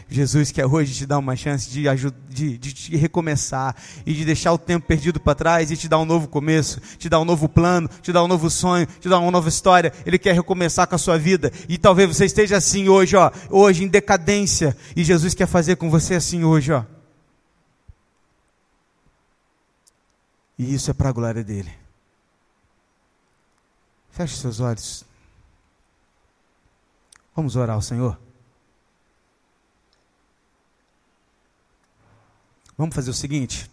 Jesus 0.10 0.52
quer 0.52 0.66
hoje 0.66 0.94
te 0.94 1.06
dar 1.06 1.18
uma 1.18 1.36
chance 1.36 1.70
de, 1.70 1.84
de, 2.30 2.58
de, 2.58 2.74
de 2.74 2.96
recomeçar 2.96 3.76
e 4.06 4.14
de 4.14 4.24
deixar 4.24 4.54
o 4.54 4.58
tempo 4.58 4.88
perdido 4.88 5.20
para 5.20 5.36
trás 5.36 5.70
e 5.70 5.76
te 5.76 5.90
dar 5.90 6.00
um 6.00 6.06
novo 6.06 6.30
começo, 6.30 6.80
te 6.98 7.10
dar 7.10 7.20
um 7.20 7.26
novo 7.26 7.50
plano, 7.50 7.90
te 8.02 8.14
dar 8.14 8.24
um 8.24 8.28
novo 8.28 8.50
sonho, 8.50 8.88
te 9.02 9.10
dar 9.10 9.20
uma 9.20 9.32
nova 9.32 9.50
história. 9.50 9.92
Ele 10.06 10.18
quer 10.18 10.34
recomeçar 10.34 10.88
com 10.88 10.96
a 10.96 10.98
sua 10.98 11.18
vida 11.18 11.52
e 11.68 11.78
talvez 11.78 12.08
você 12.08 12.26
esteja 12.26 12.56
assim 12.56 12.88
hoje, 12.88 13.18
ó, 13.18 13.32
hoje 13.50 13.84
em 13.84 13.88
decadência 13.88 14.76
e 14.96 15.04
Jesus 15.04 15.34
quer 15.34 15.48
fazer 15.48 15.76
com 15.76 15.90
você 15.90 16.16
assim 16.16 16.44
hoje, 16.44 16.72
ó. 16.72 16.86
E 20.58 20.74
isso 20.74 20.90
é 20.90 20.94
para 20.94 21.10
a 21.10 21.14
glória 21.14 21.44
dele. 21.44 21.72
Feche 24.10 24.38
seus 24.38 24.60
olhos. 24.60 25.06
Vamos 27.36 27.56
orar 27.56 27.76
ao 27.76 27.82
Senhor? 27.82 28.18
Vamos 32.78 32.96
fazer 32.96 33.10
o 33.10 33.14
seguinte. 33.14 33.70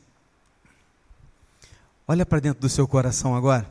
Olha 2.08 2.24
para 2.24 2.40
dentro 2.40 2.60
do 2.60 2.68
seu 2.68 2.88
coração 2.88 3.36
agora. 3.36 3.68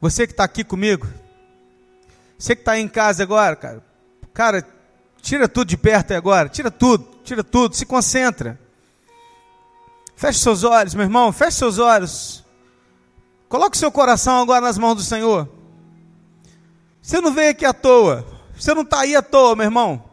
Você 0.00 0.26
que 0.26 0.32
está 0.32 0.44
aqui 0.44 0.62
comigo, 0.62 1.06
você 2.38 2.54
que 2.54 2.62
está 2.62 2.78
em 2.78 2.86
casa 2.86 3.22
agora, 3.22 3.56
cara, 3.56 3.82
cara, 4.32 4.66
tira 5.20 5.48
tudo 5.48 5.68
de 5.68 5.76
perto 5.76 6.12
agora, 6.12 6.48
tira 6.48 6.70
tudo, 6.70 7.18
tira 7.24 7.42
tudo, 7.42 7.74
se 7.74 7.86
concentra. 7.86 8.58
Feche 10.14 10.38
seus 10.38 10.62
olhos, 10.62 10.94
meu 10.94 11.04
irmão, 11.04 11.32
feche 11.32 11.58
seus 11.58 11.78
olhos. 11.78 12.44
Coloque 13.48 13.76
seu 13.76 13.90
coração 13.90 14.42
agora 14.42 14.60
nas 14.60 14.78
mãos 14.78 14.96
do 14.96 15.02
Senhor. 15.02 15.48
Você 17.02 17.20
não 17.20 17.32
veio 17.32 17.50
aqui 17.50 17.64
à 17.64 17.72
toa, 17.72 18.26
você 18.56 18.74
não 18.74 18.82
está 18.82 19.00
aí 19.00 19.16
à 19.16 19.22
toa, 19.22 19.56
meu 19.56 19.64
irmão. 19.64 20.04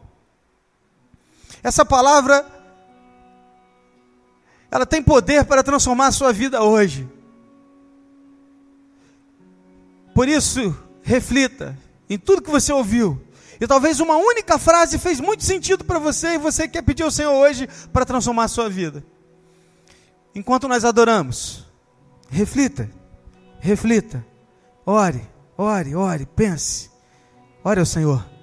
Essa 1.62 1.84
palavra, 1.84 2.46
ela 4.74 4.84
tem 4.84 5.00
poder 5.00 5.44
para 5.44 5.62
transformar 5.62 6.08
a 6.08 6.10
sua 6.10 6.32
vida 6.32 6.60
hoje. 6.60 7.08
Por 10.12 10.28
isso, 10.28 10.76
reflita 11.00 11.78
em 12.10 12.18
tudo 12.18 12.42
que 12.42 12.50
você 12.50 12.72
ouviu. 12.72 13.22
E 13.60 13.68
talvez 13.68 14.00
uma 14.00 14.16
única 14.16 14.58
frase 14.58 14.98
fez 14.98 15.20
muito 15.20 15.44
sentido 15.44 15.84
para 15.84 16.00
você 16.00 16.34
e 16.34 16.38
você 16.38 16.66
quer 16.66 16.82
pedir 16.82 17.04
ao 17.04 17.10
Senhor 17.12 17.32
hoje 17.32 17.68
para 17.92 18.04
transformar 18.04 18.44
a 18.44 18.48
sua 18.48 18.68
vida. 18.68 19.04
Enquanto 20.34 20.66
nós 20.66 20.84
adoramos, 20.84 21.64
reflita, 22.28 22.90
reflita, 23.60 24.26
ore, 24.84 25.22
ore, 25.56 25.94
ore, 25.94 26.26
pense. 26.26 26.90
Ore 27.62 27.78
ao 27.78 27.86
Senhor. 27.86 28.33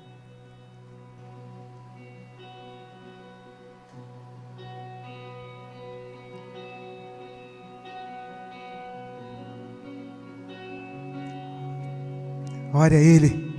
Ore 12.74 12.96
a 12.96 13.00
Ele. 13.00 13.51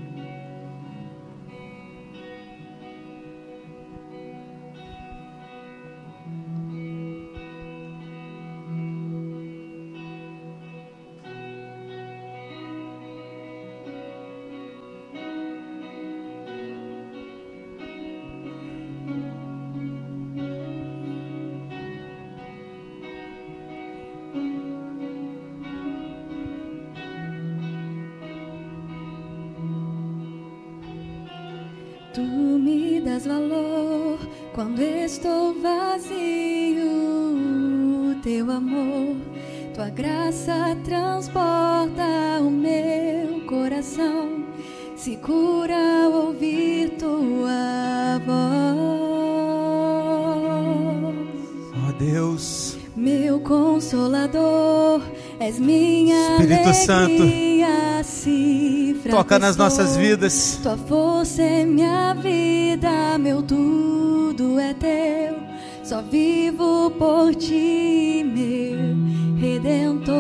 Se 58.03 59.00
toca 59.11 59.38
nas 59.38 59.57
nossas 59.57 59.96
vidas. 59.96 60.59
Tua 60.62 60.76
força 60.76 61.42
é 61.42 61.64
minha 61.64 62.14
vida, 62.14 63.18
meu 63.18 63.42
tudo 63.42 64.59
é 64.59 64.74
teu. 64.74 65.36
Só 65.82 66.00
vivo 66.03 66.90
por 66.92 67.34
ti, 67.34 68.24
meu 68.24 68.96
redentor. 69.40 70.12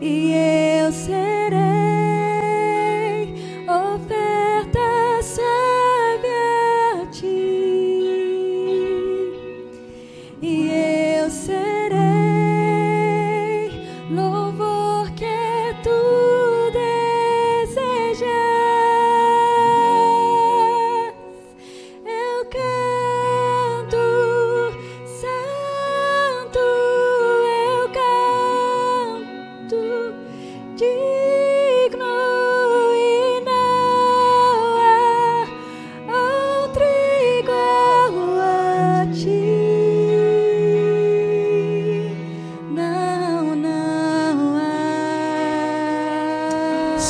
E 0.00 0.32
eu 0.84 0.92
serei 0.92 1.71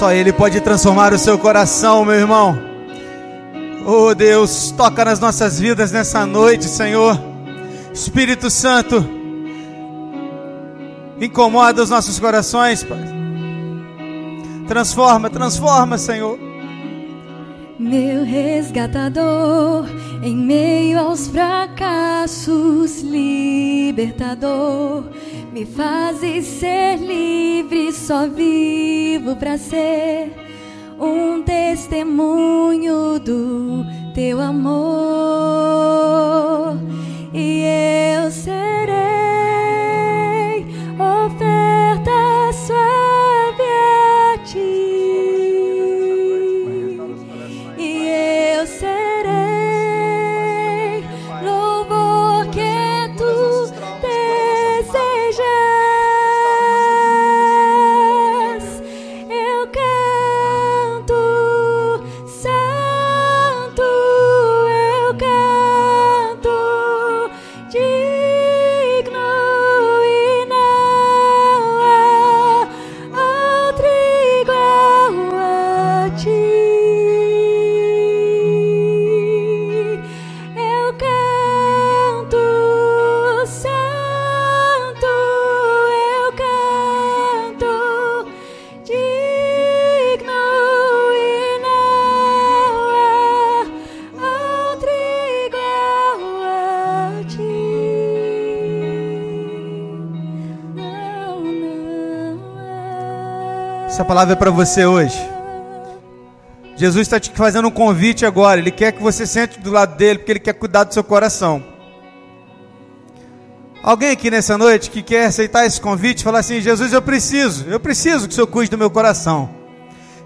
Só 0.03 0.11
Ele 0.11 0.33
pode 0.33 0.61
transformar 0.61 1.13
o 1.13 1.19
seu 1.19 1.39
coração, 1.39 2.05
meu 2.05 2.17
irmão. 2.17 2.59
Oh 3.87 4.13
Deus, 4.13 4.75
toca 4.77 5.05
nas 5.05 5.21
nossas 5.21 5.61
vidas 5.61 5.93
nessa 5.93 6.27
noite, 6.27 6.65
Senhor. 6.65 7.17
Espírito 7.95 8.51
Santo, 8.51 9.09
incomoda 11.21 11.85
os 11.85 11.89
nossos 11.89 12.19
corações, 12.19 12.83
Pai. 12.83 12.99
Transforma, 14.67 15.31
transforma, 15.31 15.97
Senhor. 15.97 16.37
Meu 17.79 18.25
resgatador, 18.25 19.87
em 20.21 20.37
meio 20.37 20.99
aos 20.99 21.29
fracassos, 21.29 23.03
libertador, 23.03 25.05
me 25.53 25.67
fazes 25.67 26.47
ser 26.47 26.97
livre, 26.97 27.93
só 27.93 28.27
vivo 28.27 29.37
pra 29.37 29.59
ser 29.59 30.33
um 30.99 31.43
testemunho 31.43 33.19
do 33.19 33.85
teu 34.15 34.41
amor. 34.41 35.52
Palavra 104.13 104.35
é 104.35 104.37
para 104.37 104.51
você 104.51 104.85
hoje. 104.85 105.19
Jesus 106.77 107.07
está 107.07 107.19
te 107.19 107.31
fazendo 107.31 107.69
um 107.69 107.71
convite 107.71 108.27
agora. 108.27 108.61
Ele 108.61 108.71
quer 108.71 108.93
que 108.93 109.03
você 109.03 109.27
sente 109.27 109.59
do 109.59 109.71
lado 109.71 109.97
dele, 109.97 110.19
porque 110.19 110.33
ele 110.33 110.39
quer 110.39 110.53
cuidar 110.53 110.85
do 110.85 110.93
seu 110.93 111.03
coração. 111.03 111.65
Alguém 113.83 114.11
aqui 114.11 114.31
nessa 114.31 114.59
noite 114.59 114.91
que 114.91 115.03
quer 115.03 115.25
aceitar 115.25 115.65
esse 115.65 115.81
convite, 115.81 116.23
falar 116.23 116.41
assim: 116.41 116.61
Jesus, 116.61 116.93
eu 116.93 117.01
preciso, 117.01 117.65
eu 117.71 117.81
preciso 117.81 118.27
que 118.27 118.33
o 118.33 118.35
Senhor 118.35 118.47
cuide 118.49 118.71
do 118.71 118.77
meu 118.77 118.91
coração. 118.91 119.49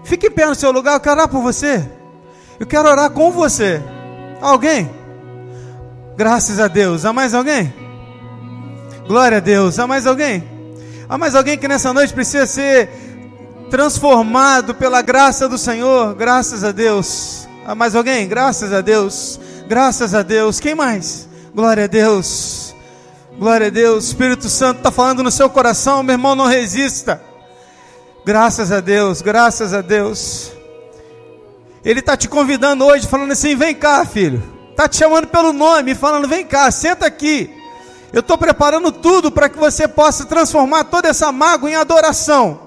Fique 0.03 0.27
em 0.27 0.31
pé 0.31 0.47
no 0.47 0.55
seu 0.55 0.69
lugar, 0.69 0.95
eu 0.95 0.99
quero 0.99 1.15
orar 1.15 1.29
por 1.29 1.41
você. 1.41 1.89
Eu 2.59 2.67
quero 2.67 2.89
orar 2.89 3.09
com 3.11 3.31
você. 3.31 3.81
Alguém? 4.41 4.91
Graças 6.17 6.59
a 6.59 6.67
Deus. 6.67 7.05
Há 7.05 7.13
mais 7.13 7.33
alguém? 7.33 7.73
Glória 9.07 9.37
a 9.37 9.41
Deus. 9.41 9.79
Há 9.79 9.87
mais 9.87 10.05
alguém? 10.05 10.43
Há 11.07 11.17
mais 11.17 11.35
alguém 11.35 11.57
que 11.57 11.69
nessa 11.69 11.93
noite 11.93 12.13
precisa 12.13 12.45
ser 12.45 13.07
transformado 13.69 14.73
pela 14.73 15.01
graça 15.01 15.47
do 15.47 15.57
Senhor? 15.57 16.15
Graças 16.15 16.63
a 16.63 16.71
Deus. 16.71 17.47
Há 17.65 17.75
mais 17.75 17.95
alguém? 17.95 18.27
Graças 18.27 18.73
a 18.73 18.81
Deus. 18.81 19.39
Graças 19.67 20.13
a 20.13 20.21
Deus. 20.21 20.59
Quem 20.59 20.73
mais? 20.73 21.27
Glória 21.53 21.83
a 21.83 21.87
Deus. 21.87 22.73
Glória 23.37 23.67
a 23.67 23.69
Deus. 23.69 24.05
Espírito 24.05 24.49
Santo 24.49 24.77
está 24.77 24.91
falando 24.91 25.21
no 25.21 25.31
seu 25.31 25.49
coração, 25.49 26.01
meu 26.01 26.13
irmão, 26.13 26.35
não 26.35 26.45
resista. 26.45 27.21
Graças 28.25 28.71
a 28.71 28.79
Deus, 28.79 29.21
graças 29.21 29.73
a 29.73 29.81
Deus. 29.81 30.51
Ele 31.83 31.99
está 31.99 32.17
te 32.17 32.27
convidando 32.27 32.85
hoje, 32.85 33.07
falando 33.07 33.31
assim: 33.31 33.55
vem 33.55 33.73
cá, 33.73 34.05
filho. 34.05 34.43
Está 34.71 34.87
te 34.87 34.97
chamando 34.97 35.27
pelo 35.27 35.53
nome, 35.53 35.95
falando: 35.95 36.27
vem 36.27 36.45
cá, 36.45 36.69
senta 36.71 37.05
aqui. 37.05 37.49
Eu 38.11 38.21
estou 38.21 38.37
preparando 38.37 38.91
tudo 38.91 39.31
para 39.31 39.49
que 39.49 39.57
você 39.57 39.87
possa 39.87 40.25
transformar 40.25 40.85
toda 40.85 41.07
essa 41.07 41.31
mágoa 41.31 41.69
em 41.69 41.75
adoração. 41.75 42.66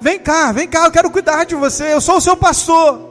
Vem 0.00 0.18
cá, 0.18 0.52
vem 0.52 0.68
cá, 0.68 0.84
eu 0.84 0.92
quero 0.92 1.10
cuidar 1.10 1.44
de 1.44 1.54
você. 1.54 1.92
Eu 1.92 2.00
sou 2.00 2.16
o 2.16 2.20
seu 2.20 2.36
pastor. 2.36 3.08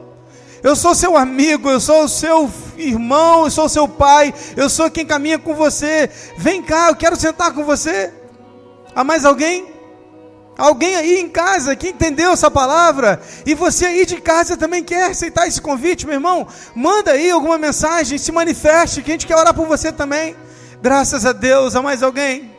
Eu 0.62 0.74
sou 0.74 0.94
seu 0.94 1.16
amigo, 1.16 1.70
eu 1.70 1.80
sou 1.80 2.04
o 2.04 2.08
seu 2.08 2.50
irmão, 2.76 3.44
eu 3.44 3.50
sou 3.50 3.66
o 3.66 3.68
seu 3.68 3.86
pai, 3.86 4.34
eu 4.56 4.68
sou 4.68 4.90
quem 4.90 5.06
caminha 5.06 5.38
com 5.38 5.54
você. 5.54 6.10
Vem 6.36 6.62
cá, 6.62 6.88
eu 6.88 6.96
quero 6.96 7.14
sentar 7.14 7.52
com 7.52 7.64
você. 7.64 8.12
Há 8.94 9.04
mais 9.04 9.24
alguém? 9.24 9.72
Alguém 10.56 10.96
aí 10.96 11.20
em 11.20 11.28
casa 11.28 11.76
que 11.76 11.90
entendeu 11.90 12.32
essa 12.32 12.50
palavra 12.50 13.20
e 13.46 13.54
você 13.54 13.86
aí 13.86 14.04
de 14.04 14.20
casa 14.20 14.56
também 14.56 14.82
quer 14.82 15.12
aceitar 15.12 15.46
esse 15.46 15.60
convite, 15.60 16.04
meu 16.04 16.16
irmão? 16.16 16.48
Manda 16.74 17.12
aí 17.12 17.30
alguma 17.30 17.56
mensagem, 17.56 18.18
se 18.18 18.32
manifeste, 18.32 19.00
que 19.00 19.12
a 19.12 19.14
gente 19.14 19.26
quer 19.26 19.36
orar 19.36 19.54
por 19.54 19.68
você 19.68 19.92
também. 19.92 20.34
Graças 20.82 21.24
a 21.24 21.32
Deus, 21.32 21.76
há 21.76 21.82
mais 21.82 22.02
alguém? 22.02 22.50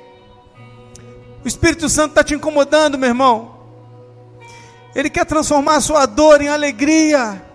O 1.44 1.48
Espírito 1.48 1.90
Santo 1.90 2.12
está 2.12 2.24
te 2.24 2.34
incomodando, 2.34 2.98
meu 2.98 3.10
irmão. 3.10 3.59
Ele 4.96 5.10
quer 5.10 5.26
transformar 5.26 5.76
a 5.76 5.82
sua 5.82 6.06
dor 6.06 6.42
em 6.42 6.48
alegria. 6.48 7.50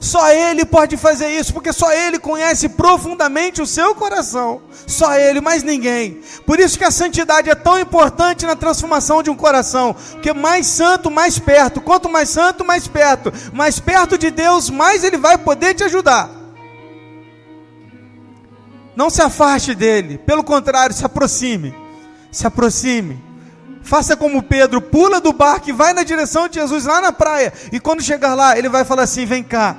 Só 0.00 0.28
Ele 0.32 0.64
pode 0.64 0.96
fazer 0.96 1.28
isso, 1.28 1.52
porque 1.52 1.72
só 1.72 1.92
Ele 1.92 2.18
conhece 2.18 2.68
profundamente 2.70 3.62
o 3.62 3.66
seu 3.66 3.94
coração. 3.94 4.62
Só 4.84 5.14
Ele, 5.14 5.40
mais 5.40 5.62
ninguém. 5.62 6.20
Por 6.44 6.58
isso 6.58 6.76
que 6.76 6.84
a 6.84 6.90
santidade 6.90 7.48
é 7.48 7.54
tão 7.54 7.78
importante 7.78 8.44
na 8.44 8.56
transformação 8.56 9.22
de 9.22 9.30
um 9.30 9.36
coração. 9.36 9.94
Porque 10.12 10.32
mais 10.32 10.66
santo, 10.66 11.08
mais 11.08 11.38
perto. 11.38 11.80
Quanto 11.80 12.08
mais 12.08 12.30
santo, 12.30 12.64
mais 12.64 12.88
perto. 12.88 13.32
Mais 13.52 13.78
perto 13.78 14.18
de 14.18 14.32
Deus, 14.32 14.70
mais 14.70 15.04
Ele 15.04 15.18
vai 15.18 15.38
poder 15.38 15.74
te 15.74 15.84
ajudar. 15.84 16.28
Não 18.96 19.08
se 19.08 19.22
afaste 19.22 19.72
dele. 19.72 20.18
Pelo 20.18 20.42
contrário, 20.42 20.96
se 20.96 21.04
aproxime. 21.06 21.72
Se 22.32 22.44
aproxime. 22.44 23.22
Faça 23.82 24.16
como 24.16 24.42
Pedro, 24.42 24.80
pula 24.80 25.20
do 25.20 25.32
barco 25.32 25.68
e 25.68 25.72
vai 25.72 25.92
na 25.92 26.02
direção 26.02 26.48
de 26.48 26.54
Jesus 26.54 26.86
lá 26.86 27.00
na 27.00 27.12
praia. 27.12 27.52
E 27.72 27.80
quando 27.80 28.02
chegar 28.02 28.34
lá, 28.34 28.56
ele 28.56 28.68
vai 28.68 28.84
falar 28.84 29.02
assim: 29.02 29.26
Vem 29.26 29.42
cá, 29.42 29.76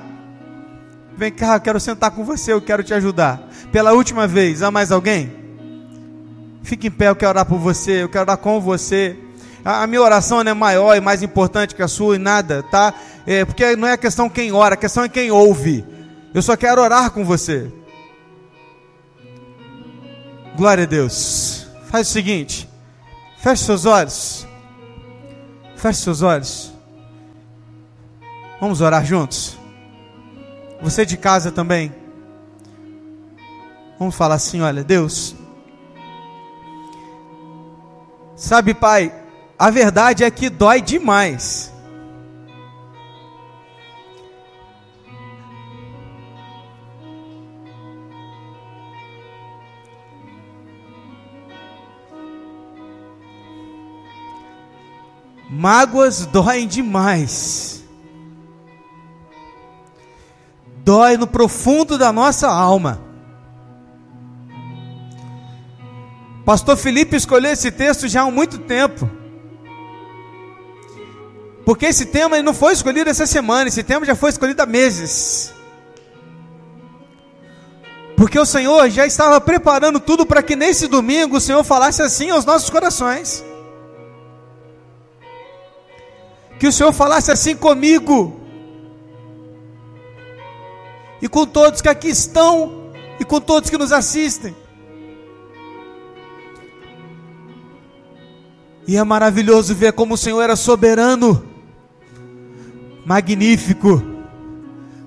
Vem 1.16 1.30
cá, 1.30 1.54
eu 1.54 1.60
quero 1.60 1.78
sentar 1.78 2.10
com 2.10 2.24
você, 2.24 2.52
eu 2.52 2.60
quero 2.60 2.82
te 2.82 2.92
ajudar. 2.92 3.40
Pela 3.70 3.92
última 3.92 4.26
vez, 4.26 4.62
há 4.62 4.70
mais 4.70 4.90
alguém? 4.90 5.32
Fique 6.62 6.88
em 6.88 6.90
pé, 6.90 7.08
eu 7.08 7.16
quero 7.16 7.30
orar 7.30 7.46
por 7.46 7.58
você, 7.58 8.02
eu 8.02 8.08
quero 8.08 8.24
orar 8.24 8.36
com 8.36 8.60
você. 8.60 9.16
A, 9.64 9.86
minha 9.86 10.02
oração 10.02 10.42
não 10.42 10.50
é 10.50 10.54
maior 10.54 10.96
e 10.96 11.00
mais 11.00 11.22
importante 11.22 11.74
que 11.74 11.82
a 11.82 11.88
sua 11.88 12.16
e 12.16 12.18
nada, 12.18 12.64
tá? 12.64 12.92
É, 13.26 13.44
porque 13.44 13.76
não 13.76 13.86
é 13.86 13.92
a 13.92 13.96
questão 13.96 14.28
quem 14.28 14.50
ora, 14.50 14.74
a 14.74 14.76
questão 14.76 15.04
é 15.04 15.08
quem 15.08 15.30
ouve. 15.30 15.84
Eu 16.34 16.42
só 16.42 16.56
quero 16.56 16.82
orar 16.82 17.12
com 17.12 17.24
você. 17.24 17.70
Glória 20.56 20.82
a 20.82 20.86
Deus. 20.86 21.68
Faz 21.90 22.08
o 22.08 22.12
seguinte: 22.12 22.68
feche 23.44 23.62
seus 23.62 23.84
olhos. 23.84 24.46
Feche 25.76 26.00
seus 26.00 26.22
olhos. 26.22 26.72
Vamos 28.58 28.80
orar 28.80 29.04
juntos? 29.04 29.58
Você 30.80 31.04
de 31.04 31.18
casa 31.18 31.52
também. 31.52 31.94
Vamos 33.98 34.14
falar 34.14 34.36
assim: 34.36 34.62
olha, 34.62 34.82
Deus. 34.82 35.36
Sabe, 38.34 38.72
Pai, 38.72 39.14
a 39.58 39.70
verdade 39.70 40.24
é 40.24 40.30
que 40.30 40.48
dói 40.48 40.80
demais. 40.80 41.70
Mágoas 55.54 56.26
doem 56.26 56.66
demais. 56.66 57.74
dói 60.84 61.16
no 61.16 61.26
profundo 61.26 61.96
da 61.96 62.12
nossa 62.12 62.46
alma. 62.46 63.00
Pastor 66.44 66.76
Felipe 66.76 67.16
escolheu 67.16 67.52
esse 67.52 67.70
texto 67.70 68.06
já 68.06 68.20
há 68.20 68.30
muito 68.30 68.58
tempo. 68.58 69.10
Porque 71.64 71.86
esse 71.86 72.04
tema 72.04 72.40
não 72.42 72.52
foi 72.52 72.74
escolhido 72.74 73.08
essa 73.08 73.26
semana, 73.26 73.68
esse 73.68 73.82
tema 73.82 74.04
já 74.04 74.14
foi 74.14 74.28
escolhido 74.28 74.60
há 74.60 74.66
meses. 74.66 75.54
Porque 78.14 78.38
o 78.38 78.44
Senhor 78.44 78.90
já 78.90 79.06
estava 79.06 79.40
preparando 79.40 79.98
tudo 79.98 80.26
para 80.26 80.42
que 80.42 80.54
nesse 80.54 80.86
domingo 80.86 81.38
o 81.38 81.40
Senhor 81.40 81.64
falasse 81.64 82.02
assim 82.02 82.28
aos 82.28 82.44
nossos 82.44 82.68
corações. 82.68 83.42
Que 86.58 86.66
o 86.66 86.72
Senhor 86.72 86.92
falasse 86.92 87.30
assim 87.30 87.56
comigo 87.56 88.40
e 91.20 91.28
com 91.28 91.46
todos 91.46 91.80
que 91.80 91.88
aqui 91.88 92.08
estão 92.08 92.92
e 93.18 93.24
com 93.24 93.40
todos 93.40 93.70
que 93.70 93.78
nos 93.78 93.92
assistem. 93.92 94.54
E 98.86 98.96
é 98.96 99.02
maravilhoso 99.02 99.74
ver 99.74 99.94
como 99.94 100.14
o 100.14 100.18
Senhor 100.18 100.42
era 100.42 100.54
soberano, 100.54 101.42
magnífico, 103.06 104.02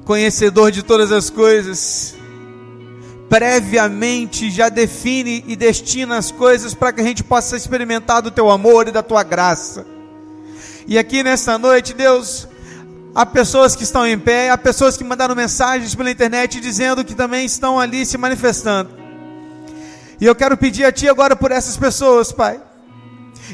conhecedor 0.03 0.71
de 0.71 0.81
todas 0.81 1.11
as 1.11 1.29
coisas, 1.29 2.15
previamente 3.29 4.49
já 4.49 4.69
define 4.69 5.43
e 5.47 5.55
destina 5.55 6.17
as 6.17 6.31
coisas 6.31 6.73
para 6.73 6.93
que 6.93 7.01
a 7.01 7.03
gente 7.03 7.23
possa 7.23 7.55
experimentar 7.55 8.23
do 8.23 8.31
teu 8.31 8.49
amor 8.49 8.87
e 8.87 8.91
da 8.91 9.03
tua 9.03 9.21
graça. 9.21 9.85
E 10.87 10.97
aqui 10.97 11.21
nesta 11.21 11.57
noite, 11.57 11.93
Deus, 11.93 12.47
Há 13.17 13.25
pessoas 13.25 13.75
que 13.75 13.81
estão 13.81 14.05
em 14.05 14.19
pé, 14.19 14.51
há 14.51 14.57
pessoas 14.59 14.95
que 14.95 15.03
mandaram 15.03 15.33
mensagens 15.33 15.95
pela 15.95 16.11
internet 16.11 16.59
dizendo 16.59 17.03
que 17.03 17.15
também 17.15 17.47
estão 17.47 17.79
ali 17.79 18.05
se 18.05 18.15
manifestando. 18.15 18.91
E 20.21 20.25
eu 20.27 20.35
quero 20.35 20.55
pedir 20.55 20.85
a 20.85 20.91
Ti 20.91 21.09
agora 21.09 21.35
por 21.35 21.51
essas 21.51 21.75
pessoas, 21.75 22.31
Pai. 22.31 22.61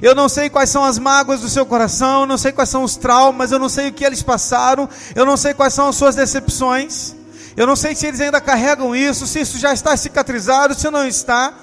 Eu 0.01 0.13
não 0.13 0.27
sei 0.27 0.49
quais 0.49 0.69
são 0.69 0.83
as 0.83 0.99
mágoas 0.99 1.39
do 1.39 1.47
seu 1.47 1.65
coração, 1.65 2.23
eu 2.23 2.27
não 2.27 2.37
sei 2.37 2.51
quais 2.51 2.67
são 2.67 2.83
os 2.83 2.97
traumas, 2.97 3.53
eu 3.53 3.57
não 3.57 3.69
sei 3.69 3.87
o 3.87 3.93
que 3.93 4.03
eles 4.03 4.21
passaram, 4.21 4.89
eu 5.15 5.25
não 5.25 5.37
sei 5.37 5.53
quais 5.53 5.73
são 5.73 5.87
as 5.87 5.95
suas 5.95 6.13
decepções, 6.13 7.15
eu 7.55 7.65
não 7.65 7.77
sei 7.77 7.95
se 7.95 8.05
eles 8.05 8.19
ainda 8.19 8.41
carregam 8.41 8.93
isso, 8.93 9.25
se 9.25 9.39
isso 9.39 9.57
já 9.57 9.71
está 9.71 9.95
cicatrizado, 9.95 10.75
se 10.75 10.89
não 10.89 11.07
está. 11.07 11.53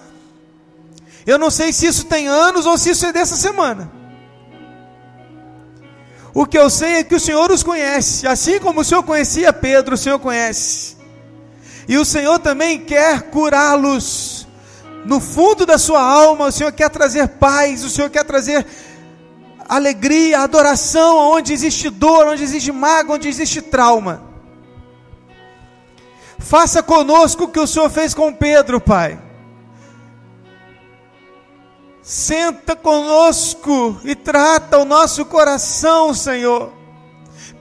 Eu 1.27 1.39
não 1.39 1.51
sei 1.51 1.71
se 1.71 1.85
isso 1.85 2.07
tem 2.07 2.29
anos 2.29 2.65
ou 2.65 2.79
se 2.79 2.89
isso 2.89 3.05
é 3.05 3.13
dessa 3.13 3.37
semana. 3.37 4.00
O 6.33 6.47
que 6.47 6.57
eu 6.57 6.71
sei 6.71 6.97
é 6.97 7.05
que 7.05 7.15
o 7.15 7.21
Senhor 7.21 7.51
os 7.51 7.63
conhece, 7.63 8.27
assim 8.27 8.59
como 8.61 8.81
o 8.81 8.85
Senhor 8.85 9.03
conhecia 9.03 9.53
Pedro, 9.53 9.95
o 9.95 9.99
Senhor 9.99 10.19
conhece. 10.19 10.97
E 11.89 11.99
o 11.99 12.05
Senhor 12.05 12.39
também 12.39 12.79
quer 12.79 13.23
curá-los. 13.23 14.47
No 15.05 15.19
fundo 15.19 15.67
da 15.67 15.79
sua 15.79 16.03
alma, 16.03 16.47
o 16.47 16.53
Senhor 16.53 16.73
quer 16.73 16.89
trazer 16.91 17.27
paz, 17.27 17.83
o 17.83 17.91
Senhor 17.91 18.11
quer 18.11 18.25
trazer 18.25 18.65
alegria, 19.69 20.41
adoração, 20.41 21.17
onde 21.17 21.53
existe 21.53 21.91
dor, 21.91 22.27
onde 22.29 22.43
existe 22.43 22.71
mágoa, 22.71 23.17
onde 23.17 23.29
existe 23.29 23.63
trauma. 23.63 24.23
Faça 26.39 26.83
conosco 26.83 27.45
o 27.45 27.49
que 27.49 27.61
o 27.61 27.67
Senhor 27.67 27.91
fez 27.91 28.15
com 28.15 28.33
Pedro, 28.33 28.81
Pai. 28.81 29.30
Senta 32.03 32.75
conosco 32.75 34.01
e 34.05 34.15
trata 34.15 34.79
o 34.79 34.85
nosso 34.85 35.25
coração, 35.25 36.15
Senhor. 36.15 36.73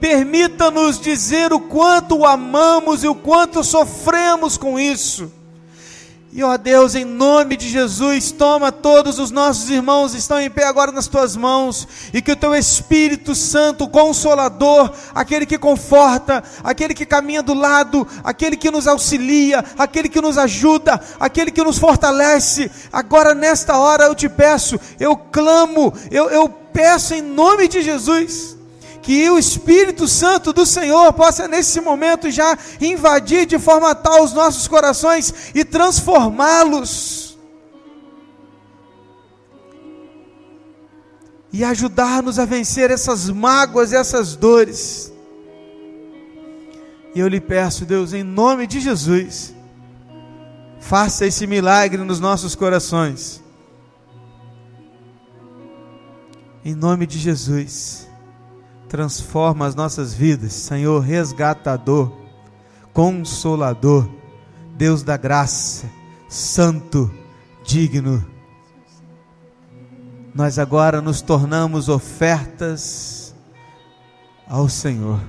Permita-nos 0.00 0.98
dizer 0.98 1.52
o 1.52 1.60
quanto 1.60 2.16
o 2.16 2.26
amamos 2.26 3.04
e 3.04 3.08
o 3.08 3.14
quanto 3.14 3.62
sofremos 3.62 4.56
com 4.56 4.78
isso. 4.78 5.30
E 6.32 6.44
ó 6.44 6.56
Deus, 6.56 6.94
em 6.94 7.04
nome 7.04 7.56
de 7.56 7.68
Jesus, 7.68 8.30
toma 8.30 8.70
todos 8.70 9.18
os 9.18 9.32
nossos 9.32 9.68
irmãos 9.68 10.14
estão 10.14 10.38
em 10.38 10.48
pé 10.48 10.64
agora 10.64 10.92
nas 10.92 11.08
tuas 11.08 11.34
mãos, 11.34 11.88
e 12.14 12.22
que 12.22 12.30
o 12.30 12.36
teu 12.36 12.54
Espírito 12.54 13.34
Santo, 13.34 13.88
consolador, 13.88 14.92
aquele 15.12 15.44
que 15.44 15.58
conforta, 15.58 16.44
aquele 16.62 16.94
que 16.94 17.04
caminha 17.04 17.42
do 17.42 17.52
lado, 17.52 18.06
aquele 18.22 18.56
que 18.56 18.70
nos 18.70 18.86
auxilia, 18.86 19.64
aquele 19.76 20.08
que 20.08 20.20
nos 20.20 20.38
ajuda, 20.38 21.00
aquele 21.18 21.50
que 21.50 21.64
nos 21.64 21.78
fortalece, 21.78 22.70
agora 22.92 23.34
nesta 23.34 23.76
hora 23.76 24.04
eu 24.04 24.14
te 24.14 24.28
peço, 24.28 24.78
eu 25.00 25.16
clamo, 25.16 25.92
eu, 26.12 26.30
eu 26.30 26.48
peço 26.48 27.12
em 27.12 27.22
nome 27.22 27.66
de 27.66 27.82
Jesus 27.82 28.59
que 29.02 29.30
o 29.30 29.38
Espírito 29.38 30.06
Santo 30.06 30.52
do 30.52 30.66
Senhor 30.66 31.12
possa 31.12 31.48
nesse 31.48 31.80
momento 31.80 32.30
já 32.30 32.56
invadir 32.80 33.46
de 33.46 33.58
forma 33.58 33.94
tal 33.94 34.22
os 34.22 34.32
nossos 34.32 34.68
corações 34.68 35.50
e 35.54 35.64
transformá-los. 35.64 37.38
E 41.52 41.64
ajudar-nos 41.64 42.38
a 42.38 42.44
vencer 42.44 42.90
essas 42.90 43.28
mágoas 43.28 43.90
e 43.90 43.96
essas 43.96 44.36
dores. 44.36 45.12
E 47.14 47.18
eu 47.18 47.26
lhe 47.26 47.40
peço, 47.40 47.84
Deus, 47.84 48.12
em 48.12 48.22
nome 48.22 48.68
de 48.68 48.78
Jesus, 48.78 49.52
faça 50.78 51.26
esse 51.26 51.46
milagre 51.46 52.02
nos 52.04 52.20
nossos 52.20 52.54
corações. 52.54 53.42
Em 56.64 56.74
nome 56.74 57.06
de 57.06 57.18
Jesus 57.18 58.09
transforma 58.90 59.66
as 59.66 59.76
nossas 59.76 60.12
vidas, 60.12 60.52
Senhor 60.52 60.98
resgatador, 60.98 62.12
consolador, 62.92 64.10
Deus 64.76 65.04
da 65.04 65.16
graça, 65.16 65.88
santo, 66.28 67.08
digno. 67.64 68.26
Nós 70.34 70.58
agora 70.58 71.00
nos 71.00 71.22
tornamos 71.22 71.88
ofertas 71.88 73.32
ao 74.48 74.68
Senhor, 74.68 75.20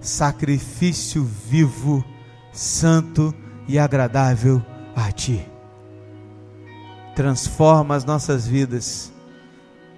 sacrifício 0.00 1.22
vivo, 1.22 2.04
santo 2.52 3.32
e 3.68 3.78
agradável 3.78 4.60
a 4.96 5.12
Ti. 5.12 5.48
Transforma 7.14 7.94
as 7.94 8.04
nossas 8.04 8.44
vidas, 8.44 9.12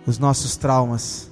os 0.06 0.18
nossos 0.18 0.54
traumas 0.58 1.31